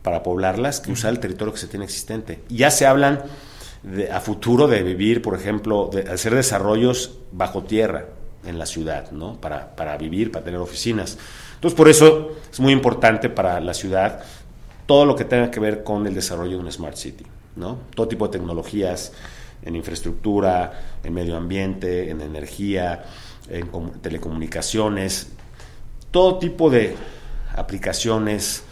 para 0.00 0.22
poblarlas 0.22 0.80
que 0.80 0.90
usar 0.90 1.10
el 1.10 1.20
territorio 1.20 1.52
que 1.52 1.60
se 1.60 1.66
tiene 1.66 1.84
existente. 1.84 2.42
Ya 2.48 2.70
se 2.70 2.86
hablan 2.86 3.22
de, 3.82 4.10
a 4.10 4.22
futuro 4.22 4.68
de 4.68 4.82
vivir, 4.82 5.20
por 5.20 5.34
ejemplo, 5.34 5.90
de 5.92 6.10
hacer 6.10 6.34
desarrollos 6.34 7.18
bajo 7.30 7.64
tierra 7.64 8.06
en 8.46 8.58
la 8.58 8.64
ciudad, 8.64 9.10
¿no? 9.10 9.38
Para, 9.38 9.76
para 9.76 9.98
vivir, 9.98 10.32
para 10.32 10.46
tener 10.46 10.60
oficinas. 10.60 11.18
Entonces, 11.56 11.76
por 11.76 11.90
eso 11.90 12.30
es 12.50 12.58
muy 12.58 12.72
importante 12.72 13.28
para 13.28 13.60
la 13.60 13.74
ciudad 13.74 14.24
todo 14.86 15.04
lo 15.04 15.14
que 15.14 15.26
tenga 15.26 15.50
que 15.50 15.60
ver 15.60 15.84
con 15.84 16.06
el 16.06 16.14
desarrollo 16.14 16.52
de 16.52 16.62
una 16.62 16.72
Smart 16.72 16.96
City, 16.96 17.26
¿no? 17.54 17.80
Todo 17.94 18.08
tipo 18.08 18.26
de 18.28 18.38
tecnologías 18.38 19.12
en 19.62 19.76
infraestructura, 19.76 20.96
en 21.04 21.12
medio 21.12 21.36
ambiente, 21.36 22.08
en 22.08 22.22
energía, 22.22 23.04
en 23.50 23.68
telecomunicaciones, 24.00 25.35
todo 26.16 26.38
tipo 26.38 26.70
de 26.70 26.96
aplicaciones, 27.54 28.62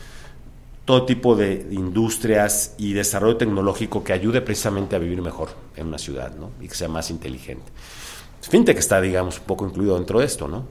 todo 0.86 1.04
tipo 1.04 1.36
de 1.36 1.66
industrias 1.72 2.74
y 2.78 2.94
desarrollo 2.94 3.36
tecnológico 3.36 4.02
que 4.02 4.14
ayude 4.14 4.40
precisamente 4.40 4.96
a 4.96 4.98
vivir 4.98 5.20
mejor 5.20 5.50
en 5.76 5.88
una 5.88 5.98
ciudad 5.98 6.34
¿no? 6.34 6.52
y 6.62 6.68
que 6.68 6.74
sea 6.74 6.88
más 6.88 7.10
inteligente. 7.10 7.70
FinTech 8.40 8.78
está, 8.78 8.98
digamos, 8.98 9.40
un 9.40 9.44
poco 9.44 9.66
incluido 9.66 9.94
dentro 9.94 10.20
de 10.20 10.24
esto, 10.24 10.48
¿no? 10.48 10.68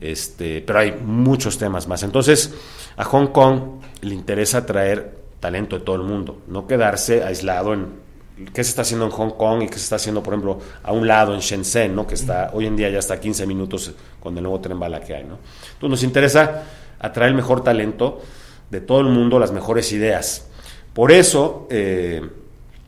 este, 0.00 0.60
pero 0.60 0.78
hay 0.78 0.92
muchos 0.92 1.58
temas 1.58 1.88
más. 1.88 2.04
Entonces, 2.04 2.54
a 2.96 3.02
Hong 3.02 3.26
Kong 3.32 3.82
le 4.02 4.14
interesa 4.14 4.64
traer 4.64 5.24
talento 5.40 5.76
de 5.76 5.84
todo 5.84 5.96
el 5.96 6.02
mundo, 6.02 6.42
no 6.46 6.68
quedarse 6.68 7.24
aislado 7.24 7.74
en 7.74 7.88
qué 8.44 8.64
se 8.64 8.70
está 8.70 8.82
haciendo 8.82 9.06
en 9.06 9.10
Hong 9.10 9.30
Kong 9.30 9.62
y 9.62 9.66
qué 9.66 9.74
se 9.74 9.84
está 9.84 9.96
haciendo, 9.96 10.22
por 10.22 10.34
ejemplo, 10.34 10.58
a 10.82 10.92
un 10.92 11.06
lado 11.06 11.34
en 11.34 11.40
Shenzhen, 11.40 11.94
¿no? 11.94 12.06
que 12.06 12.14
está 12.14 12.50
hoy 12.52 12.66
en 12.66 12.76
día 12.76 12.90
ya 12.90 12.98
está 12.98 13.14
a 13.14 13.20
15 13.20 13.46
minutos 13.46 13.92
con 14.20 14.36
el 14.36 14.42
nuevo 14.42 14.60
tren 14.60 14.78
bala 14.78 15.00
que 15.00 15.14
hay. 15.14 15.24
¿no? 15.24 15.38
Entonces 15.74 15.90
nos 15.90 16.02
interesa 16.02 16.62
atraer 16.98 17.30
el 17.30 17.36
mejor 17.36 17.62
talento 17.62 18.20
de 18.70 18.80
todo 18.80 19.00
el 19.00 19.08
mundo, 19.08 19.38
las 19.38 19.52
mejores 19.52 19.92
ideas. 19.92 20.46
Por 20.92 21.12
eso 21.12 21.66
eh, 21.70 22.22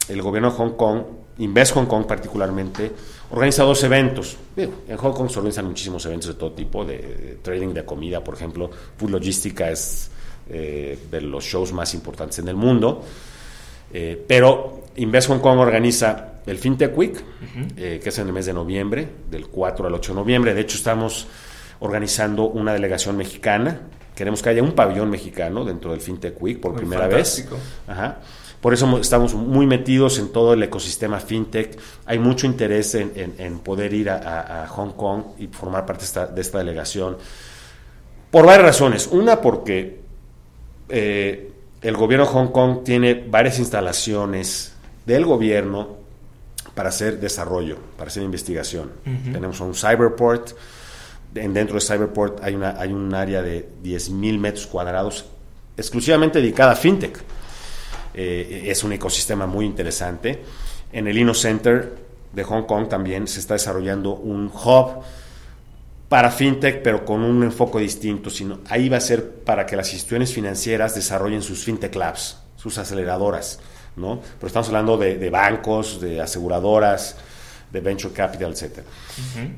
el 0.08 0.22
gobierno 0.22 0.50
de 0.50 0.56
Hong 0.56 0.76
Kong, 0.76 1.02
Invest 1.38 1.74
Hong 1.74 1.86
Kong 1.86 2.06
particularmente, 2.06 2.90
organiza 3.30 3.64
dos 3.64 3.82
eventos. 3.82 4.36
en 4.56 4.96
Hong 4.96 5.12
Kong 5.12 5.28
se 5.28 5.38
organizan 5.38 5.66
muchísimos 5.66 6.04
eventos 6.06 6.28
de 6.28 6.34
todo 6.34 6.52
tipo, 6.52 6.84
de, 6.84 7.38
trading 7.42 7.74
de 7.74 7.84
comida, 7.84 8.22
por 8.22 8.34
ejemplo, 8.34 8.70
Food 8.96 9.10
Logística 9.10 9.70
es 9.70 10.10
eh, 10.48 10.98
de 11.10 11.20
los 11.20 11.44
shows 11.44 11.72
más 11.72 11.94
importantes 11.94 12.38
en 12.38 12.48
el 12.48 12.56
mundo. 12.56 13.02
Eh, 13.92 14.22
pero 14.26 14.83
Invest 14.96 15.28
Hong 15.28 15.40
Kong 15.40 15.58
organiza 15.58 16.34
el 16.46 16.58
FinTech 16.58 16.96
Week, 16.96 17.24
eh, 17.76 18.00
que 18.02 18.08
es 18.08 18.18
en 18.18 18.26
el 18.26 18.32
mes 18.32 18.46
de 18.46 18.52
noviembre, 18.52 19.08
del 19.30 19.48
4 19.48 19.86
al 19.86 19.94
8 19.94 20.12
de 20.12 20.16
noviembre. 20.16 20.54
De 20.54 20.60
hecho, 20.60 20.76
estamos 20.76 21.26
organizando 21.80 22.48
una 22.48 22.72
delegación 22.72 23.16
mexicana. 23.16 23.80
Queremos 24.14 24.42
que 24.42 24.50
haya 24.50 24.62
un 24.62 24.72
pabellón 24.72 25.10
mexicano 25.10 25.64
dentro 25.64 25.90
del 25.90 26.00
FinTech 26.00 26.40
Week 26.40 26.60
por 26.60 26.74
primera 26.74 27.08
vez. 27.08 27.48
Por 28.60 28.72
eso 28.72 28.98
estamos 28.98 29.34
muy 29.34 29.66
metidos 29.66 30.18
en 30.18 30.30
todo 30.32 30.54
el 30.54 30.62
ecosistema 30.62 31.20
FinTech. 31.20 31.78
Hay 32.06 32.18
mucho 32.18 32.46
interés 32.46 32.94
en, 32.94 33.58
poder 33.58 33.92
ir 33.92 34.10
a, 34.10 34.66
Hong 34.68 34.92
Kong 34.92 35.22
y 35.38 35.48
formar 35.48 35.84
parte 35.84 36.02
de 36.02 36.06
esta, 36.06 36.26
de 36.26 36.40
esta 36.40 36.58
delegación. 36.58 37.16
Por 38.30 38.46
varias 38.46 38.66
razones. 38.66 39.08
Una, 39.08 39.40
porque 39.40 40.00
eh, 40.88 41.52
el 41.82 41.96
gobierno 41.96 42.26
de 42.26 42.32
Hong 42.32 42.48
Kong 42.48 42.84
tiene 42.84 43.14
varias 43.28 43.58
instalaciones 43.58 44.73
del 45.06 45.24
gobierno 45.24 45.96
para 46.74 46.88
hacer 46.88 47.20
desarrollo, 47.20 47.78
para 47.96 48.08
hacer 48.08 48.22
investigación. 48.22 48.90
Tenemos 49.32 49.60
un 49.60 49.74
cyberport, 49.74 50.52
dentro 51.32 51.78
de 51.78 51.80
cyberport 51.80 52.42
hay, 52.42 52.54
una, 52.54 52.80
hay 52.80 52.92
un 52.92 53.14
área 53.14 53.42
de 53.42 53.68
10.000 53.82 54.38
metros 54.38 54.66
cuadrados 54.66 55.24
exclusivamente 55.76 56.40
dedicada 56.40 56.72
a 56.72 56.76
fintech. 56.76 57.18
Eh, 58.14 58.64
es 58.66 58.84
un 58.84 58.92
ecosistema 58.92 59.46
muy 59.46 59.66
interesante. 59.66 60.42
En 60.92 61.08
el 61.08 61.18
Inno 61.18 61.34
Center 61.34 61.96
de 62.32 62.44
Hong 62.44 62.62
Kong 62.62 62.88
también 62.88 63.26
se 63.26 63.40
está 63.40 63.54
desarrollando 63.54 64.14
un 64.14 64.46
hub 64.46 65.02
para 66.08 66.30
fintech, 66.30 66.82
pero 66.82 67.04
con 67.04 67.22
un 67.22 67.42
enfoque 67.42 67.78
distinto, 67.78 68.30
sino 68.30 68.60
ahí 68.68 68.88
va 68.88 68.98
a 68.98 69.00
ser 69.00 69.30
para 69.30 69.66
que 69.66 69.74
las 69.74 69.92
instituciones 69.92 70.32
financieras 70.32 70.94
desarrollen 70.94 71.42
sus 71.42 71.64
fintech 71.64 71.94
labs, 71.96 72.38
sus 72.56 72.78
aceleradoras, 72.78 73.58
¿no? 73.96 74.20
Pero 74.38 74.46
estamos 74.46 74.68
hablando 74.68 74.96
de, 74.96 75.30
bancos, 75.30 76.00
de 76.00 76.20
aseguradoras, 76.20 77.16
de 77.70 77.80
venture 77.80 78.12
capital, 78.12 78.52
etc. 78.52 78.78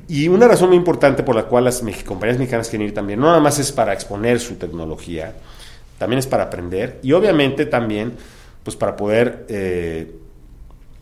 Y 0.07 0.27
una 0.27 0.47
razón 0.47 0.69
muy 0.69 0.77
importante 0.77 1.23
por 1.23 1.35
la 1.35 1.43
cual 1.43 1.65
las 1.65 1.83
compañías 2.05 2.37
mexicanas 2.37 2.69
quieren 2.69 2.87
ir 2.87 2.93
también, 2.93 3.19
no 3.19 3.27
nada 3.27 3.39
más 3.39 3.59
es 3.59 3.71
para 3.71 3.93
exponer 3.93 4.39
su 4.39 4.55
tecnología, 4.55 5.33
también 5.97 6.19
es 6.19 6.27
para 6.27 6.43
aprender 6.43 6.99
y 7.03 7.13
obviamente 7.13 7.65
también 7.65 8.13
pues 8.63 8.75
para 8.75 8.95
poder 8.95 9.45
eh, 9.49 10.11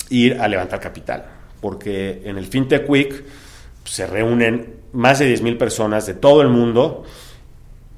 ir 0.09 0.39
a 0.39 0.47
levantar 0.47 0.79
capital, 0.79 1.25
porque 1.59 2.21
en 2.23 2.37
el 2.37 2.45
FinTech 2.45 2.89
Week 2.89 3.23
se 3.83 4.07
reúnen 4.07 4.75
más 4.93 5.19
de 5.19 5.33
10.000 5.33 5.57
personas 5.57 6.05
de 6.05 6.13
todo 6.13 6.41
el 6.41 6.49
mundo. 6.49 7.03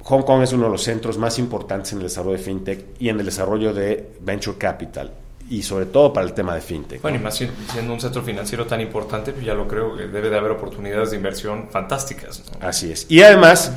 Hong 0.04 0.22
Kong 0.22 0.42
es 0.42 0.52
uno 0.52 0.64
de 0.64 0.70
los 0.70 0.82
centros 0.82 1.18
más 1.18 1.38
importantes 1.38 1.92
en 1.92 1.98
el 1.98 2.04
desarrollo 2.04 2.38
de 2.38 2.42
fintech 2.42 2.84
y 2.98 3.08
en 3.08 3.20
el 3.20 3.26
desarrollo 3.26 3.74
de 3.74 4.10
venture 4.20 4.56
capital 4.56 5.12
y 5.50 5.62
sobre 5.62 5.86
todo 5.86 6.12
para 6.12 6.26
el 6.26 6.34
tema 6.34 6.54
de 6.54 6.60
fintech. 6.60 7.02
Bueno, 7.02 7.18
y 7.18 7.20
más 7.20 7.36
siendo 7.36 7.92
un 7.92 8.00
centro 8.00 8.22
financiero 8.22 8.66
tan 8.66 8.80
importante, 8.80 9.32
pues 9.32 9.44
ya 9.44 9.54
lo 9.54 9.66
creo 9.66 9.96
que 9.96 10.06
debe 10.06 10.30
de 10.30 10.38
haber 10.38 10.52
oportunidades 10.52 11.10
de 11.10 11.16
inversión 11.16 11.68
fantásticas. 11.70 12.42
Así 12.60 12.92
es. 12.92 13.06
Y 13.08 13.22
además, 13.22 13.72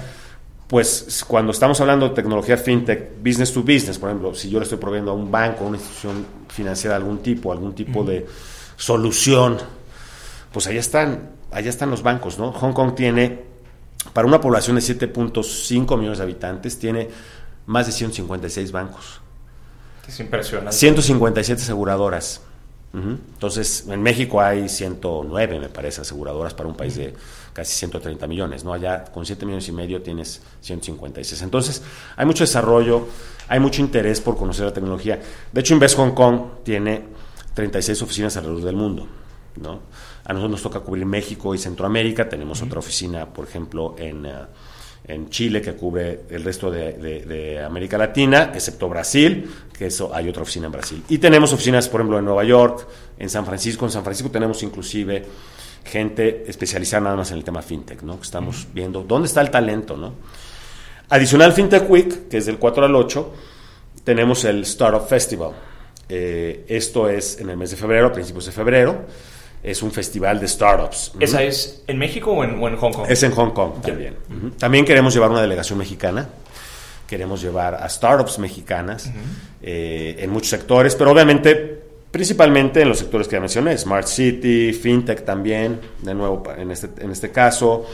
pues 0.68 1.24
cuando 1.28 1.52
estamos 1.52 1.80
hablando 1.82 2.10
de 2.10 2.16
tecnología 2.16 2.58
fintech, 2.58 3.22
business 3.24 3.54
to 3.54 3.62
business, 3.62 3.98
por 3.98 4.10
ejemplo, 4.10 4.34
si 4.34 4.50
yo 4.50 4.60
le 4.60 4.64
estoy 4.64 4.78
proveyendo 4.78 5.12
a 5.12 5.14
un 5.14 5.32
banco, 5.32 5.64
a 5.64 5.68
una 5.68 5.78
institución 5.78 6.26
financiera 6.50 6.96
de 6.96 7.04
algún 7.04 7.20
tipo, 7.20 7.52
algún 7.52 7.74
tipo 7.74 8.04
de 8.04 8.26
solución, 8.76 9.58
pues 10.52 10.68
ahí 10.68 10.78
están 10.78 11.42
allá 11.52 11.70
están 11.70 11.90
los 11.90 12.02
bancos, 12.02 12.40
¿no? 12.40 12.52
Hong 12.52 12.74
Kong 12.74 12.96
tiene, 12.96 13.44
para 14.14 14.28
una 14.28 14.42
población 14.42 14.78
de 14.78 14.82
7.5 14.82 15.98
millones 15.98 16.18
de 16.18 16.24
habitantes, 16.24 16.80
tiene 16.80 17.10
más 17.66 17.86
de 17.86 17.92
156 17.92 18.72
bancos. 18.72 19.22
Es 20.08 20.20
impresionante. 20.20 20.76
157 20.76 21.62
aseguradoras. 21.62 22.42
Entonces, 22.94 23.86
en 23.88 24.02
México 24.02 24.42
hay 24.42 24.68
109, 24.68 25.60
me 25.62 25.70
parece, 25.70 26.02
aseguradoras 26.02 26.54
para 26.54 26.68
un 26.68 26.76
país 26.76 26.98
de 26.98 27.14
casi 27.54 27.74
130 27.74 28.28
millones, 28.28 28.66
¿no? 28.66 28.74
Allá 28.74 29.06
con 29.06 29.26
7 29.26 29.46
millones 29.46 29.68
y 29.70 29.72
medio 29.72 30.02
tienes 30.02 30.42
156. 30.60 31.42
Entonces, 31.42 31.82
hay 32.18 32.26
mucho 32.26 32.44
desarrollo, 32.44 33.08
hay 33.48 33.62
mucho 33.62 33.82
interés 33.82 34.20
por 34.20 34.36
conocer 34.36 34.66
la 34.66 34.74
tecnología. 34.74 35.22
De 35.54 35.62
hecho, 35.62 35.74
Invest 35.74 35.96
Hong 35.96 36.12
Kong 36.12 36.42
tiene 36.64 37.06
36 37.54 38.02
oficinas 38.02 38.36
alrededor 38.36 38.64
del 38.64 38.76
mundo, 38.76 39.08
¿no? 39.56 39.80
A 40.26 40.34
nosotros 40.34 40.52
nos 40.52 40.62
toca 40.62 40.82
cubrir 40.82 41.06
México 41.06 41.56
y 41.56 41.58
Centroamérica. 41.58 42.28
Tenemos 42.28 42.62
otra 42.62 42.80
oficina, 42.80 43.26
por 43.26 43.48
ejemplo, 43.48 43.96
en, 43.98 44.26
eh, 44.26 44.34
en, 45.06 45.30
Chile 45.30 45.62
que 45.62 45.74
cubre 45.74 46.22
el 46.30 46.44
resto 46.44 46.72
de, 46.72 47.62
América 47.64 47.98
Latina, 47.98 48.52
excepto 48.54 48.90
Brasil, 48.90 49.50
que 49.78 49.88
eso 49.88 50.14
hay 50.14 50.30
otra 50.30 50.44
oficina 50.44 50.68
en 50.68 50.72
Brasil. 50.72 51.04
Y 51.10 51.18
tenemos 51.18 51.54
oficinas, 51.54 51.90
por 51.90 52.02
ejemplo, 52.02 52.20
en 52.20 52.26
Nueva 52.26 52.44
York, 52.44 52.88
en 53.18 53.30
San 53.30 53.46
Francisco. 53.46 53.86
En 53.86 53.92
San 53.92 54.04
Francisco 54.04 54.32
tenemos 54.32 54.62
inclusive 54.64 55.26
gente 55.84 56.44
especializada 56.48 57.02
nada 57.04 57.16
más 57.16 57.32
en 57.32 57.38
el 57.38 57.44
tema 57.44 57.62
fintech, 57.62 58.02
¿no? 58.04 58.18
Que 58.18 58.24
estamos 58.24 58.68
viendo 58.74 59.04
dónde 59.04 59.28
está 59.28 59.42
el 59.42 59.50
talento, 59.50 59.98
¿no? 59.98 60.14
Adicional 61.10 61.52
FinTech 61.52 61.90
Week, 61.90 62.30
que 62.30 62.38
es 62.38 62.46
del 62.46 62.58
4 62.58 62.86
al 62.86 62.96
8, 62.96 63.34
tenemos 64.04 64.46
el 64.46 64.62
Startup 64.62 65.06
Festival. 65.06 65.52
Eh, 66.08 66.66
esto 66.68 67.10
es 67.10 67.40
en 67.40 67.50
el 67.50 67.58
mes 67.58 67.72
de 67.72 67.78
febrero, 67.78 68.08
a 68.08 68.14
principios 68.14 68.46
de 68.46 68.52
febrero 68.52 69.06
es 69.64 69.84
un 69.84 69.92
festival 69.92 70.40
de 70.40 70.48
startups. 70.48 71.14
¿Esa 71.20 71.44
es 71.44 71.84
en 71.88 71.98
México 71.98 72.32
o 72.32 72.44
en, 72.44 72.60
Hong 72.78 72.94
Kong? 72.94 73.06
Es 73.08 73.24
en 73.24 73.32
Hong 73.32 73.52
Kong 73.52 73.82
también. 73.82 74.16
También 74.58 74.86
queremos 74.86 75.14
llevar 75.14 75.30
una 75.30 75.42
delegación 75.42 75.78
mexicana. 75.80 76.28
Queremos 77.08 77.42
llevar 77.42 77.76
a 77.76 77.90
startups 77.90 78.40
mexicanas 78.40 79.12
eh, 79.62 80.16
en 80.20 80.30
muchos 80.30 80.50
sectores, 80.50 80.96
pero 80.96 81.12
obviamente 81.12 81.82
principalmente 82.12 82.82
en 82.82 82.90
los 82.90 83.00
sectores 83.00 83.28
que 83.28 83.36
ya 83.36 83.40
mencioné, 83.40 83.78
Smart 83.78 84.06
City, 84.06 84.74
FinTech 84.74 85.24
también, 85.24 85.80
de 86.02 86.14
nuevo 86.14 86.44
en 86.58 86.72
este, 86.72 86.90
en 87.04 87.12
este 87.12 87.32
caso, 87.32 87.86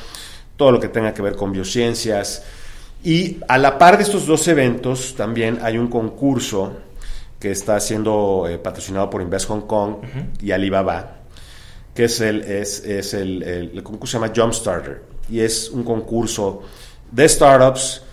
todo 0.55 0.71
lo 0.71 0.79
que 0.79 0.89
tenga 0.89 1.13
que 1.13 1.21
ver 1.21 1.35
con 1.35 1.51
biociencias 1.51 2.43
Y 3.03 3.37
a 3.47 3.59
la 3.59 3.77
par 3.77 3.97
de 3.97 4.03
estos 4.03 4.25
dos 4.25 4.47
eventos, 4.47 5.13
también 5.15 5.59
hay 5.61 5.77
un 5.77 5.87
concurso 5.87 6.73
que 7.39 7.51
está 7.51 7.79
siendo 7.79 8.47
eh, 8.49 8.57
patrocinado 8.57 9.07
por 9.09 9.21
Invest 9.21 9.47
Hong 9.49 9.61
Kong 9.61 9.97
y 10.41 10.51
Alibaba, 10.51 11.16
que 11.97 12.03
es 12.03 12.21
el, 12.21 12.43
es, 12.43 12.85
es 12.85 13.15
el, 13.15 13.41
el, 13.41 13.81
concurso 13.81 14.19
se 14.19 14.23
llama 14.23 14.31
Jumpstarter 14.35 15.01
y 15.31 15.39
es 15.39 15.71
un 15.71 15.83
concurso 15.83 16.61
de 17.09 17.27
startups. 17.27 18.03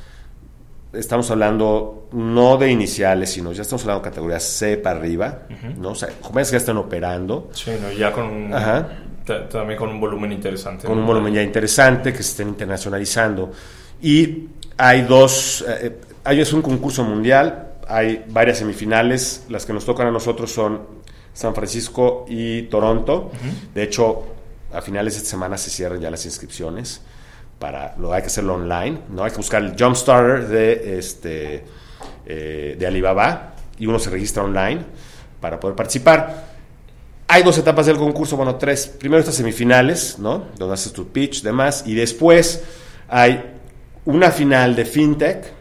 Estamos 0.95 1.31
hablando 1.31 2.09
no 2.13 2.57
de 2.57 2.71
iniciales, 2.71 3.29
sino 3.29 3.53
ya 3.53 3.61
estamos 3.61 3.83
hablando 3.83 4.03
de 4.03 4.09
categoría 4.09 4.41
C 4.41 4.79
para 4.79 4.99
arriba, 4.99 5.41
¿no? 5.77 5.91
O 5.91 5.95
sea, 5.95 6.09
jóvenes 6.23 6.49
que 6.49 6.53
ya 6.53 6.59
están 6.59 6.79
operando. 6.79 7.51
Sí, 7.53 7.73
no, 7.79 7.93
ya 7.93 8.11
con 8.11 8.25
un, 8.25 8.51
también 9.51 9.79
con 9.79 9.91
un 9.91 10.01
volumen 10.01 10.33
interesante. 10.33 10.87
Con 10.87 10.97
un 10.97 11.07
volumen 11.07 11.35
ya 11.35 11.43
interesante, 11.43 12.11
que 12.11 12.23
se 12.23 12.31
estén 12.31 12.49
internacionalizando. 12.49 13.53
Y 14.01 14.49
hay 14.79 15.03
dos, 15.03 15.63
eh, 15.69 16.01
hay 16.25 16.41
es 16.41 16.55
un 16.55 16.63
concurso 16.63 17.05
mundial, 17.05 17.73
hay 17.87 18.25
varias 18.31 18.57
semifinales, 18.57 19.45
las 19.51 19.67
que 19.67 19.75
nos 19.75 19.85
tocan 19.85 20.07
a 20.07 20.11
nosotros 20.11 20.51
son 20.51 20.94
San 21.35 21.55
Francisco 21.55 22.25
y 22.29 22.63
Toronto. 22.63 23.31
De 23.75 23.83
hecho, 23.83 24.25
a 24.73 24.81
finales 24.81 25.15
de 25.15 25.19
esta 25.19 25.31
semana 25.31 25.59
se 25.59 25.69
cierran 25.69 26.01
ya 26.01 26.11
las 26.11 26.25
inscripciones. 26.25 27.03
Para, 27.59 27.95
lo 27.99 28.13
hay 28.13 28.23
que 28.23 28.29
hacerlo 28.29 28.55
online, 28.55 29.01
¿no? 29.11 29.25
Hay 29.25 29.31
que 29.31 29.37
buscar 29.37 29.63
el 29.63 29.75
Jumpstarter 29.79 30.49
de, 30.49 30.99
este, 30.99 31.65
eh, 32.27 32.77
de 32.79 32.87
Alibaba 32.87 33.55
y 33.79 33.87
uno 33.87 33.99
se 33.99 34.11
registra 34.11 34.43
online 34.43 34.81
para 35.41 35.61
poder 35.61 35.77
participar. 35.77 36.55
Hay 37.29 37.43
dos 37.43 37.57
etapas 37.59 37.87
del 37.87 37.97
concurso, 37.97 38.37
bueno, 38.37 38.57
tres. 38.57 38.87
Primero 38.87 39.21
estas 39.21 39.37
semifinales, 39.37 40.19
¿no? 40.19 40.47
Donde 40.59 40.75
haces 40.75 40.93
tu 40.93 41.09
pitch, 41.09 41.43
demás, 41.43 41.85
y 41.87 41.95
después 41.95 42.63
hay 43.09 43.43
una 44.05 44.31
final 44.31 44.77
de 44.77 44.85
FinTech. 44.85 45.53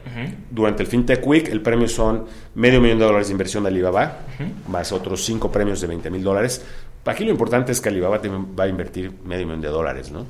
Durante 0.51 0.83
el 0.83 0.87
FinTech 0.87 1.25
Week, 1.25 1.47
el 1.49 1.61
premio 1.61 1.87
son 1.87 2.25
medio 2.53 2.79
millón 2.79 2.99
de 2.99 3.05
dólares 3.05 3.27
de 3.27 3.31
inversión 3.31 3.63
de 3.63 3.69
Alibaba, 3.69 4.19
más 4.67 4.91
otros 4.91 5.23
cinco 5.23 5.51
premios 5.51 5.81
de 5.81 5.87
20 5.87 6.09
mil 6.09 6.23
dólares. 6.23 6.63
Aquí 7.05 7.25
lo 7.25 7.31
importante 7.31 7.71
es 7.71 7.81
que 7.81 7.89
Alibaba 7.89 8.17
va 8.17 8.63
a 8.63 8.67
invertir 8.67 9.11
medio 9.25 9.45
millón 9.45 9.61
de 9.61 9.67
dólares, 9.67 10.11
¿no? 10.11 10.25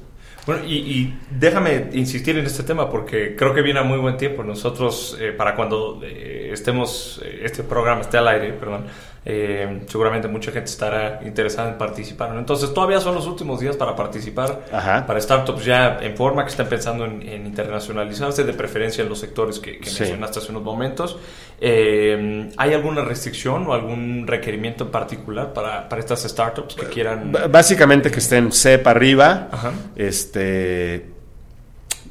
Bueno, 0.46 0.66
y, 0.66 1.14
déjame 1.30 1.90
insistir 1.94 2.38
en 2.38 2.46
este 2.46 2.64
tema 2.64 2.90
porque 2.90 3.36
creo 3.36 3.54
que 3.54 3.62
viene 3.62 3.80
a 3.80 3.84
muy 3.84 3.98
buen 3.98 4.18
tiempo. 4.18 4.44
Nosotros, 4.44 5.18
eh, 5.20 5.32
para 5.32 5.56
cuando 5.56 6.02
eh, 6.04 6.50
estemos, 6.52 7.22
eh, 7.24 7.42
este 7.44 7.64
programa 7.64 8.02
esté 8.02 8.18
al 8.18 8.28
aire, 8.28 8.52
perdón, 8.52 8.86
eh, 9.26 9.84
seguramente 9.88 10.28
mucha 10.28 10.52
gente 10.52 10.70
estará 10.70 11.22
interesada 11.24 11.70
en 11.70 11.78
participar. 11.78 12.36
Entonces, 12.38 12.74
todavía 12.74 13.00
son 13.00 13.16
los 13.16 13.26
últimos 13.26 13.62
días 13.62 13.78
para 13.78 13.96
participar, 13.96 14.66
para 14.70 15.22
startups 15.22 15.64
ya 15.64 16.00
en 16.02 16.18
forma, 16.18 16.44
que 16.44 16.50
están 16.50 16.68
pensando 16.68 17.06
en, 17.06 17.46
internacionalizarse, 17.46 18.44
de 18.44 18.54
preferencia 18.54 19.02
en 19.02 19.10
los 19.10 19.20
sectores 19.20 19.60
que, 19.60 19.80
mencionaste 19.80 20.40
hace 20.40 20.52
unos 20.52 20.64
momentos. 20.64 21.18
Eh, 21.66 22.50
¿Hay 22.58 22.74
alguna 22.74 23.06
restricción 23.06 23.66
o 23.68 23.74
algún 23.74 24.28
requerimiento 24.28 24.84
en 24.84 24.92
particular 24.92 25.54
para, 25.54 25.88
para 25.88 26.02
estas 26.02 26.24
startups 26.24 26.76
que 26.76 26.88
quieran? 26.88 27.32
Básicamente 27.50 28.12
que 28.12 28.20
estén 28.20 28.52
C 28.52 28.80
para 28.80 28.98
arriba, 28.98 29.48
este 29.96 31.06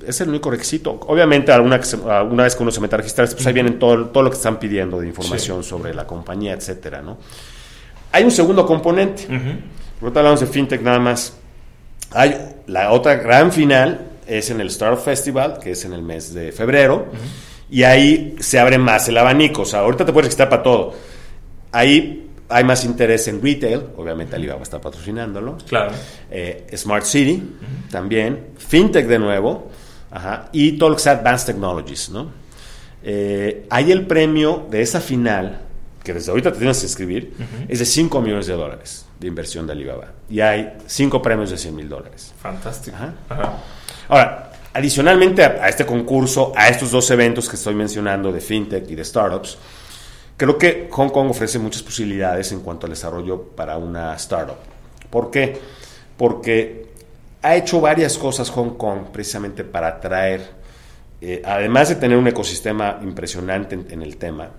es 0.06 0.20
el 0.22 0.30
único 0.30 0.50
requisito. 0.50 0.98
Obviamente, 1.06 1.52
alguna, 1.52 1.78
alguna 2.08 2.44
vez 2.44 2.56
que 2.56 2.62
uno 2.62 2.72
se 2.72 2.80
mete 2.80 2.94
a 2.94 2.98
registrar, 2.98 3.28
pues 3.28 3.46
ahí 3.46 3.52
vienen 3.52 3.78
todo, 3.78 4.06
todo 4.06 4.22
lo 4.22 4.30
que 4.30 4.38
están 4.38 4.58
pidiendo 4.58 4.98
de 4.98 5.08
información 5.08 5.62
sobre 5.62 5.92
la 5.92 6.06
compañía, 6.06 6.54
etcétera, 6.54 7.02
¿no? 7.02 7.18
Hay 8.10 8.24
un 8.24 8.30
segundo 8.30 8.64
componente. 8.64 9.26
Por 10.00 10.08
otro 10.08 10.20
hablamos 10.20 10.40
de 10.40 10.46
fintech 10.46 10.80
nada 10.80 10.98
más. 10.98 11.36
Hay 12.12 12.54
la 12.68 12.90
otra 12.90 13.16
gran 13.16 13.52
final, 13.52 14.00
es 14.26 14.48
en 14.48 14.62
el 14.62 14.68
Startup 14.68 14.98
Festival, 14.98 15.58
que 15.62 15.72
es 15.72 15.84
en 15.84 15.92
el 15.92 16.00
mes 16.00 16.32
de 16.32 16.52
febrero, 16.52 17.08
y 17.72 17.84
ahí 17.84 18.36
se 18.38 18.60
abre 18.60 18.76
más 18.76 19.08
el 19.08 19.16
abanico. 19.16 19.62
O 19.62 19.64
sea, 19.64 19.80
ahorita 19.80 20.04
te 20.04 20.12
puedes 20.12 20.26
registrar 20.26 20.50
para 20.50 20.62
todo. 20.62 20.92
Ahí 21.72 22.28
hay 22.50 22.64
más 22.64 22.84
interés 22.84 23.26
en 23.28 23.42
retail, 23.42 23.84
obviamente 23.96 24.36
Alibaba 24.36 24.62
está 24.62 24.78
patrocinándolo. 24.78 25.56
Claro. 25.66 25.92
Eh, 26.30 26.66
Smart 26.76 27.06
City 27.06 27.42
también. 27.90 28.48
Fintech 28.58 29.06
de 29.06 29.18
nuevo. 29.18 29.70
Ajá, 30.10 30.50
y 30.52 30.72
todo 30.72 30.90
lo 30.90 30.96
que 30.96 31.02
sea 31.02 31.12
Advanced 31.12 31.46
Technologies, 31.46 32.10
¿no? 32.10 32.30
Eh, 33.02 33.66
hay 33.70 33.90
el 33.90 34.06
premio 34.06 34.66
de 34.70 34.82
esa 34.82 35.00
final, 35.00 35.62
que 36.04 36.12
desde 36.12 36.30
ahorita 36.30 36.52
te 36.52 36.58
tienes 36.58 36.78
que 36.78 36.84
inscribir, 36.84 37.32
es 37.66 37.78
de 37.78 37.86
5 37.86 38.20
millones 38.20 38.48
de 38.48 38.52
dólares 38.52 39.06
de 39.18 39.28
inversión 39.28 39.66
de 39.66 39.72
Alibaba. 39.72 40.08
Y 40.28 40.40
hay 40.40 40.74
5 40.86 41.22
premios 41.22 41.48
de 41.48 41.56
100 41.56 41.74
mil 41.74 41.88
dólares. 41.88 42.34
Fantástico. 42.38 42.98
Ahora, 44.08 44.51
adicionalmente 44.74 45.44
a, 45.44 45.68
este 45.68 45.84
concurso, 45.84 46.52
a 46.56 46.68
estos 46.68 46.90
dos 46.90 47.10
eventos 47.10 47.48
que 47.48 47.56
estoy 47.56 47.74
mencionando 47.74 48.32
de 48.32 48.40
FinTech 48.40 48.90
y 48.90 48.94
de 48.94 49.04
startups, 49.04 49.58
creo 50.36 50.56
que 50.56 50.88
Hong 50.90 51.10
Kong 51.10 51.30
ofrece 51.30 51.58
muchas 51.58 51.82
posibilidades 51.82 52.52
en 52.52 52.60
cuanto 52.60 52.86
al 52.86 52.92
desarrollo 52.92 53.42
para 53.42 53.76
una 53.76 54.14
startup. 54.16 54.56
¿Por 55.10 55.30
qué? 55.30 55.58
Porque 56.16 56.86
ha 57.42 57.56
hecho 57.56 57.80
varias 57.80 58.16
cosas 58.16 58.50
Hong 58.50 58.76
Kong 58.76 59.06
precisamente 59.12 59.64
para 59.64 59.88
atraer, 59.88 60.50
eh, 61.20 61.42
además 61.44 61.90
de 61.90 61.96
tener 61.96 62.16
un 62.16 62.26
ecosistema 62.28 62.98
impresionante 63.02 63.74
en, 63.74 64.02
el 64.02 64.16
tema, 64.16 64.50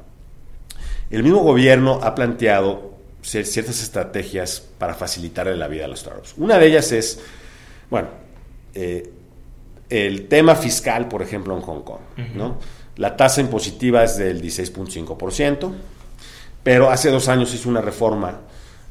el 1.10 1.24
mismo 1.24 1.40
gobierno 1.40 2.00
ha 2.04 2.14
planteado 2.14 2.94
ciertas 3.22 3.82
estrategias 3.82 4.62
para 4.78 4.94
facilitarle 4.94 5.56
la 5.56 5.68
vida 5.68 5.86
a 5.86 5.88
los 5.88 6.02
startups. 6.02 6.36
Una 6.38 6.58
de 6.60 6.68
ellas 6.68 6.92
es, 6.92 7.22
bueno, 7.90 8.10
eh, 8.74 9.10
el 9.94 10.28
tema 10.28 10.56
fiscal, 10.56 11.08
por 11.08 11.22
ejemplo, 11.22 11.56
en 11.56 11.62
Hong 11.62 11.82
Kong. 11.82 12.02
¿no? 12.36 12.58
La 12.98 13.16
tasa 13.16 13.42
impositiva 13.42 14.04
es 14.04 14.18
del 14.18 14.42
16.5%, 14.42 15.72
pero 16.64 16.90
hace 16.90 17.12
dos 17.12 17.28
años 17.28 17.54
hizo 17.54 17.70
una 17.70 17.82
reforma 17.82 18.40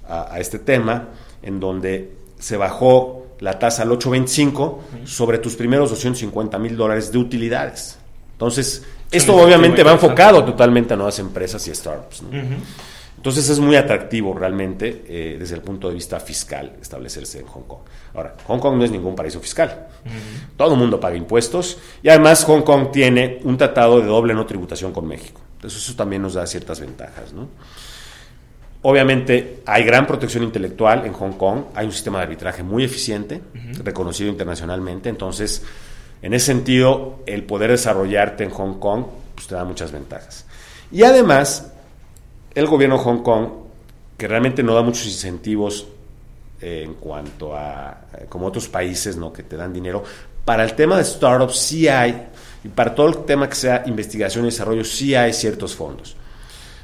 a, 0.08 0.34
a 0.34 0.40
este 0.40 0.58
tema 0.58 1.08
en 1.42 1.58
donde 1.58 2.12
se 2.38 2.56
bajó 2.56 3.26
la 3.40 3.58
tasa 3.58 3.82
al 3.82 3.90
8.25 3.90 4.78
sobre 5.04 5.38
tus 5.38 5.56
primeros 5.56 5.90
250 5.90 6.58
mil 6.58 6.76
dólares 6.76 7.10
de 7.10 7.18
utilidades. 7.18 7.98
Entonces, 8.32 8.84
esto 9.10 9.36
obviamente 9.36 9.82
va 9.82 9.92
enfocado 9.92 10.44
totalmente 10.44 10.94
a 10.94 10.96
nuevas 10.96 11.18
empresas 11.18 11.66
y 11.66 11.74
startups. 11.74 12.22
Entonces 13.22 13.48
es 13.50 13.60
muy 13.60 13.76
atractivo 13.76 14.34
realmente 14.34 15.04
eh, 15.06 15.36
desde 15.38 15.54
el 15.54 15.60
punto 15.60 15.86
de 15.86 15.94
vista 15.94 16.18
fiscal 16.18 16.72
establecerse 16.82 17.38
en 17.38 17.46
Hong 17.46 17.62
Kong. 17.62 17.78
Ahora, 18.14 18.34
Hong 18.48 18.58
Kong 18.58 18.78
no 18.78 18.84
es 18.84 18.90
ningún 18.90 19.14
paraíso 19.14 19.38
fiscal. 19.38 19.86
Todo 20.56 20.72
el 20.72 20.80
mundo 20.80 20.98
paga 20.98 21.14
impuestos 21.14 21.78
y 22.02 22.08
además 22.08 22.42
Hong 22.42 22.62
Kong 22.62 22.90
tiene 22.90 23.38
un 23.44 23.56
tratado 23.56 24.00
de 24.00 24.06
doble 24.06 24.34
no 24.34 24.44
tributación 24.44 24.92
con 24.92 25.06
México. 25.06 25.40
Entonces 25.54 25.84
eso 25.84 25.94
también 25.94 26.20
nos 26.20 26.34
da 26.34 26.44
ciertas 26.48 26.80
ventajas. 26.80 27.32
¿no? 27.32 27.46
Obviamente 28.82 29.60
hay 29.66 29.84
gran 29.84 30.04
protección 30.04 30.42
intelectual 30.42 31.06
en 31.06 31.12
Hong 31.12 31.34
Kong, 31.34 31.66
hay 31.76 31.86
un 31.86 31.92
sistema 31.92 32.18
de 32.18 32.24
arbitraje 32.24 32.64
muy 32.64 32.82
eficiente, 32.82 33.40
reconocido 33.84 34.30
internacionalmente, 34.30 35.08
entonces 35.08 35.62
en 36.22 36.34
ese 36.34 36.46
sentido 36.46 37.20
el 37.26 37.44
poder 37.44 37.70
desarrollarte 37.70 38.42
en 38.42 38.50
Hong 38.50 38.80
Kong 38.80 39.04
pues, 39.36 39.46
te 39.46 39.54
da 39.54 39.64
muchas 39.64 39.92
ventajas. 39.92 40.44
Y 40.90 41.04
además 41.04 41.71
el 42.54 42.66
gobierno 42.66 42.98
de 42.98 43.04
Hong 43.04 43.22
Kong, 43.22 43.48
que 44.16 44.28
realmente 44.28 44.62
no 44.62 44.74
da 44.74 44.82
muchos 44.82 45.06
incentivos 45.06 45.86
eh, 46.60 46.82
en 46.84 46.94
cuanto 46.94 47.56
a, 47.56 48.02
eh, 48.16 48.26
como 48.28 48.46
otros 48.46 48.68
países 48.68 49.16
¿no? 49.16 49.32
que 49.32 49.42
te 49.42 49.56
dan 49.56 49.72
dinero, 49.72 50.04
para 50.44 50.64
el 50.64 50.74
tema 50.74 50.96
de 50.96 51.04
startups 51.04 51.56
sí 51.56 51.88
hay, 51.88 52.28
y 52.64 52.68
para 52.68 52.94
todo 52.94 53.08
el 53.08 53.24
tema 53.24 53.48
que 53.48 53.54
sea 53.54 53.82
investigación 53.86 54.44
y 54.44 54.48
desarrollo 54.48 54.84
sí 54.84 55.14
hay 55.14 55.32
ciertos 55.32 55.74
fondos. 55.74 56.16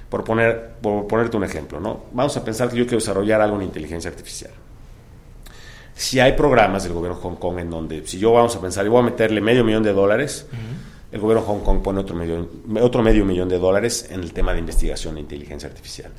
Por, 0.08 0.24
poner, 0.24 0.76
por 0.80 1.06
ponerte 1.06 1.36
un 1.36 1.44
ejemplo, 1.44 1.78
¿no? 1.80 2.04
Vamos 2.12 2.34
a 2.36 2.42
pensar 2.42 2.70
que 2.70 2.76
yo 2.76 2.84
quiero 2.84 2.98
desarrollar 2.98 3.42
algo 3.42 3.56
en 3.56 3.64
inteligencia 3.64 4.10
artificial. 4.10 4.52
Si 5.94 6.18
hay 6.18 6.32
programas 6.32 6.84
del 6.84 6.94
gobierno 6.94 7.16
de 7.16 7.22
Hong 7.24 7.36
Kong 7.36 7.58
en 7.58 7.68
donde, 7.68 8.06
si 8.06 8.18
yo 8.18 8.32
vamos 8.32 8.56
a 8.56 8.60
pensar, 8.60 8.84
yo 8.86 8.90
voy 8.90 9.00
a 9.00 9.04
meterle 9.04 9.40
medio 9.42 9.64
millón 9.64 9.82
de 9.82 9.92
dólares, 9.92 10.46
el 11.10 11.20
gobierno 11.20 11.42
de 11.42 11.48
Hong 11.48 11.60
Kong 11.60 11.82
pone 11.82 12.00
otro 12.00 12.14
medio, 12.14 12.48
otro 12.80 13.02
medio 13.02 13.24
millón 13.24 13.48
de 13.48 13.58
dólares 13.58 14.08
en 14.10 14.20
el 14.20 14.32
tema 14.32 14.52
de 14.52 14.60
investigación 14.60 15.14
de 15.14 15.20
inteligencia 15.20 15.68
artificial. 15.68 16.10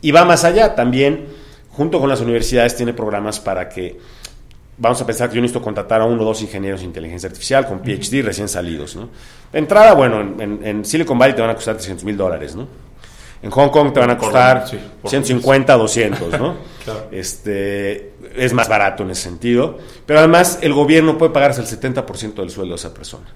Y 0.00 0.12
va 0.12 0.24
más 0.24 0.44
allá, 0.44 0.74
también, 0.74 1.26
junto 1.70 1.98
con 1.98 2.08
las 2.08 2.20
universidades, 2.20 2.76
tiene 2.76 2.92
programas 2.92 3.40
para 3.40 3.68
que, 3.68 3.98
vamos 4.76 5.00
a 5.00 5.06
pensar 5.06 5.28
que 5.30 5.36
yo 5.36 5.42
necesito 5.42 5.62
contratar 5.62 6.02
a 6.02 6.04
uno 6.04 6.22
o 6.22 6.24
dos 6.24 6.42
ingenieros 6.42 6.80
de 6.80 6.86
inteligencia 6.86 7.28
artificial 7.28 7.66
con 7.66 7.80
PhD 7.80 8.22
recién 8.22 8.48
salidos, 8.48 8.96
¿no? 8.96 9.08
De 9.52 9.58
entrada, 9.58 9.94
bueno, 9.94 10.20
en, 10.20 10.60
en 10.62 10.84
Silicon 10.84 11.18
Valley 11.18 11.34
te 11.34 11.40
van 11.40 11.50
a 11.50 11.54
costar 11.54 11.76
300 11.76 12.04
mil 12.04 12.16
dólares, 12.16 12.54
¿no? 12.54 12.68
En 13.44 13.50
Hong 13.50 13.68
Kong 13.68 13.92
te 13.92 14.00
van 14.00 14.08
a 14.08 14.16
costar 14.16 14.64
150, 15.04 15.76
200, 15.76 16.40
¿no? 16.40 16.54
este, 17.12 18.14
es 18.34 18.54
más 18.54 18.66
barato 18.70 19.02
en 19.02 19.10
ese 19.10 19.24
sentido. 19.24 19.76
Pero 20.06 20.20
además 20.20 20.60
el 20.62 20.72
gobierno 20.72 21.18
puede 21.18 21.30
pagarse 21.30 21.60
el 21.60 21.66
70% 21.66 22.36
del 22.36 22.48
sueldo 22.48 22.72
de 22.72 22.76
esa 22.76 22.94
persona. 22.94 23.26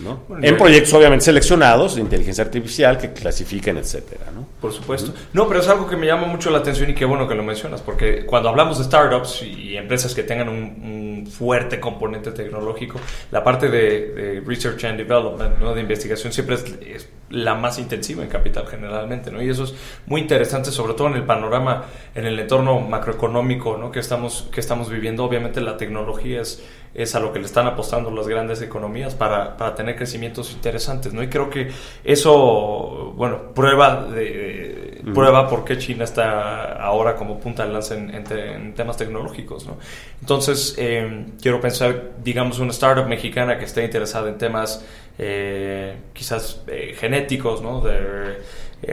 ¿No? 0.00 0.22
Bueno, 0.28 0.46
en 0.46 0.56
proyectos 0.56 0.92
obviamente 0.94 1.24
seleccionados 1.24 1.96
de 1.96 2.02
inteligencia 2.02 2.44
artificial 2.44 2.98
que 2.98 3.12
clasifiquen, 3.12 3.78
etcétera, 3.78 4.26
¿no? 4.34 4.46
Por 4.60 4.72
supuesto. 4.72 5.12
No, 5.32 5.48
pero 5.48 5.60
es 5.60 5.68
algo 5.68 5.86
que 5.86 5.96
me 5.96 6.06
llama 6.06 6.26
mucho 6.26 6.50
la 6.50 6.58
atención 6.58 6.90
y 6.90 6.94
qué 6.94 7.04
bueno 7.04 7.28
que 7.28 7.34
lo 7.34 7.42
mencionas, 7.42 7.80
porque 7.80 8.24
cuando 8.26 8.48
hablamos 8.48 8.78
de 8.78 8.84
startups 8.84 9.42
y 9.42 9.76
empresas 9.76 10.14
que 10.14 10.22
tengan 10.22 10.48
un, 10.48 10.56
un 10.56 11.26
fuerte 11.26 11.80
componente 11.80 12.32
tecnológico, 12.32 13.00
la 13.30 13.42
parte 13.42 13.68
de, 13.68 14.12
de 14.12 14.40
research 14.40 14.84
and 14.84 14.98
development, 14.98 15.58
¿no? 15.58 15.74
de 15.74 15.80
investigación, 15.80 16.32
siempre 16.32 16.56
es, 16.56 16.64
es 16.80 17.08
la 17.30 17.54
más 17.54 17.78
intensiva 17.78 18.22
en 18.22 18.28
capital 18.28 18.66
generalmente, 18.66 19.30
¿no? 19.30 19.42
Y 19.42 19.48
eso 19.48 19.64
es 19.64 19.74
muy 20.06 20.20
interesante, 20.20 20.70
sobre 20.70 20.94
todo 20.94 21.08
en 21.08 21.14
el 21.14 21.24
panorama, 21.24 21.84
en 22.14 22.26
el 22.26 22.38
entorno 22.38 22.80
macroeconómico, 22.80 23.76
¿no? 23.76 23.90
Que 23.90 24.00
estamos, 24.00 24.48
que 24.52 24.60
estamos 24.60 24.88
viviendo. 24.88 25.24
Obviamente 25.24 25.60
la 25.60 25.76
tecnología 25.76 26.40
es, 26.40 27.14
a 27.14 27.20
lo 27.20 27.32
que 27.32 27.38
le 27.38 27.46
están 27.46 27.66
apostando 27.66 28.10
las 28.10 28.26
grandes 28.26 28.62
economías 28.62 29.14
para, 29.14 29.56
para 29.56 29.74
tener 29.74 29.96
crecimientos 29.96 30.52
interesantes, 30.52 31.12
¿no? 31.12 31.22
Y 31.22 31.28
creo 31.28 31.50
que 31.50 31.70
eso, 32.02 33.12
bueno, 33.16 33.52
prueba 33.54 34.04
de, 34.06 34.97
prueba 35.14 35.48
por 35.48 35.64
qué 35.64 35.78
China 35.78 36.04
está 36.04 36.72
ahora 36.82 37.16
como 37.16 37.38
punta 37.40 37.66
de 37.66 37.72
lanza 37.72 37.94
en, 37.96 38.14
en 38.14 38.24
te- 38.24 38.52
en 38.54 38.74
temas 38.74 38.96
tecnológicos, 38.96 39.66
¿no? 39.66 39.78
Entonces, 40.20 40.74
eh, 40.78 41.26
quiero 41.40 41.60
pensar, 41.60 42.12
digamos, 42.22 42.58
una 42.58 42.70
startup 42.72 43.06
mexicana 43.06 43.58
que 43.58 43.64
esté 43.64 43.84
interesada 43.84 44.28
en 44.28 44.38
temas 44.38 44.84
eh, 45.18 45.96
quizás 46.12 46.62
eh, 46.68 46.94
genéticos, 46.98 47.60
¿no? 47.62 47.80
De 47.80 48.38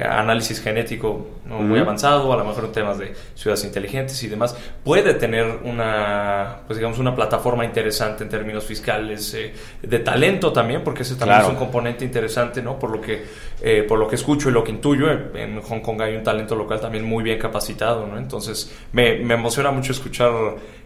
análisis 0.04 0.62
genético 0.62 1.28
¿no? 1.46 1.60
muy 1.60 1.80
avanzado, 1.80 2.34
a 2.34 2.38
lo 2.38 2.44
mejor 2.44 2.66
en 2.66 2.72
temas 2.72 2.98
de 2.98 3.14
ciudades 3.36 3.64
inteligentes 3.66 4.22
y 4.24 4.28
demás, 4.28 4.56
puede 4.84 5.14
tener 5.14 5.60
una, 5.64 6.58
pues 6.66 6.78
digamos, 6.80 6.98
una 6.98 7.16
plataforma 7.16 7.64
interesante 7.66 8.24
en 8.24 8.30
términos 8.30 8.64
fiscales, 8.66 9.34
eh, 9.36 9.54
de 9.84 10.00
talento 10.00 10.52
también, 10.52 10.84
porque 10.84 11.04
ese 11.04 11.14
también 11.16 11.38
Claro. 11.40 11.46
es 11.48 11.54
un 11.54 11.60
componente 11.60 12.04
interesante, 12.04 12.62
¿no? 12.64 12.80
Por 12.80 12.90
lo 12.90 13.00
que, 13.00 13.26
eh, 13.62 13.84
por 13.88 14.00
lo 14.00 14.08
que 14.08 14.16
escucho 14.16 14.50
y 14.50 14.54
lo 14.54 14.64
que 14.64 14.72
intuyo, 14.72 15.08
en, 15.12 15.62
Hong 15.62 15.82
Kong 15.82 16.02
hay 16.02 16.16
un 16.16 16.24
talento 16.24 16.56
local 16.56 16.80
también 16.82 17.04
muy 17.06 17.24
bien 17.24 17.38
capacitado, 17.38 18.08
¿no? 18.08 18.18
Entonces, 18.18 18.76
me, 18.92 19.18
me 19.20 19.36
emociona 19.36 19.70
mucho 19.70 19.92
escuchar, 19.92 20.32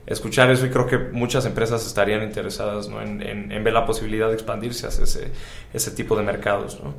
escuchar 0.05 0.51
eso 0.51 0.65
y 0.65 0.69
creo 0.69 0.85
que 0.87 0.97
muchas 0.97 1.45
empresas 1.45 1.85
estarían 1.87 2.21
interesadas, 2.23 2.89
¿no? 2.89 3.01
En, 3.01 3.21
en- 3.21 3.51
en 3.51 3.63
ver 3.63 3.73
la 3.73 3.85
posibilidad 3.85 4.27
de 4.27 4.33
expandirse 4.33 4.87
hacia 4.87 5.05
ese, 5.05 5.31
ese 5.73 5.91
tipo 5.91 6.17
de 6.17 6.23
mercados, 6.23 6.81
¿no? 6.83 6.95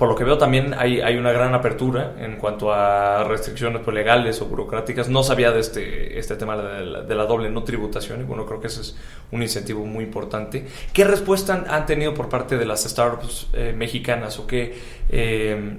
Por 0.00 0.08
lo 0.08 0.14
que 0.16 0.24
veo 0.24 0.38
también 0.38 0.74
hay, 0.78 1.02
hay 1.02 1.18
una 1.18 1.30
gran 1.30 1.54
apertura 1.54 2.14
en 2.18 2.36
cuanto 2.38 2.72
a 2.72 3.22
restricciones 3.24 3.82
pues, 3.84 3.94
legales 3.94 4.40
o 4.40 4.46
burocráticas. 4.46 5.10
No 5.10 5.22
sabía 5.22 5.52
de 5.52 5.60
este, 5.60 6.18
este 6.18 6.36
tema 6.36 6.56
de 6.56 6.86
la, 6.86 7.02
de 7.02 7.14
la 7.14 7.26
doble 7.26 7.50
no 7.50 7.62
tributación 7.64 8.22
y 8.22 8.24
bueno, 8.24 8.46
creo 8.46 8.62
que 8.62 8.68
ese 8.68 8.80
es 8.80 8.96
un 9.30 9.42
incentivo 9.42 9.84
muy 9.84 10.04
importante. 10.04 10.64
¿Qué 10.94 11.04
respuesta 11.04 11.52
han, 11.52 11.66
han 11.70 11.84
tenido 11.84 12.14
por 12.14 12.30
parte 12.30 12.56
de 12.56 12.64
las 12.64 12.82
startups 12.84 13.48
eh, 13.52 13.74
mexicanas 13.76 14.38
o 14.38 14.46
qué, 14.46 14.74
eh, 15.10 15.76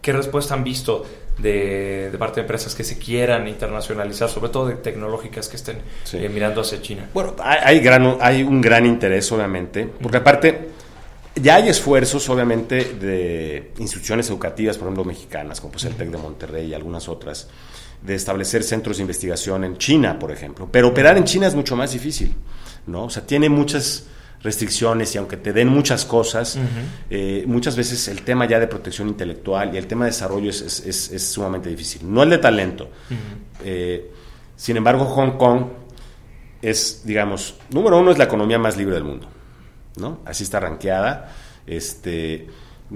qué 0.00 0.12
respuesta 0.12 0.54
han 0.54 0.62
visto 0.62 1.04
de, 1.38 2.10
de 2.12 2.16
parte 2.18 2.36
de 2.36 2.42
empresas 2.42 2.76
que 2.76 2.84
se 2.84 2.96
quieran 2.96 3.48
internacionalizar, 3.48 4.28
sobre 4.28 4.50
todo 4.50 4.68
de 4.68 4.76
tecnológicas 4.76 5.48
que 5.48 5.56
estén 5.56 5.78
Sí. 6.04 6.18
eh, 6.24 6.28
mirando 6.28 6.60
hacia 6.60 6.80
China? 6.80 7.08
Bueno, 7.12 7.34
hay, 7.42 7.58
hay 7.64 7.80
gran, 7.80 8.18
hay 8.20 8.44
un 8.44 8.60
gran 8.60 8.86
interés, 8.86 9.32
obviamente, 9.32 9.88
porque 10.00 10.18
aparte 10.18 10.68
ya 11.36 11.56
hay 11.56 11.68
esfuerzos, 11.68 12.28
obviamente, 12.28 12.84
de 12.94 13.72
instituciones 13.78 14.28
educativas, 14.30 14.76
por 14.78 14.86
ejemplo, 14.86 15.04
mexicanas, 15.04 15.60
como 15.60 15.72
pues 15.72 15.84
el 15.84 15.94
TEC 15.94 16.10
de 16.10 16.18
Monterrey 16.18 16.66
y 16.68 16.74
algunas 16.74 17.08
otras, 17.08 17.48
de 18.02 18.14
establecer 18.14 18.62
centros 18.62 18.98
de 18.98 19.02
investigación 19.02 19.64
en 19.64 19.76
China, 19.78 20.18
por 20.18 20.30
ejemplo. 20.30 20.68
Pero 20.70 20.88
operar 20.88 21.16
en 21.16 21.24
China 21.24 21.46
es 21.46 21.54
mucho 21.54 21.74
más 21.76 21.92
difícil, 21.92 22.34
¿no? 22.86 23.04
O 23.04 23.10
sea, 23.10 23.26
tiene 23.26 23.48
muchas 23.48 24.06
restricciones 24.42 25.14
y 25.14 25.18
aunque 25.18 25.38
te 25.38 25.54
den 25.54 25.68
muchas 25.68 26.04
cosas, 26.04 26.58
eh, 27.08 27.44
muchas 27.46 27.76
veces 27.76 28.06
el 28.08 28.20
tema 28.22 28.46
ya 28.46 28.60
de 28.60 28.66
protección 28.66 29.08
intelectual 29.08 29.74
y 29.74 29.78
el 29.78 29.86
tema 29.86 30.04
de 30.04 30.10
desarrollo 30.10 30.50
es, 30.50 30.60
es- 30.60 30.80
es- 30.86 31.10
es 31.12 31.26
sumamente 31.26 31.70
difícil. 31.70 32.02
No 32.04 32.22
el 32.22 32.28
de 32.30 32.38
talento. 32.38 32.90
Eh, 33.64 34.10
sin 34.54 34.76
embargo, 34.76 35.06
Hong 35.06 35.38
Kong 35.38 35.64
es, 36.60 37.02
digamos, 37.04 37.54
número 37.70 37.98
uno 37.98 38.10
es 38.10 38.18
la 38.18 38.24
economía 38.24 38.58
más 38.58 38.76
libre 38.76 38.94
del 38.94 39.04
mundo, 39.04 39.28
¿no? 39.96 40.20
Así 40.24 40.44
está 40.44 40.60
rankeada, 40.60 41.32
este, 41.66 42.48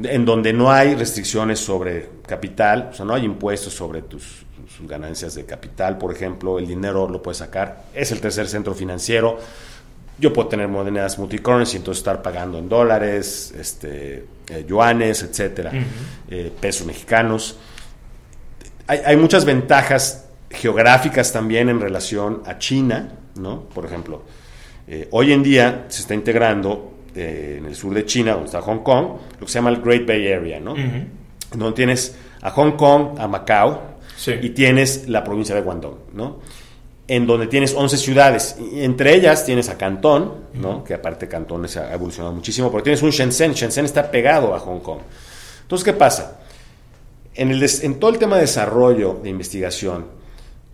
en 0.03 0.24
donde 0.24 0.53
no 0.53 0.70
hay 0.70 0.94
restricciones 0.94 1.59
sobre 1.59 2.09
capital, 2.26 2.90
o 2.92 2.94
sea, 2.94 3.05
no 3.05 3.14
hay 3.14 3.24
impuestos 3.24 3.74
sobre 3.74 4.03
tus, 4.03 4.44
ganancias 4.80 5.34
de 5.34 5.46
capital, 5.46 5.96
por 5.96 6.12
ejemplo, 6.12 6.59
el 6.59 6.66
dinero 6.66 7.09
lo 7.09 7.22
puedes 7.22 7.38
sacar, 7.38 7.84
es 7.94 8.12
el 8.12 8.20
tercer 8.20 8.46
centro 8.49 8.74
financiero, 8.74 9.38
yo 10.18 10.32
puedo 10.32 10.49
tener 10.49 10.68
monedas 10.68 11.18
multicurrency, 11.18 11.78
entonces 11.78 12.01
estar 12.01 12.20
pagando 12.22 12.59
en 12.59 12.68
dólares, 12.68 13.55
este, 13.59 14.26
eh, 14.49 14.64
yuanes, 14.68 15.22
etcétera, 15.22 15.72
eh, 16.28 16.53
pesos 16.61 16.86
mexicanos. 16.86 17.57
Hay, 18.86 19.01
hay 19.07 19.16
muchas 19.16 19.44
ventajas 19.44 20.26
geográficas 20.51 21.32
también 21.32 21.68
en 21.68 21.80
relación 21.80 22.42
a 22.46 22.59
China, 22.59 23.12
¿no? 23.36 23.62
Por 23.62 23.86
ejemplo, 23.86 24.22
eh, 24.89 25.09
hoy 25.12 25.32
en 25.32 25.43
día 25.43 25.84
se 25.89 26.01
está 26.03 26.14
integrando 26.14 26.93
eh, 27.14 27.57
en 27.59 27.66
el 27.66 27.74
sur 27.74 27.93
de 27.95 28.05
China, 28.07 28.32
donde 28.32 28.47
está 28.47 28.62
Hong 28.62 28.78
Kong, 28.80 29.07
lo 29.39 29.47
que 29.47 29.53
se 29.53 29.59
llama 29.59 29.70
el 29.70 29.80
Great 29.82 30.07
Bay 30.07 30.32
Area, 30.32 30.61
¿no? 30.61 30.74
Donde 31.55 31.72
tienes 31.76 32.16
a 32.43 32.51
Hong 32.51 32.72
Kong, 32.72 33.18
a 33.18 33.26
Macao, 33.28 33.99
Sí. 34.16 34.32
y 34.43 34.51
tienes 34.51 35.09
la 35.09 35.22
provincia 35.22 35.55
de 35.55 35.61
Guangdong, 35.61 35.95
¿no? 36.14 36.39
En 37.07 37.26
donde 37.26 37.47
tienes 37.47 37.72
11 37.74 37.97
ciudades, 37.97 38.57
y 38.72 38.82
entre 38.82 39.14
ellas 39.14 39.45
tienes 39.45 39.68
a 39.68 39.78
Cantón, 39.78 40.34
¿no? 40.55 40.82
Que 40.84 40.95
aparte 40.95 41.28
Cantón 41.28 41.68
se 41.68 41.78
ha 41.78 41.95
evolucionado 41.95 42.34
muchísimo, 42.34 42.70
pero 42.70 42.82
tienes 42.82 43.01
un 43.03 43.11
Shenzhen, 43.11 43.53
Shenzhen 43.55 43.84
está 43.84 44.11
pegado 44.11 44.55
a 44.55 44.59
Hong 44.59 44.80
Kong. 44.80 44.99
Entonces, 45.62 45.84
¿qué 45.84 45.93
pasa? 45.93 46.41
En, 47.34 47.51
el 47.51 47.64
en 47.82 48.01
todo 48.01 48.11
el 48.11 48.18
tema 48.18 48.34
de 48.36 48.43
desarrollo 48.43 49.20
de 49.22 49.30
investigación, 49.30 50.07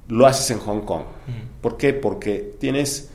lo 0.09 0.27
haces 0.27 0.51
en 0.51 0.59
Hong 0.61 0.81
Kong. 0.81 1.03
¿Por 1.61 1.77
qué? 1.77 1.93
Porque 1.93 2.55
tienes 2.59 3.11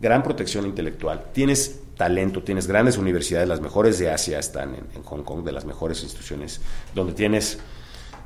gran 0.00 0.22
protección 0.22 0.66
intelectual, 0.66 1.26
tienes 1.32 1.80
talento, 1.96 2.42
tienes 2.42 2.66
grandes 2.66 2.96
universidades, 2.96 3.46
las 3.46 3.60
mejores 3.60 3.98
de 3.98 4.10
Asia 4.10 4.38
están 4.38 4.70
en, 4.70 4.86
en 4.96 5.02
Hong 5.02 5.22
Kong, 5.22 5.44
de 5.44 5.52
las 5.52 5.66
mejores 5.66 6.02
instituciones, 6.02 6.60
donde 6.94 7.12
tienes 7.12 7.58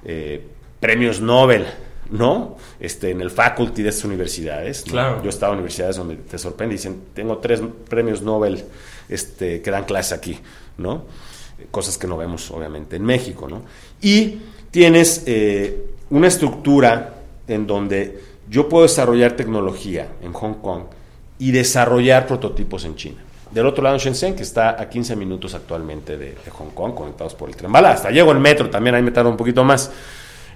eh, 0.05 0.47
premios 0.79 1.21
Nobel, 1.21 1.67
¿no? 2.11 2.57
Este, 2.79 3.11
en 3.11 3.21
el 3.21 3.31
faculty 3.31 3.83
de 3.83 3.89
estas 3.89 4.05
universidades. 4.05 4.87
¿no? 4.87 4.93
Claro. 4.93 5.19
Yo 5.23 5.27
he 5.27 5.29
estado 5.31 5.53
en 5.53 5.59
universidades 5.59 5.97
donde 5.97 6.17
te 6.17 6.39
sorprende 6.39 6.75
y 6.75 6.79
dicen, 6.79 7.01
tengo 7.15 7.39
tres 7.39 7.61
premios 7.89 8.23
Nobel 8.23 8.65
este, 9.09 9.61
que 9.61 9.71
dan 9.71 9.85
clases 9.85 10.13
aquí, 10.13 10.39
¿no? 10.79 11.05
Cosas 11.71 11.99
que 11.99 12.07
no 12.07 12.17
vemos, 12.17 12.51
obviamente, 12.51 12.97
en 12.97 13.05
México, 13.05 13.49
¿no? 13.49 13.63
Y 14.01 14.39
tienes 14.71 15.25
eh, 15.27 15.87
una 16.11 16.29
estructura 16.29 17.15
en 17.49 17.67
donde 17.67 18.21
yo 18.49 18.69
puedo 18.69 18.85
desarrollar 18.85 19.33
tecnología 19.33 20.09
en 20.23 20.33
Hong 20.33 20.55
Kong 20.55 20.85
y 21.39 21.51
desarrollar 21.53 22.27
prototipos 22.27 22.85
en 22.85 22.97
China. 22.97 23.23
Del 23.51 23.67
otro 23.67 23.85
lado, 23.85 23.99
Shenzhen, 23.99 24.35
que 24.35 24.43
está 24.43 24.81
a 24.81 24.89
15 24.89 25.15
minutos 25.15 25.55
actualmente 25.55 26.17
de, 26.17 26.37
de 26.45 26.51
Hong 26.51 26.71
Kong, 26.71 26.95
conectados 26.95 27.35
por 27.35 27.49
el 27.49 27.55
tren 27.57 27.71
bala. 27.71 27.93
Hasta 27.93 28.11
llego 28.11 28.33
en 28.33 28.41
metro, 28.41 28.69
también 28.69 28.97
ahí 28.97 29.03
me 29.03 29.13
tardo 29.13 29.31
un 29.31 29.37
poquito 29.37 29.63
más. 29.63 29.93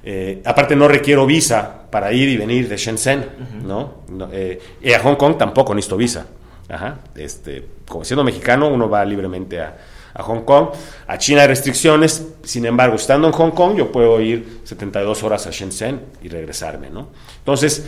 Eh, 0.02 0.42
aparte, 0.44 0.74
no 0.74 0.88
requiero 0.88 1.26
visa 1.26 1.82
para 1.90 2.12
ir 2.12 2.28
y 2.28 2.36
venir 2.36 2.68
de 2.68 2.76
Shenzhen, 2.76 3.26
¿no? 3.64 4.02
No, 4.08 4.28
eh, 4.32 4.60
y 4.82 4.92
a 4.92 5.00
Hong 5.00 5.16
Kong 5.16 5.36
tampoco 5.36 5.74
necesito 5.74 5.96
visa. 5.96 6.26
Ajá. 6.68 6.98
Este, 7.14 7.64
como 7.88 8.04
siendo 8.04 8.24
mexicano, 8.24 8.68
uno 8.68 8.88
va 8.88 9.04
libremente 9.04 9.60
a, 9.60 9.76
a 10.14 10.22
Hong 10.22 10.42
Kong. 10.42 10.68
A 11.06 11.18
China 11.18 11.42
hay 11.42 11.48
restricciones, 11.48 12.26
sin 12.42 12.66
embargo, 12.66 12.96
estando 12.96 13.26
en 13.28 13.32
Hong 13.32 13.50
Kong, 13.50 13.76
yo 13.76 13.92
puedo 13.92 14.20
ir 14.20 14.60
72 14.64 15.22
horas 15.22 15.46
a 15.46 15.50
Shenzhen 15.50 16.00
y 16.22 16.28
regresarme, 16.28 16.90
¿no? 16.90 17.08
Entonces, 17.38 17.86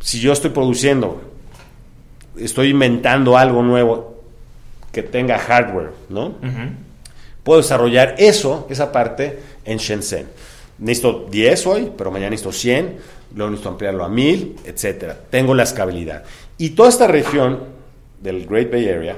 si 0.00 0.20
yo 0.20 0.32
estoy 0.32 0.50
produciendo, 0.50 1.29
estoy 2.40 2.70
inventando 2.70 3.36
algo 3.36 3.62
nuevo 3.62 4.22
que 4.92 5.02
tenga 5.02 5.38
hardware, 5.38 5.92
¿no? 6.08 6.34
Puedo 7.42 7.60
desarrollar 7.60 8.16
eso, 8.18 8.66
esa 8.70 8.92
parte, 8.92 9.38
en 9.64 9.78
Shenzhen. 9.78 10.26
Necesito 10.78 11.26
10 11.30 11.66
hoy, 11.66 11.92
pero 11.96 12.10
mañana 12.10 12.30
necesito 12.30 12.52
100, 12.52 12.96
luego 13.34 13.50
necesito 13.50 13.68
ampliarlo 13.70 14.04
a 14.04 14.08
1000, 14.08 14.56
etcétera. 14.64 15.16
Tengo 15.30 15.54
la 15.54 15.62
escalabilidad. 15.62 16.24
Y 16.58 16.70
toda 16.70 16.88
esta 16.88 17.06
región 17.06 17.60
del 18.20 18.46
Great 18.46 18.70
Bay 18.70 18.88
Area 18.88 19.16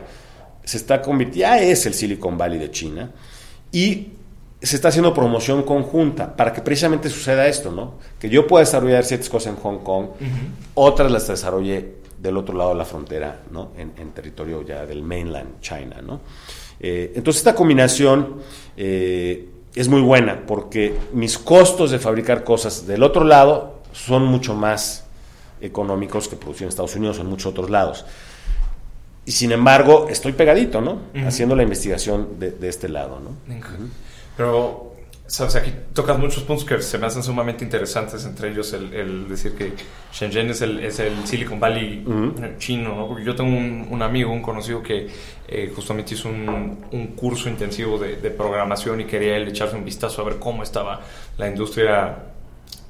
se 0.65 0.77
está 0.77 1.03
convirtiendo, 1.03 1.41
ya 1.41 1.61
es 1.61 1.87
el 1.87 1.95
Silicon 1.95 2.39
Valley 2.39 2.59
de 2.59 2.71
China, 2.71 3.11
y 3.73 4.09
se 4.61 4.77
está 4.77 4.89
haciendo 4.89 5.13
promoción 5.13 5.65
conjunta 5.65 6.37
para 6.37 6.53
que 6.53 6.61
precisamente 6.61 7.09
suceda 7.09 7.49
esto, 7.49 7.73
¿no? 7.73 7.95
Que 8.21 8.29
yo 8.29 8.47
pueda 8.47 8.65
desarrollar 8.65 9.05
ciertas 9.05 9.29
cosas 9.29 9.55
en 9.55 9.61
Hong 9.61 9.79
Kong, 9.79 10.07
otras 10.75 11.11
las 11.11 11.27
desarrolle 11.27 12.02
del 12.23 12.37
otro 12.37 12.57
lado 12.57 12.71
de 12.71 12.77
la 12.77 12.85
frontera, 12.85 13.41
¿no? 13.51 13.73
En, 13.77 13.93
en 13.97 14.13
territorio 14.13 14.63
ya 14.63 14.87
del 14.87 15.03
mainland 15.03 15.61
China, 15.61 16.01
¿no? 16.01 16.21
Eh, 16.79 17.13
entonces 17.17 17.41
esta 17.41 17.55
combinación 17.55 18.37
eh, 18.77 19.49
es 19.75 19.89
muy 19.89 20.01
buena 20.01 20.45
porque 20.47 20.95
mis 21.13 21.37
costos 21.39 21.91
de 21.91 21.99
fabricar 21.99 22.45
cosas 22.45 22.87
del 22.87 23.03
otro 23.03 23.25
lado 23.25 23.81
son 23.93 24.25
mucho 24.25 24.55
más 24.55 25.05
económicos 25.61 26.29
que 26.29 26.37
producir 26.37 26.65
en 26.65 26.69
Estados 26.69 26.95
Unidos 26.97 27.19
o 27.19 27.23
en 27.23 27.29
muchos 27.29 27.47
otros 27.47 27.71
lados. 27.71 28.05
y 29.25 29.33
sin 29.33 29.53
embargo, 29.53 30.09
estoy 30.11 30.33
pegadito, 30.33 30.81
¿no? 30.81 30.99
Haciendo 31.25 31.55
la 31.55 31.63
investigación 31.63 32.41
de, 32.41 32.51
de 32.51 32.69
este 32.69 32.89
lado, 32.89 33.21
¿no? 33.21 33.31
Pero, 34.37 34.92
sabes, 35.33 35.57
aquí 35.57 35.73
tocas 35.95 36.19
muchos 36.19 36.43
puntos 36.43 36.67
que 36.67 36.83
se 36.83 36.99
me 36.99 37.07
hacen 37.07 37.23
sumamente 37.23 37.65
interesantes, 37.65 38.27
entre 38.27 38.51
ellos 38.51 38.71
el, 38.75 38.93
el 38.93 39.29
decir 39.31 39.55
que 39.57 39.73
Shenzhen 40.13 40.51
es 40.51 40.61
el, 40.61 40.81
es 40.81 40.99
el 40.99 41.27
Silicon 41.27 41.59
Valley 41.59 42.05
eh, 42.07 42.55
chino, 42.59 42.95
¿no? 42.95 43.09
Porque 43.09 43.25
yo 43.25 43.35
tengo 43.35 43.57
un, 43.57 43.87
un 43.89 44.03
amigo, 44.03 44.31
un 44.31 44.43
conocido 44.43 44.83
que 44.83 45.09
eh, 45.49 45.73
justamente 45.75 46.13
hizo 46.13 46.29
un, 46.29 46.85
un 46.91 47.07
curso 47.17 47.49
intensivo 47.49 47.99
de, 47.99 48.17
de 48.17 48.31
programación 48.31 49.01
y 49.01 49.05
quería 49.05 49.37
él 49.37 49.49
echarse 49.49 49.75
un 49.75 49.87
vistazo 49.87 50.21
a 50.21 50.27
ver 50.27 50.39
cómo 50.39 50.63
estaba 50.63 51.01
la 51.39 51.49
industria 51.49 52.27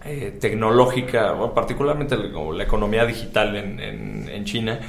eh, 0.05 0.37
tecnológica, 0.41 1.35
bueno, 1.35 1.55
particularmente 1.55 2.17
la, 2.17 2.65
economía 2.65 3.07
digital 3.07 3.55
en, 3.55 3.79
en, 3.79 4.29
en 4.29 4.45
China. 4.45 4.81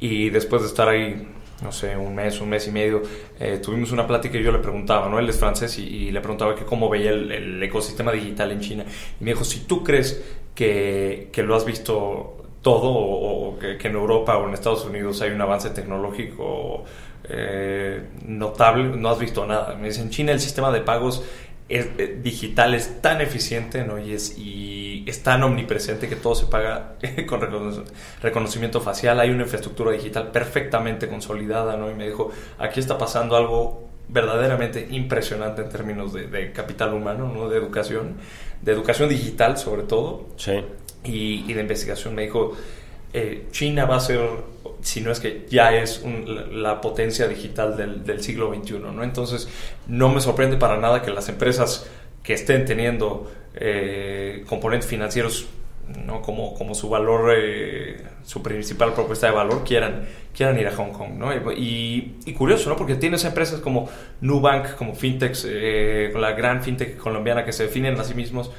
Y 0.00 0.30
después 0.30 0.62
de 0.62 0.68
estar 0.68 0.88
ahí, 0.88 1.28
no 1.62 1.72
sé, 1.72 1.96
un 1.96 2.14
mes, 2.14 2.40
un 2.40 2.48
mes 2.48 2.66
y 2.66 2.70
medio, 2.70 3.02
eh, 3.38 3.58
tuvimos 3.62 3.92
una 3.92 4.06
plática 4.06 4.38
y 4.38 4.42
yo 4.42 4.52
le 4.52 4.58
preguntaba, 4.58 5.08
¿no? 5.08 5.18
Él 5.18 5.28
es 5.28 5.38
francés 5.38 5.78
y, 5.78 6.10
le 6.10 6.20
preguntaba 6.20 6.54
que 6.54 6.64
cómo 6.64 6.88
veía 6.88 7.10
el, 7.10 7.62
ecosistema 7.62 8.12
digital 8.12 8.50
en 8.50 8.60
China. 8.60 8.84
Y 9.20 9.24
me 9.24 9.30
dijo, 9.32 9.44
si 9.44 9.60
tú 9.60 9.82
crees 9.82 10.22
que, 10.54 11.28
que 11.32 11.42
lo 11.42 11.54
has 11.54 11.64
visto 11.64 12.42
todo 12.62 12.90
o, 12.90 13.58
que, 13.58 13.76
en 13.80 13.94
Europa 13.94 14.38
o 14.38 14.48
en 14.48 14.54
Estados 14.54 14.84
Unidos 14.84 15.20
hay 15.20 15.30
un 15.30 15.40
avance 15.40 15.70
tecnológico 15.70 16.84
eh, 17.28 18.02
notable, 18.26 18.84
no 18.96 19.10
has 19.10 19.18
visto 19.18 19.46
nada. 19.46 19.74
Me 19.74 19.88
dice, 19.88 20.02
en 20.02 20.10
China 20.10 20.32
el 20.32 20.40
sistema 20.40 20.70
de 20.70 20.80
pagos 20.80 21.24
eh, 21.68 22.18
digital 22.22 22.74
es 22.74 23.00
tan 23.00 23.20
eficiente 23.20 23.84
¿no? 23.84 23.98
y, 23.98 24.12
es, 24.12 24.36
y 24.38 24.81
es 25.06 25.22
tan 25.22 25.42
omnipresente 25.42 26.08
que 26.08 26.16
todo 26.16 26.34
se 26.34 26.46
paga 26.46 26.94
con 27.26 27.40
recono- 27.40 27.84
reconocimiento 28.22 28.80
facial. 28.80 29.20
Hay 29.20 29.30
una 29.30 29.42
infraestructura 29.44 29.92
digital 29.92 30.30
perfectamente 30.30 31.08
consolidada. 31.08 31.76
¿no? 31.76 31.90
Y 31.90 31.94
me 31.94 32.06
dijo, 32.06 32.30
aquí 32.58 32.80
está 32.80 32.98
pasando 32.98 33.36
algo 33.36 33.88
verdaderamente 34.08 34.88
impresionante 34.90 35.62
en 35.62 35.68
términos 35.68 36.12
de, 36.12 36.26
de 36.26 36.52
capital 36.52 36.92
humano, 36.92 37.30
¿no? 37.34 37.48
de 37.48 37.56
educación, 37.56 38.16
de 38.60 38.72
educación 38.72 39.08
digital 39.08 39.56
sobre 39.58 39.82
todo 39.84 40.26
Sí. 40.36 40.52
y, 41.04 41.44
y 41.50 41.52
de 41.54 41.60
investigación. 41.62 42.14
Me 42.14 42.22
dijo, 42.22 42.52
eh, 43.14 43.46
China 43.52 43.84
va 43.86 43.96
a 43.96 44.00
ser, 44.00 44.20
si 44.82 45.00
no 45.00 45.12
es 45.12 45.20
que 45.20 45.46
ya 45.48 45.74
es 45.74 46.02
un- 46.04 46.34
la, 46.34 46.72
la 46.72 46.80
potencia 46.80 47.26
digital 47.28 47.76
del, 47.76 48.04
del 48.04 48.22
siglo 48.22 48.52
XXI, 48.54 48.78
¿no? 48.80 49.02
Entonces, 49.02 49.48
no 49.86 50.08
me 50.10 50.20
sorprende 50.20 50.56
para 50.56 50.76
nada 50.78 51.02
que 51.02 51.10
las 51.10 51.28
empresas 51.28 51.86
que 52.22 52.34
estén 52.34 52.64
teniendo 52.64 53.30
eh, 53.54 54.44
componentes 54.48 54.88
financieros 54.88 55.48
¿no? 56.04 56.22
como, 56.22 56.54
como 56.54 56.74
su 56.74 56.88
valor, 56.88 57.34
eh, 57.36 58.02
su 58.24 58.42
principal 58.42 58.94
propuesta 58.94 59.26
de 59.26 59.32
valor, 59.32 59.64
quieran, 59.64 60.06
quieran 60.34 60.58
ir 60.58 60.68
a 60.68 60.76
Hong 60.76 60.92
Kong. 60.92 61.12
¿no? 61.16 61.52
Y, 61.52 62.16
y 62.24 62.32
curioso, 62.32 62.70
¿no? 62.70 62.76
porque 62.76 62.94
tienes 62.94 63.24
empresas 63.24 63.60
como 63.60 63.88
Nubank, 64.20 64.76
como 64.76 64.94
Fintechs, 64.94 65.46
eh, 65.48 66.12
la 66.14 66.32
gran 66.32 66.62
fintech 66.62 66.96
colombiana 66.96 67.44
que 67.44 67.52
se 67.52 67.64
definen 67.64 67.98
a 67.98 68.04
sí 68.04 68.14
mismos 68.14 68.50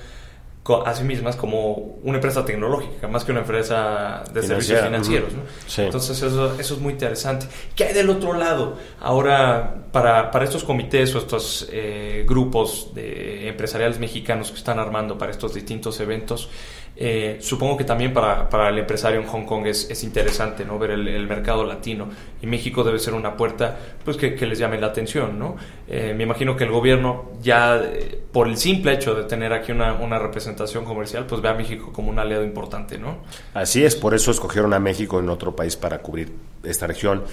a 0.86 0.96
sí 0.96 1.04
mismas 1.04 1.36
como 1.36 1.74
una 2.04 2.18
empresa 2.18 2.46
tecnológica, 2.46 3.08
más 3.08 3.26
que 3.26 3.32
una 3.32 3.42
empresa 3.42 4.24
de 4.34 4.44
servicios 4.44 4.82
financieros. 4.82 5.34
¿no? 5.34 5.42
Sí. 5.68 5.82
Entonces 5.82 6.22
eso, 6.22 6.54
eso 6.58 6.74
es 6.76 6.80
muy 6.80 6.94
interesante. 6.94 7.48
¿Qué 7.76 7.86
hay 7.86 7.94
del 7.94 8.10
otro 8.10 8.34
lado? 8.34 8.78
Ahora, 9.02 9.76
para, 9.92 10.32
para 10.32 10.46
estos 10.46 10.64
comités 10.64 11.14
o 11.16 11.18
estos 11.18 11.68
eh, 11.72 12.26
grupos 12.28 12.92
de 12.94 13.50
empresariales 13.50 14.00
mexicanos 14.00 14.52
que 14.52 14.58
están 14.58 14.80
armando 14.80 15.18
para 15.18 15.32
estos 15.32 15.54
distintos 15.54 16.00
eventos, 16.00 16.50
eh, 16.96 17.38
supongo 17.42 17.76
que 17.76 17.84
también 17.86 18.14
para, 18.14 18.48
para 18.50 18.70
el 18.70 18.78
empresario 18.78 19.20
en 19.20 19.26
Hong 19.28 19.46
Kong 19.46 19.66
es, 19.66 19.90
es 19.90 20.04
interesante 20.04 20.64
¿no? 20.64 20.78
ver 20.78 20.92
el, 20.92 21.08
el 21.08 21.28
mercado 21.28 21.66
latino 21.66 22.08
y 22.42 22.46
México 22.48 22.84
debe 22.84 23.00
ser 23.00 23.16
una 23.16 23.36
puerta 23.36 23.78
pues, 24.06 24.16
que, 24.16 24.36
que 24.36 24.46
les 24.46 24.60
llame 24.60 24.80
la 24.80 24.88
atención. 24.88 25.40
¿no? 25.40 25.56
Eh, 25.88 26.14
me 26.16 26.24
imagino 26.24 26.56
que 26.56 26.66
el 26.66 26.72
gobierno 26.72 27.32
ya 27.42 27.78
eh, 27.84 28.22
por 28.32 28.48
el 28.48 28.58
simple 28.58 28.94
hecho 28.94 29.16
de 29.16 29.24
tener 29.24 29.54
aquí 29.54 29.72
una, 29.72 29.94
una 29.94 30.20
representación 30.20 30.86
comercial 30.86 31.26
pues 31.26 31.42
ve 31.42 31.50
a 31.50 31.54
México 31.56 31.92
como 31.92 32.10
un 32.12 32.20
aliado 32.20 32.44
importante. 32.44 32.98
¿no? 33.00 33.18
Así 33.56 33.84
es, 33.84 33.96
por 33.96 34.14
eso 34.14 34.30
escogieron 34.32 34.74
a 34.74 34.80
México 34.80 35.20
en 35.20 35.30
otro 35.30 35.56
país 35.56 35.76
para 35.76 36.00
cubrir 36.00 36.32
esta 36.64 36.86
región. 36.86 37.24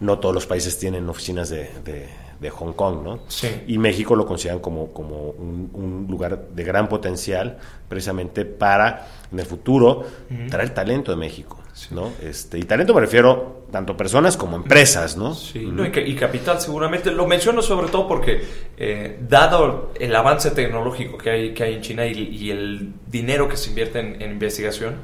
No 0.00 0.18
todos 0.20 0.34
los 0.34 0.46
países 0.46 0.78
tienen 0.78 1.08
oficinas 1.08 1.50
de, 1.50 1.70
de- 1.84 2.08
de 2.42 2.50
Hong 2.50 2.72
Kong, 2.74 3.02
¿no? 3.02 3.20
Sí. 3.28 3.48
Y 3.68 3.78
México 3.78 4.14
lo 4.14 4.26
consideran 4.26 4.58
como, 4.60 4.92
como 4.92 5.30
un, 5.30 5.70
un 5.72 6.06
lugar 6.10 6.48
de 6.54 6.64
gran 6.64 6.88
potencial, 6.88 7.56
precisamente 7.88 8.44
para, 8.44 9.06
en 9.32 9.38
el 9.40 9.46
futuro, 9.46 10.04
traer 10.50 10.74
talento 10.74 11.10
de 11.12 11.16
México, 11.16 11.58
¿no? 11.92 12.10
Este, 12.22 12.58
y 12.58 12.64
talento 12.64 12.92
me 12.92 13.00
refiero 13.00 13.62
tanto 13.70 13.96
personas 13.96 14.36
como 14.36 14.56
empresas, 14.56 15.16
¿no? 15.16 15.34
Sí, 15.34 15.60
no, 15.72 15.86
y, 15.86 15.90
ca- 15.90 16.00
y 16.02 16.14
capital 16.14 16.60
seguramente. 16.60 17.10
Lo 17.10 17.26
menciono 17.26 17.62
sobre 17.62 17.88
todo 17.88 18.06
porque, 18.06 18.42
eh, 18.76 19.18
dado 19.26 19.92
el 19.98 20.14
avance 20.14 20.50
tecnológico 20.50 21.16
que 21.16 21.30
hay, 21.30 21.54
que 21.54 21.62
hay 21.64 21.74
en 21.74 21.80
China 21.80 22.06
y, 22.06 22.12
y 22.12 22.50
el 22.50 22.92
dinero 23.08 23.48
que 23.48 23.56
se 23.56 23.70
invierte 23.70 24.00
en, 24.00 24.20
en 24.20 24.32
investigación, 24.32 24.96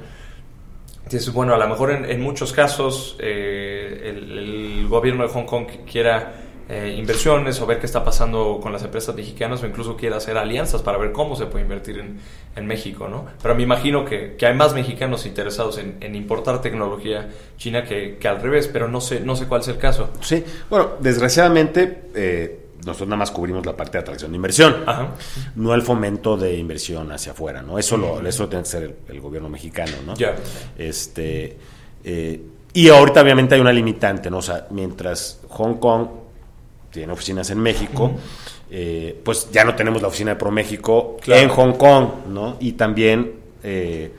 bueno, 1.32 1.54
a 1.54 1.58
lo 1.58 1.66
mejor 1.68 1.90
en, 1.90 2.04
en 2.04 2.20
muchos 2.20 2.52
casos 2.52 3.16
eh, 3.18 4.02
el, 4.14 4.38
el 4.38 4.88
gobierno 4.88 5.22
de 5.22 5.30
Hong 5.30 5.46
Kong 5.46 5.66
quiera 5.90 6.34
eh, 6.68 6.94
inversiones 6.98 7.60
o 7.60 7.66
ver 7.66 7.78
qué 7.80 7.86
está 7.86 8.04
pasando 8.04 8.60
con 8.62 8.72
las 8.72 8.82
empresas 8.82 9.14
mexicanas 9.14 9.62
o 9.62 9.66
incluso 9.66 9.96
quiera 9.96 10.18
hacer 10.18 10.36
alianzas 10.36 10.82
para 10.82 10.98
ver 10.98 11.12
cómo 11.12 11.34
se 11.34 11.46
puede 11.46 11.64
invertir 11.64 11.98
en, 11.98 12.18
en 12.54 12.66
México, 12.66 13.08
¿no? 13.08 13.24
Pero 13.42 13.54
me 13.54 13.62
imagino 13.62 14.04
que, 14.04 14.36
que 14.36 14.46
hay 14.46 14.54
más 14.54 14.74
mexicanos 14.74 15.24
interesados 15.24 15.78
en, 15.78 15.96
en 16.00 16.14
importar 16.14 16.60
tecnología 16.60 17.28
china 17.56 17.84
que, 17.84 18.18
que 18.18 18.28
al 18.28 18.40
revés, 18.40 18.68
pero 18.68 18.86
no 18.86 19.00
sé, 19.00 19.20
no 19.20 19.34
sé 19.34 19.46
cuál 19.46 19.62
es 19.62 19.68
el 19.68 19.78
caso. 19.78 20.10
Sí, 20.20 20.44
bueno, 20.68 20.90
desgraciadamente 21.00 22.02
eh, 22.14 22.66
nosotros 22.84 23.08
nada 23.08 23.18
más 23.18 23.30
cubrimos 23.30 23.64
la 23.64 23.74
parte 23.74 23.92
de 23.92 24.02
atracción 24.02 24.30
de 24.30 24.36
inversión, 24.36 24.84
Ajá. 24.86 25.14
no 25.56 25.74
el 25.74 25.82
fomento 25.82 26.36
de 26.36 26.56
inversión 26.56 27.10
hacia 27.12 27.32
afuera, 27.32 27.62
¿no? 27.62 27.78
Eso 27.78 27.96
lo, 27.96 28.20
eso 28.26 28.42
lo 28.42 28.48
tiene 28.48 28.62
que 28.64 28.70
ser 28.70 28.82
el, 28.82 28.94
el 29.08 29.20
gobierno 29.20 29.48
mexicano, 29.48 29.92
¿no? 30.06 30.14
Ya. 30.14 30.34
Este, 30.76 31.56
eh, 32.04 32.40
y 32.74 32.88
ahorita 32.90 33.22
obviamente 33.22 33.54
hay 33.54 33.60
una 33.60 33.72
limitante, 33.72 34.30
¿no? 34.30 34.38
O 34.38 34.42
sea, 34.42 34.66
mientras 34.70 35.40
Hong 35.48 35.74
Kong 35.78 36.08
tiene 36.98 37.12
oficinas 37.12 37.48
en 37.50 37.60
México, 37.60 38.12
eh, 38.70 39.18
pues 39.24 39.48
ya 39.50 39.64
no 39.64 39.74
tenemos 39.74 40.02
la 40.02 40.08
oficina 40.08 40.32
de 40.32 40.36
ProMéxico 40.36 41.16
Claro. 41.20 41.42
en 41.42 41.48
Hong 41.48 41.72
Kong, 41.74 42.08
¿no? 42.28 42.56
Y 42.60 42.72
también 42.72 43.32
eh, 43.62 44.12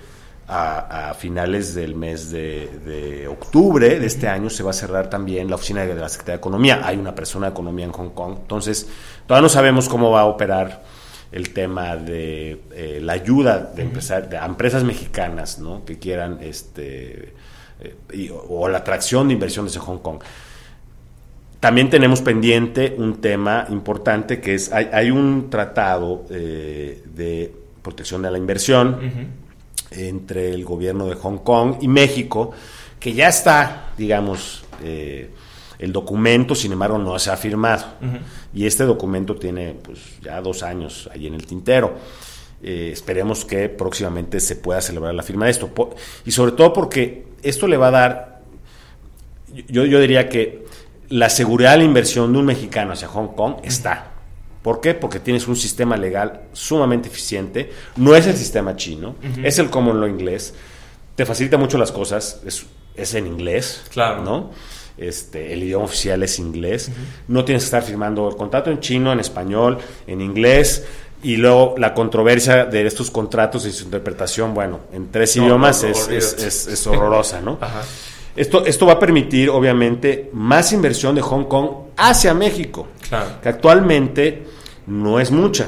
a, 0.47 1.09
a 1.09 1.13
finales 1.13 1.75
del 1.75 1.93
mes 1.95 2.31
de, 2.31 2.67
de 2.85 3.27
octubre 3.27 3.99
de 3.99 4.05
este 4.07 4.27
año 4.27 4.49
se 4.49 4.63
va 4.63 4.71
a 4.71 4.73
cerrar 4.73 5.09
también 5.09 5.47
la 5.49 5.55
oficina 5.55 5.85
de 5.85 5.93
la 5.93 6.09
Secretaría 6.09 6.37
de 6.37 6.39
Economía. 6.39 6.81
Hay 6.83 6.97
una 6.97 7.13
persona 7.13 7.47
de 7.47 7.51
Economía 7.51 7.85
en 7.85 7.91
Hong 7.91 8.09
Kong. 8.09 8.37
Entonces, 8.41 8.87
todavía 9.27 9.43
no 9.43 9.49
sabemos 9.49 9.87
cómo 9.87 10.09
va 10.11 10.21
a 10.21 10.25
operar 10.25 10.83
el 11.31 11.53
tema 11.53 11.95
de 11.95 12.61
eh, 12.73 12.99
la 13.03 13.13
ayuda 13.13 13.59
de, 13.59 13.83
de 13.85 14.37
empresas 14.37 14.83
mexicanas, 14.83 15.59
¿no? 15.59 15.85
Que 15.85 15.99
quieran, 15.99 16.39
este, 16.41 17.35
eh, 17.81 17.95
y- 18.13 18.31
o 18.31 18.67
la 18.67 18.79
atracción 18.79 19.27
de 19.27 19.35
inversiones 19.35 19.75
en 19.75 19.81
Hong 19.83 19.99
Kong. 19.99 20.19
También 21.59 21.89
tenemos 21.89 22.21
pendiente 22.21 22.95
un 22.97 23.19
tema 23.19 23.65
importante 23.69 24.39
que 24.39 24.55
es, 24.55 24.71
hay, 24.71 24.89
hay 24.93 25.11
un 25.11 25.49
tratado 25.49 26.25
eh, 26.29 27.03
de 27.13 27.53
protección 27.81 28.21
de 28.21 28.31
la 28.31 28.37
inversión 28.37 28.97
entre 29.91 30.53
el 30.53 30.63
gobierno 30.63 31.07
de 31.07 31.15
Hong 31.15 31.39
Kong 31.39 31.75
y 31.81 31.87
México, 31.87 32.51
que 32.99 33.13
ya 33.13 33.27
está, 33.27 33.91
digamos, 33.97 34.63
eh, 34.83 35.31
el 35.79 35.91
documento, 35.91 36.55
sin 36.55 36.73
embargo, 36.73 36.97
no 36.97 37.17
se 37.19 37.31
ha 37.31 37.37
firmado. 37.37 37.85
Y 38.53 38.65
este 38.65 38.83
documento 38.83 39.35
tiene 39.35 39.75
pues, 39.81 40.19
ya 40.21 40.41
dos 40.41 40.63
años 40.63 41.09
ahí 41.13 41.27
en 41.27 41.33
el 41.33 41.45
tintero. 41.45 41.95
Eh, 42.61 42.89
esperemos 42.93 43.45
que 43.45 43.69
próximamente 43.69 44.39
se 44.39 44.57
pueda 44.57 44.81
celebrar 44.81 45.13
la 45.13 45.23
firma 45.23 45.45
de 45.45 45.51
esto. 45.51 45.69
Y 46.25 46.31
sobre 46.31 46.51
todo 46.53 46.73
porque 46.73 47.27
esto 47.41 47.67
le 47.67 47.77
va 47.77 47.87
a 47.87 47.91
dar, 47.91 48.41
yo, 49.69 49.85
yo 49.85 49.99
diría 50.01 50.27
que 50.27 50.65
la 51.09 51.29
seguridad 51.29 51.71
de 51.71 51.77
la 51.79 51.83
inversión 51.85 52.31
de 52.33 52.39
un 52.39 52.45
mexicano 52.45 52.93
hacia 52.93 53.07
Hong 53.07 53.29
Kong 53.35 53.55
está. 53.63 54.11
¿Por 54.61 54.81
qué? 54.81 54.93
Porque 54.93 55.19
tienes 55.19 55.47
un 55.47 55.55
sistema 55.55 55.95
legal 55.97 56.41
sumamente 56.53 57.07
eficiente. 57.07 57.71
No 57.95 58.15
es 58.15 58.27
el 58.27 58.35
sistema 58.35 58.75
chino, 58.75 59.15
es 59.43 59.57
el 59.59 59.69
common 59.69 59.99
law 60.01 60.09
inglés. 60.09 60.53
Te 61.15 61.25
facilita 61.25 61.57
mucho 61.57 61.77
las 61.77 61.91
cosas. 61.91 62.41
Es, 62.45 62.65
es 62.95 63.13
en 63.13 63.25
inglés. 63.27 63.83
Claro. 63.91 64.21
¿no? 64.23 64.51
Este, 64.97 65.53
el 65.53 65.63
idioma 65.63 65.85
oficial 65.85 66.21
es 66.23 66.39
inglés. 66.39 66.91
No 67.29 67.45
tienes 67.45 67.63
que 67.63 67.67
estar 67.67 67.83
firmando 67.83 68.27
el 68.29 68.35
contrato 68.35 68.69
en 68.69 68.79
chino, 68.81 69.13
en 69.13 69.19
español, 69.21 69.77
en 70.07 70.19
inglés. 70.21 70.85
Y 71.23 71.37
luego 71.37 71.75
la 71.77 71.93
controversia 71.93 72.65
de 72.65 72.85
estos 72.85 73.09
contratos 73.11 73.65
y 73.65 73.71
su 73.71 73.85
interpretación, 73.85 74.53
bueno, 74.53 74.79
en 74.93 75.09
tres 75.11 75.35
No, 75.37 75.43
idiomas 75.45 75.83
no, 75.83 75.89
no, 75.89 75.95
es, 75.95 76.33
es- 76.33 76.67
es 76.67 76.87
horrorosa, 76.87 77.41
¿no? 77.41 77.57
Ajá. 77.61 77.81
Esto, 78.39 78.65
esto 78.65 78.85
va 78.85 78.93
a 78.93 78.99
permitir, 78.99 79.49
obviamente, 79.49 80.29
más 80.33 80.71
inversión 80.71 81.13
de 81.15 81.21
Hong 81.21 81.43
Kong 81.45 81.69
hacia 81.97 82.33
México, 82.33 82.87
Claro. 83.09 83.41
que 83.41 83.49
actualmente 83.49 84.43
no 84.87 85.19
es 85.19 85.29
mucha, 85.29 85.67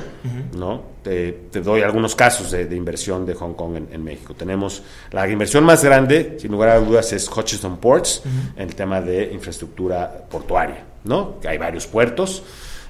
¿no? 0.57 0.91
te, 1.03 1.31
te 1.51 1.61
doy 1.61 1.81
algunos 1.81 2.15
casos 2.15 2.51
de, 2.51 2.65
de 2.67 2.75
inversión 2.75 3.25
de 3.25 3.33
Hong 3.33 3.53
Kong 3.53 3.75
en, 3.75 3.87
en 3.91 4.03
México. 4.03 4.33
Tenemos 4.35 4.83
la 5.11 5.27
inversión 5.27 5.63
más 5.63 5.83
grande, 5.83 6.37
sin 6.39 6.51
lugar 6.51 6.69
a 6.69 6.79
dudas, 6.79 7.11
es 7.11 7.27
Hutchison 7.27 7.77
Ports, 7.77 8.21
en 8.55 8.69
el 8.69 8.75
tema 8.75 9.01
de 9.01 9.31
infraestructura 9.33 10.25
portuaria, 10.29 10.83
¿no? 11.03 11.37
Hay 11.47 11.57
varios 11.57 11.87
puertos, 11.87 12.43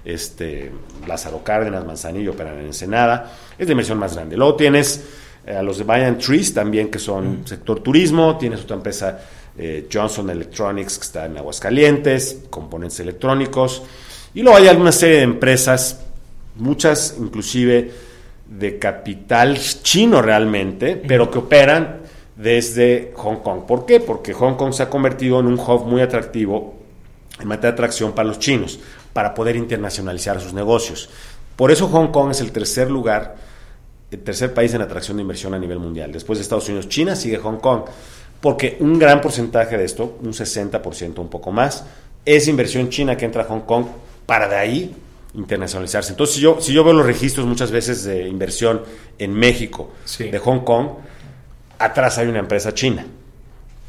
este, 0.05 0.71
Lázaro 1.07 1.43
Cárdenas, 1.43 1.85
Manzanillo, 1.85 2.31
operan 2.31 2.59
en 2.59 2.65
Ensenada, 2.67 3.31
es 3.57 3.65
la 3.67 3.71
inversión 3.71 3.97
más 3.97 4.13
grande. 4.15 4.35
Luego 4.37 4.55
tienes 4.55 5.05
eh, 5.45 5.55
a 5.55 5.63
los 5.63 5.77
de 5.77 5.85
Bayern 5.85 6.17
Trees 6.17 6.53
también, 6.53 6.89
que 6.91 6.99
son 6.99 7.47
sector 7.47 7.79
turismo, 7.79 8.37
tienes 8.37 8.61
otra 8.61 8.75
empresa, 8.75 9.19
eh, 9.57 9.87
Johnson 9.91 10.29
Electronics, 10.29 10.97
que 10.97 11.03
está 11.03 11.25
en 11.25 11.37
Aguascalientes, 11.37 12.45
componentes 12.49 12.99
electrónicos, 12.99 13.83
y 14.33 14.41
luego 14.41 14.57
hay 14.57 14.67
alguna 14.67 14.91
serie 14.91 15.17
de 15.17 15.23
empresas, 15.23 16.01
muchas 16.55 17.15
inclusive 17.19 17.91
de 18.47 18.79
capital 18.79 19.57
chino 19.57 20.21
realmente, 20.21 20.95
pero 20.95 21.29
que 21.31 21.39
operan 21.39 22.01
desde 22.35 23.13
Hong 23.15 23.37
Kong. 23.37 23.61
¿Por 23.67 23.85
qué? 23.85 23.99
Porque 23.99 24.33
Hong 24.33 24.55
Kong 24.55 24.73
se 24.73 24.83
ha 24.83 24.89
convertido 24.89 25.39
en 25.39 25.47
un 25.47 25.59
hub 25.59 25.85
muy 25.85 26.01
atractivo 26.01 26.75
en 27.39 27.47
materia 27.47 27.71
de 27.71 27.75
atracción 27.75 28.13
para 28.13 28.27
los 28.27 28.39
chinos, 28.39 28.79
para 29.13 29.33
poder 29.33 29.55
internacionalizar 29.55 30.39
sus 30.39 30.53
negocios. 30.53 31.09
Por 31.55 31.71
eso 31.71 31.87
Hong 31.87 32.07
Kong 32.07 32.31
es 32.31 32.41
el 32.41 32.51
tercer 32.51 32.89
lugar, 32.89 33.35
el 34.09 34.19
tercer 34.19 34.53
país 34.53 34.73
en 34.73 34.81
atracción 34.81 35.17
de 35.17 35.21
inversión 35.21 35.53
a 35.53 35.59
nivel 35.59 35.79
mundial. 35.79 36.11
Después 36.11 36.39
de 36.39 36.43
Estados 36.43 36.67
Unidos, 36.67 36.89
China 36.89 37.15
sigue 37.15 37.37
Hong 37.37 37.57
Kong, 37.57 37.83
porque 38.41 38.77
un 38.79 38.97
gran 38.99 39.21
porcentaje 39.21 39.77
de 39.77 39.85
esto, 39.85 40.17
un 40.21 40.33
60%, 40.33 41.19
un 41.19 41.29
poco 41.29 41.51
más, 41.51 41.85
es 42.25 42.47
inversión 42.47 42.89
china 42.89 43.15
que 43.17 43.25
entra 43.25 43.43
a 43.43 43.45
Hong 43.45 43.61
Kong 43.61 43.85
para 44.25 44.47
de 44.47 44.55
ahí 44.55 44.95
internacionalizarse. 45.33 46.11
Entonces, 46.11 46.35
si 46.35 46.41
yo, 46.41 46.57
si 46.59 46.73
yo 46.73 46.83
veo 46.83 46.93
los 46.93 47.05
registros 47.05 47.45
muchas 47.45 47.71
veces 47.71 48.03
de 48.03 48.27
inversión 48.27 48.81
en 49.17 49.33
México, 49.33 49.91
Sí. 50.05 50.29
de 50.29 50.39
Hong 50.39 50.59
Kong, 50.59 50.87
atrás 51.79 52.17
hay 52.17 52.27
una 52.27 52.39
empresa 52.39 52.73
china. 52.73 53.05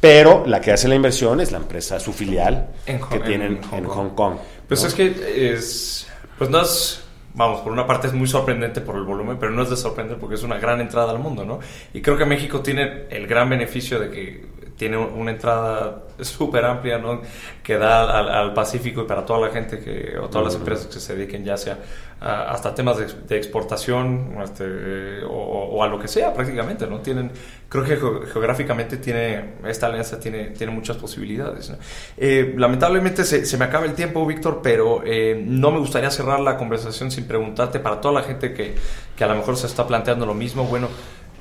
Pero 0.00 0.44
la 0.46 0.60
que 0.60 0.72
hace 0.72 0.88
la 0.88 0.94
inversión 0.96 1.40
es 1.40 1.52
la 1.52 1.58
empresa, 1.58 2.00
su 2.00 2.12
filial, 2.12 2.68
En 2.86 2.98
Hong- 3.00 3.08
que 3.08 3.18
tienen 3.20 3.60
en 3.72 3.84
Hong 3.84 4.04
en 4.06 4.10
Kong. 4.14 4.34
Pues 4.68 4.82
¿no? 4.82 4.88
es 4.88 4.94
que 4.94 5.52
es. 5.52 6.06
Pues 6.38 6.50
no 6.50 6.62
es. 6.62 7.00
Vamos, 7.34 7.60
por 7.60 7.72
una 7.72 7.86
parte 7.86 8.08
es 8.08 8.12
muy 8.12 8.26
sorprendente 8.26 8.80
por 8.80 8.96
el 8.96 9.04
volumen, 9.04 9.38
pero 9.38 9.52
no 9.52 9.62
es 9.62 9.70
de 9.70 9.76
sorprender 9.76 10.18
porque 10.18 10.34
es 10.34 10.42
una 10.42 10.58
gran 10.58 10.80
entrada 10.80 11.12
al 11.12 11.18
mundo, 11.18 11.44
¿no? 11.44 11.60
Y 11.94 12.02
creo 12.02 12.16
que 12.18 12.26
México 12.26 12.60
tiene 12.60 13.06
el 13.08 13.26
gran 13.26 13.48
beneficio 13.48 13.98
de 13.98 14.10
que 14.10 14.44
tiene 14.76 14.96
una 14.96 15.30
entrada 15.30 16.02
súper 16.20 16.64
amplia, 16.64 16.98
¿no? 16.98 17.22
Que 17.62 17.78
da 17.78 18.18
al, 18.18 18.28
al 18.28 18.52
Pacífico 18.52 19.02
y 19.02 19.04
para 19.06 19.24
toda 19.24 19.46
la 19.46 19.52
gente 19.52 19.78
que, 19.78 20.18
o 20.18 20.28
todas 20.28 20.46
las 20.46 20.54
empresas 20.56 20.86
que 20.86 21.00
se 21.00 21.16
dediquen 21.16 21.44
ya 21.44 21.56
sea 21.56 21.78
hasta 22.22 22.74
temas 22.74 22.98
de, 22.98 23.06
de 23.28 23.36
exportación 23.36 24.36
este, 24.42 25.24
o, 25.28 25.82
a 25.82 25.88
lo 25.88 25.98
que 25.98 26.06
sea 26.08 26.32
prácticamente, 26.32 26.86
¿no? 26.86 27.00
Tienen, 27.00 27.30
creo 27.68 27.82
que 27.84 27.96
geo- 27.96 28.26
geográficamente 28.32 28.96
tiene, 28.98 29.54
esta 29.66 29.86
alianza 29.86 30.20
tiene, 30.20 30.50
tiene 30.50 30.72
muchas 30.72 30.96
posibilidades. 30.96 31.72
Eh, 32.16 32.54
lamentablemente 32.56 33.24
se, 33.24 33.44
se 33.44 33.58
me 33.58 33.64
acaba 33.64 33.86
el 33.86 33.94
tiempo, 33.94 34.24
Víctor, 34.24 34.60
pero 34.62 35.02
eh, 35.04 35.42
no 35.44 35.70
me 35.72 35.78
gustaría 35.78 36.10
cerrar 36.10 36.40
la 36.40 36.56
conversación 36.56 37.10
sin 37.10 37.24
preguntarte 37.26 37.80
para 37.80 38.00
toda 38.00 38.14
la 38.14 38.22
gente 38.22 38.54
que, 38.54 38.74
que 39.16 39.24
a 39.24 39.26
lo 39.26 39.34
mejor 39.34 39.56
se 39.56 39.66
está 39.66 39.86
planteando 39.86 40.24
lo 40.24 40.34
mismo, 40.34 40.64
bueno, 40.64 40.88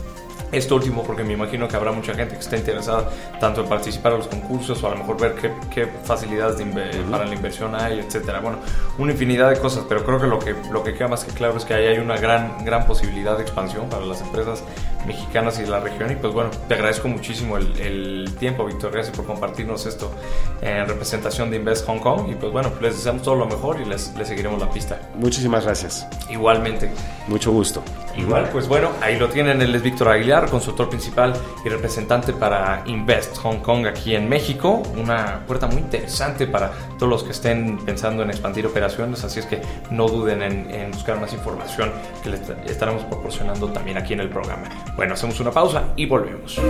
esto 0.52 0.74
último, 0.74 1.04
porque 1.04 1.22
me 1.22 1.34
imagino 1.34 1.68
que 1.68 1.76
habrá 1.76 1.92
mucha 1.92 2.12
gente 2.12 2.34
que 2.34 2.40
esté 2.40 2.56
interesada 2.56 3.08
tanto 3.38 3.60
en 3.62 3.68
participar 3.68 4.12
en 4.12 4.18
los 4.18 4.26
concursos 4.26 4.82
o 4.82 4.86
a 4.88 4.90
lo 4.90 4.96
mejor 4.96 5.20
ver 5.20 5.34
qué, 5.36 5.52
qué 5.72 5.88
facilidades 6.04 6.58
de 6.58 6.64
inve- 6.66 7.04
para 7.08 7.24
la 7.24 7.34
inversión 7.34 7.74
hay, 7.76 8.00
etcétera. 8.00 8.40
Bueno, 8.40 8.58
una 8.98 9.12
infinidad 9.12 9.48
de 9.50 9.58
cosas, 9.60 9.84
pero 9.88 10.04
creo 10.04 10.20
que 10.20 10.26
lo 10.26 10.38
que 10.40 10.56
lo 10.72 10.82
que 10.82 10.92
queda 10.94 11.06
más 11.06 11.22
que 11.24 11.32
claro 11.32 11.56
es 11.56 11.64
que 11.64 11.74
ahí 11.74 11.86
hay 11.86 11.98
una 11.98 12.16
gran 12.16 12.64
gran 12.64 12.84
posibilidad 12.84 13.36
de 13.36 13.42
expansión 13.42 13.88
para 13.88 14.04
las 14.04 14.20
empresas 14.22 14.64
mexicanas 15.06 15.58
y 15.58 15.62
de 15.62 15.68
la 15.68 15.80
región. 15.80 16.10
Y 16.10 16.16
pues 16.16 16.32
bueno, 16.32 16.50
te 16.68 16.74
agradezco 16.74 17.08
muchísimo 17.08 17.56
el, 17.56 17.78
el 17.80 18.34
tiempo, 18.38 18.64
Víctor. 18.64 18.92
Gracias 18.92 19.16
por 19.16 19.26
compartirnos 19.26 19.86
esto 19.86 20.10
en 20.60 20.86
representación 20.86 21.50
de 21.50 21.56
Invest 21.56 21.86
Hong 21.86 21.98
Kong. 21.98 22.30
Y 22.30 22.34
pues 22.34 22.52
bueno, 22.52 22.72
les 22.80 22.96
deseamos 22.96 23.22
todo 23.22 23.36
lo 23.36 23.46
mejor 23.46 23.80
y 23.80 23.84
les, 23.84 24.14
les 24.16 24.28
seguiremos 24.28 24.60
la 24.60 24.70
pista. 24.70 25.00
Muchísimas 25.14 25.64
gracias. 25.64 26.06
Igualmente. 26.28 26.90
Mucho 27.28 27.52
gusto. 27.52 27.82
Igual, 28.16 28.48
pues 28.50 28.66
bueno, 28.66 28.90
ahí 29.00 29.16
lo 29.16 29.28
tienen, 29.28 29.62
él 29.62 29.72
es 29.74 29.82
Víctor 29.82 30.08
Aguilar, 30.08 30.50
consultor 30.50 30.88
principal 30.88 31.32
y 31.64 31.68
representante 31.68 32.32
para 32.32 32.82
Invest 32.86 33.38
Hong 33.38 33.58
Kong 33.58 33.86
aquí 33.86 34.16
en 34.16 34.28
México. 34.28 34.82
Una 34.96 35.44
puerta 35.46 35.68
muy 35.68 35.78
interesante 35.78 36.46
para 36.46 36.72
todos 36.98 37.08
los 37.08 37.22
que 37.22 37.30
estén 37.30 37.78
pensando 37.78 38.24
en 38.24 38.30
expandir 38.30 38.66
operaciones, 38.66 39.22
así 39.22 39.38
es 39.38 39.46
que 39.46 39.62
no 39.90 40.08
duden 40.08 40.42
en, 40.42 40.70
en 40.70 40.90
buscar 40.90 41.20
más 41.20 41.32
información 41.32 41.92
que 42.22 42.30
les 42.30 42.40
estaremos 42.66 43.04
proporcionando 43.04 43.68
también 43.68 43.96
aquí 43.96 44.12
en 44.12 44.20
el 44.20 44.28
programa. 44.28 44.64
Bueno, 44.96 45.14
hacemos 45.14 45.40
una 45.40 45.50
pausa 45.50 45.92
y 45.96 46.06
volvemos. 46.06 46.60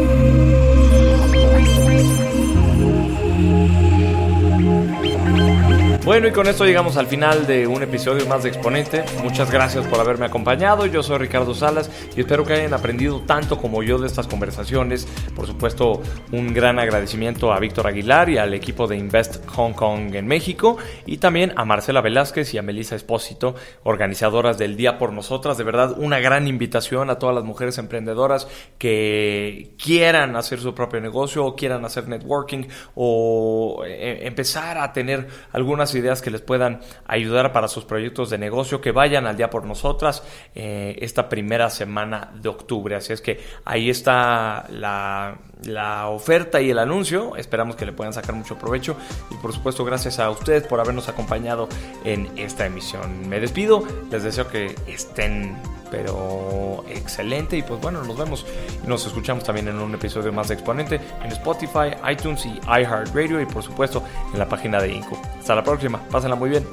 Bueno, 6.03 6.28
y 6.28 6.32
con 6.32 6.46
esto 6.46 6.64
llegamos 6.64 6.96
al 6.96 7.07
final 7.07 7.46
de 7.46 7.66
un 7.66 7.82
episodio 7.82 8.26
más 8.26 8.42
de 8.42 8.48
Exponente. 8.48 9.05
Muchas 9.22 9.51
gracias 9.51 9.86
por 9.86 10.01
haberme 10.01 10.24
acompañado. 10.24 10.86
Yo 10.86 11.03
soy 11.03 11.18
Ricardo 11.18 11.55
Salas 11.55 11.90
y 12.16 12.20
espero 12.20 12.42
que 12.42 12.55
hayan 12.55 12.72
aprendido 12.72 13.20
tanto 13.20 13.59
como 13.59 13.82
yo 13.82 13.98
de 13.98 14.07
estas 14.07 14.26
conversaciones. 14.26 15.07
Por 15.36 15.46
supuesto, 15.46 16.01
un 16.32 16.55
gran 16.55 16.78
agradecimiento 16.78 17.53
a 17.53 17.61
Víctor 17.61 17.86
Aguilar 17.86 18.30
y 18.30 18.38
al 18.38 18.55
equipo 18.55 18.86
de 18.86 18.96
Invest 18.96 19.46
Hong 19.51 19.74
Kong 19.74 20.14
en 20.14 20.26
México 20.26 20.78
y 21.05 21.18
también 21.18 21.53
a 21.57 21.66
Marcela 21.66 22.01
Velázquez 22.01 22.55
y 22.55 22.59
a 22.59 22.62
Melissa 22.62 22.96
Espósito, 22.96 23.55
organizadoras 23.82 24.57
del 24.57 24.78
Día 24.78 24.96
por 24.96 25.12
Nosotras. 25.12 25.59
De 25.59 25.64
verdad, 25.64 25.96
una 25.98 26.18
gran 26.18 26.48
invitación 26.48 27.11
a 27.11 27.18
todas 27.18 27.34
las 27.34 27.44
mujeres 27.44 27.76
emprendedoras 27.76 28.48
que 28.78 29.74
quieran 29.76 30.34
hacer 30.34 30.61
su 30.61 30.74
propio 30.74 31.03
negocio 31.03 31.44
o 31.44 31.55
quieran 31.55 31.84
hacer 31.84 32.09
networking 32.09 32.64
o 32.94 33.82
eh, 33.86 34.20
empezar 34.22 34.78
a 34.78 34.94
tener 34.94 35.28
algunas 35.53 35.89
ideas 35.95 36.22
que 36.22 36.30
les 36.30 36.41
puedan 36.41 36.80
ayudar 37.07 37.53
para 37.53 37.68
sus 37.68 37.84
proyectos 37.84 38.30
de 38.30 38.38
negocio, 38.38 38.80
que 38.80 38.93
vayan 38.93 39.26
al 39.26 39.36
día 39.36 39.51
por 39.51 39.64
nosotras 39.64 40.22
eh, 40.55 40.97
esta 41.01 41.28
primera 41.28 41.70
semana 41.70 42.32
de 42.34 42.49
octubre. 42.49 42.97
Así 42.97 43.12
es 43.12 43.20
que 43.20 43.41
ahí 43.64 43.91
está 43.91 44.66
la, 44.70 45.38
la 45.64 46.09
oferta 46.09 46.61
y 46.61 46.70
el 46.70 46.78
anuncio. 46.78 47.36
Esperamos 47.36 47.76
que 47.76 47.86
le 47.86 47.93
puedan 47.93 48.12
sacar 48.12 48.34
mucho 48.34 48.59
provecho 48.59 48.97
y 49.30 49.34
por 49.36 49.53
supuesto 49.53 49.84
gracias 49.84 50.18
a 50.18 50.30
ustedes 50.30 50.66
por 50.66 50.80
habernos 50.80 51.09
acompañado 51.09 51.68
en 52.05 52.30
esta 52.36 52.66
emisión. 52.66 53.28
Me 53.28 53.41
despido, 53.41 53.82
les 54.11 54.22
deseo 54.22 54.49
que 54.49 54.74
estén 54.86 55.57
pero 55.91 56.84
excelente 56.88 57.57
y 57.57 57.62
pues 57.62 57.80
bueno, 57.80 58.03
nos 58.05 58.16
vemos 58.16 58.47
y 58.82 58.86
nos 58.86 59.07
escuchamos 59.07 59.45
también 59.45 59.68
en 59.68 59.78
un 59.78 59.95
episodio 59.95 60.32
más 60.32 60.49
de 60.49 60.55
Exponente 60.55 61.01
en 61.22 61.32
Spotify, 61.32 61.91
iTunes 62.11 62.47
y 62.47 62.61
iHeartRadio 62.66 63.41
y 63.41 63.47
por 63.47 63.62
supuesto 63.62 64.03
en 64.32 64.38
la 64.38 64.49
página 64.49 64.80
de 64.80 64.93
Inco. 64.93 65.20
Hasta 65.38 65.55
la 65.55 65.64
próxima, 65.64 66.01
pásenla 66.11 66.36
muy 66.36 66.51
bien. 66.51 66.66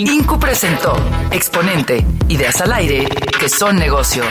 Incu 0.00 0.38
presentó 0.38 0.96
Exponente, 1.30 2.04
ideas 2.28 2.60
al 2.60 2.72
aire 2.72 3.06
que 3.38 3.48
son 3.48 3.76
negocio. 3.76 4.24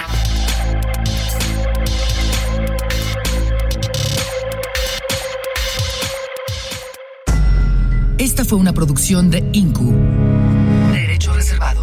Esta 8.17 8.45
fue 8.45 8.57
una 8.57 8.73
producción 8.73 9.29
de 9.29 9.47
Incu. 9.53 9.93
Derechos 10.91 11.35
derechos 11.35 11.82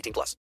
18 0.00 0.12
plus. 0.12 0.36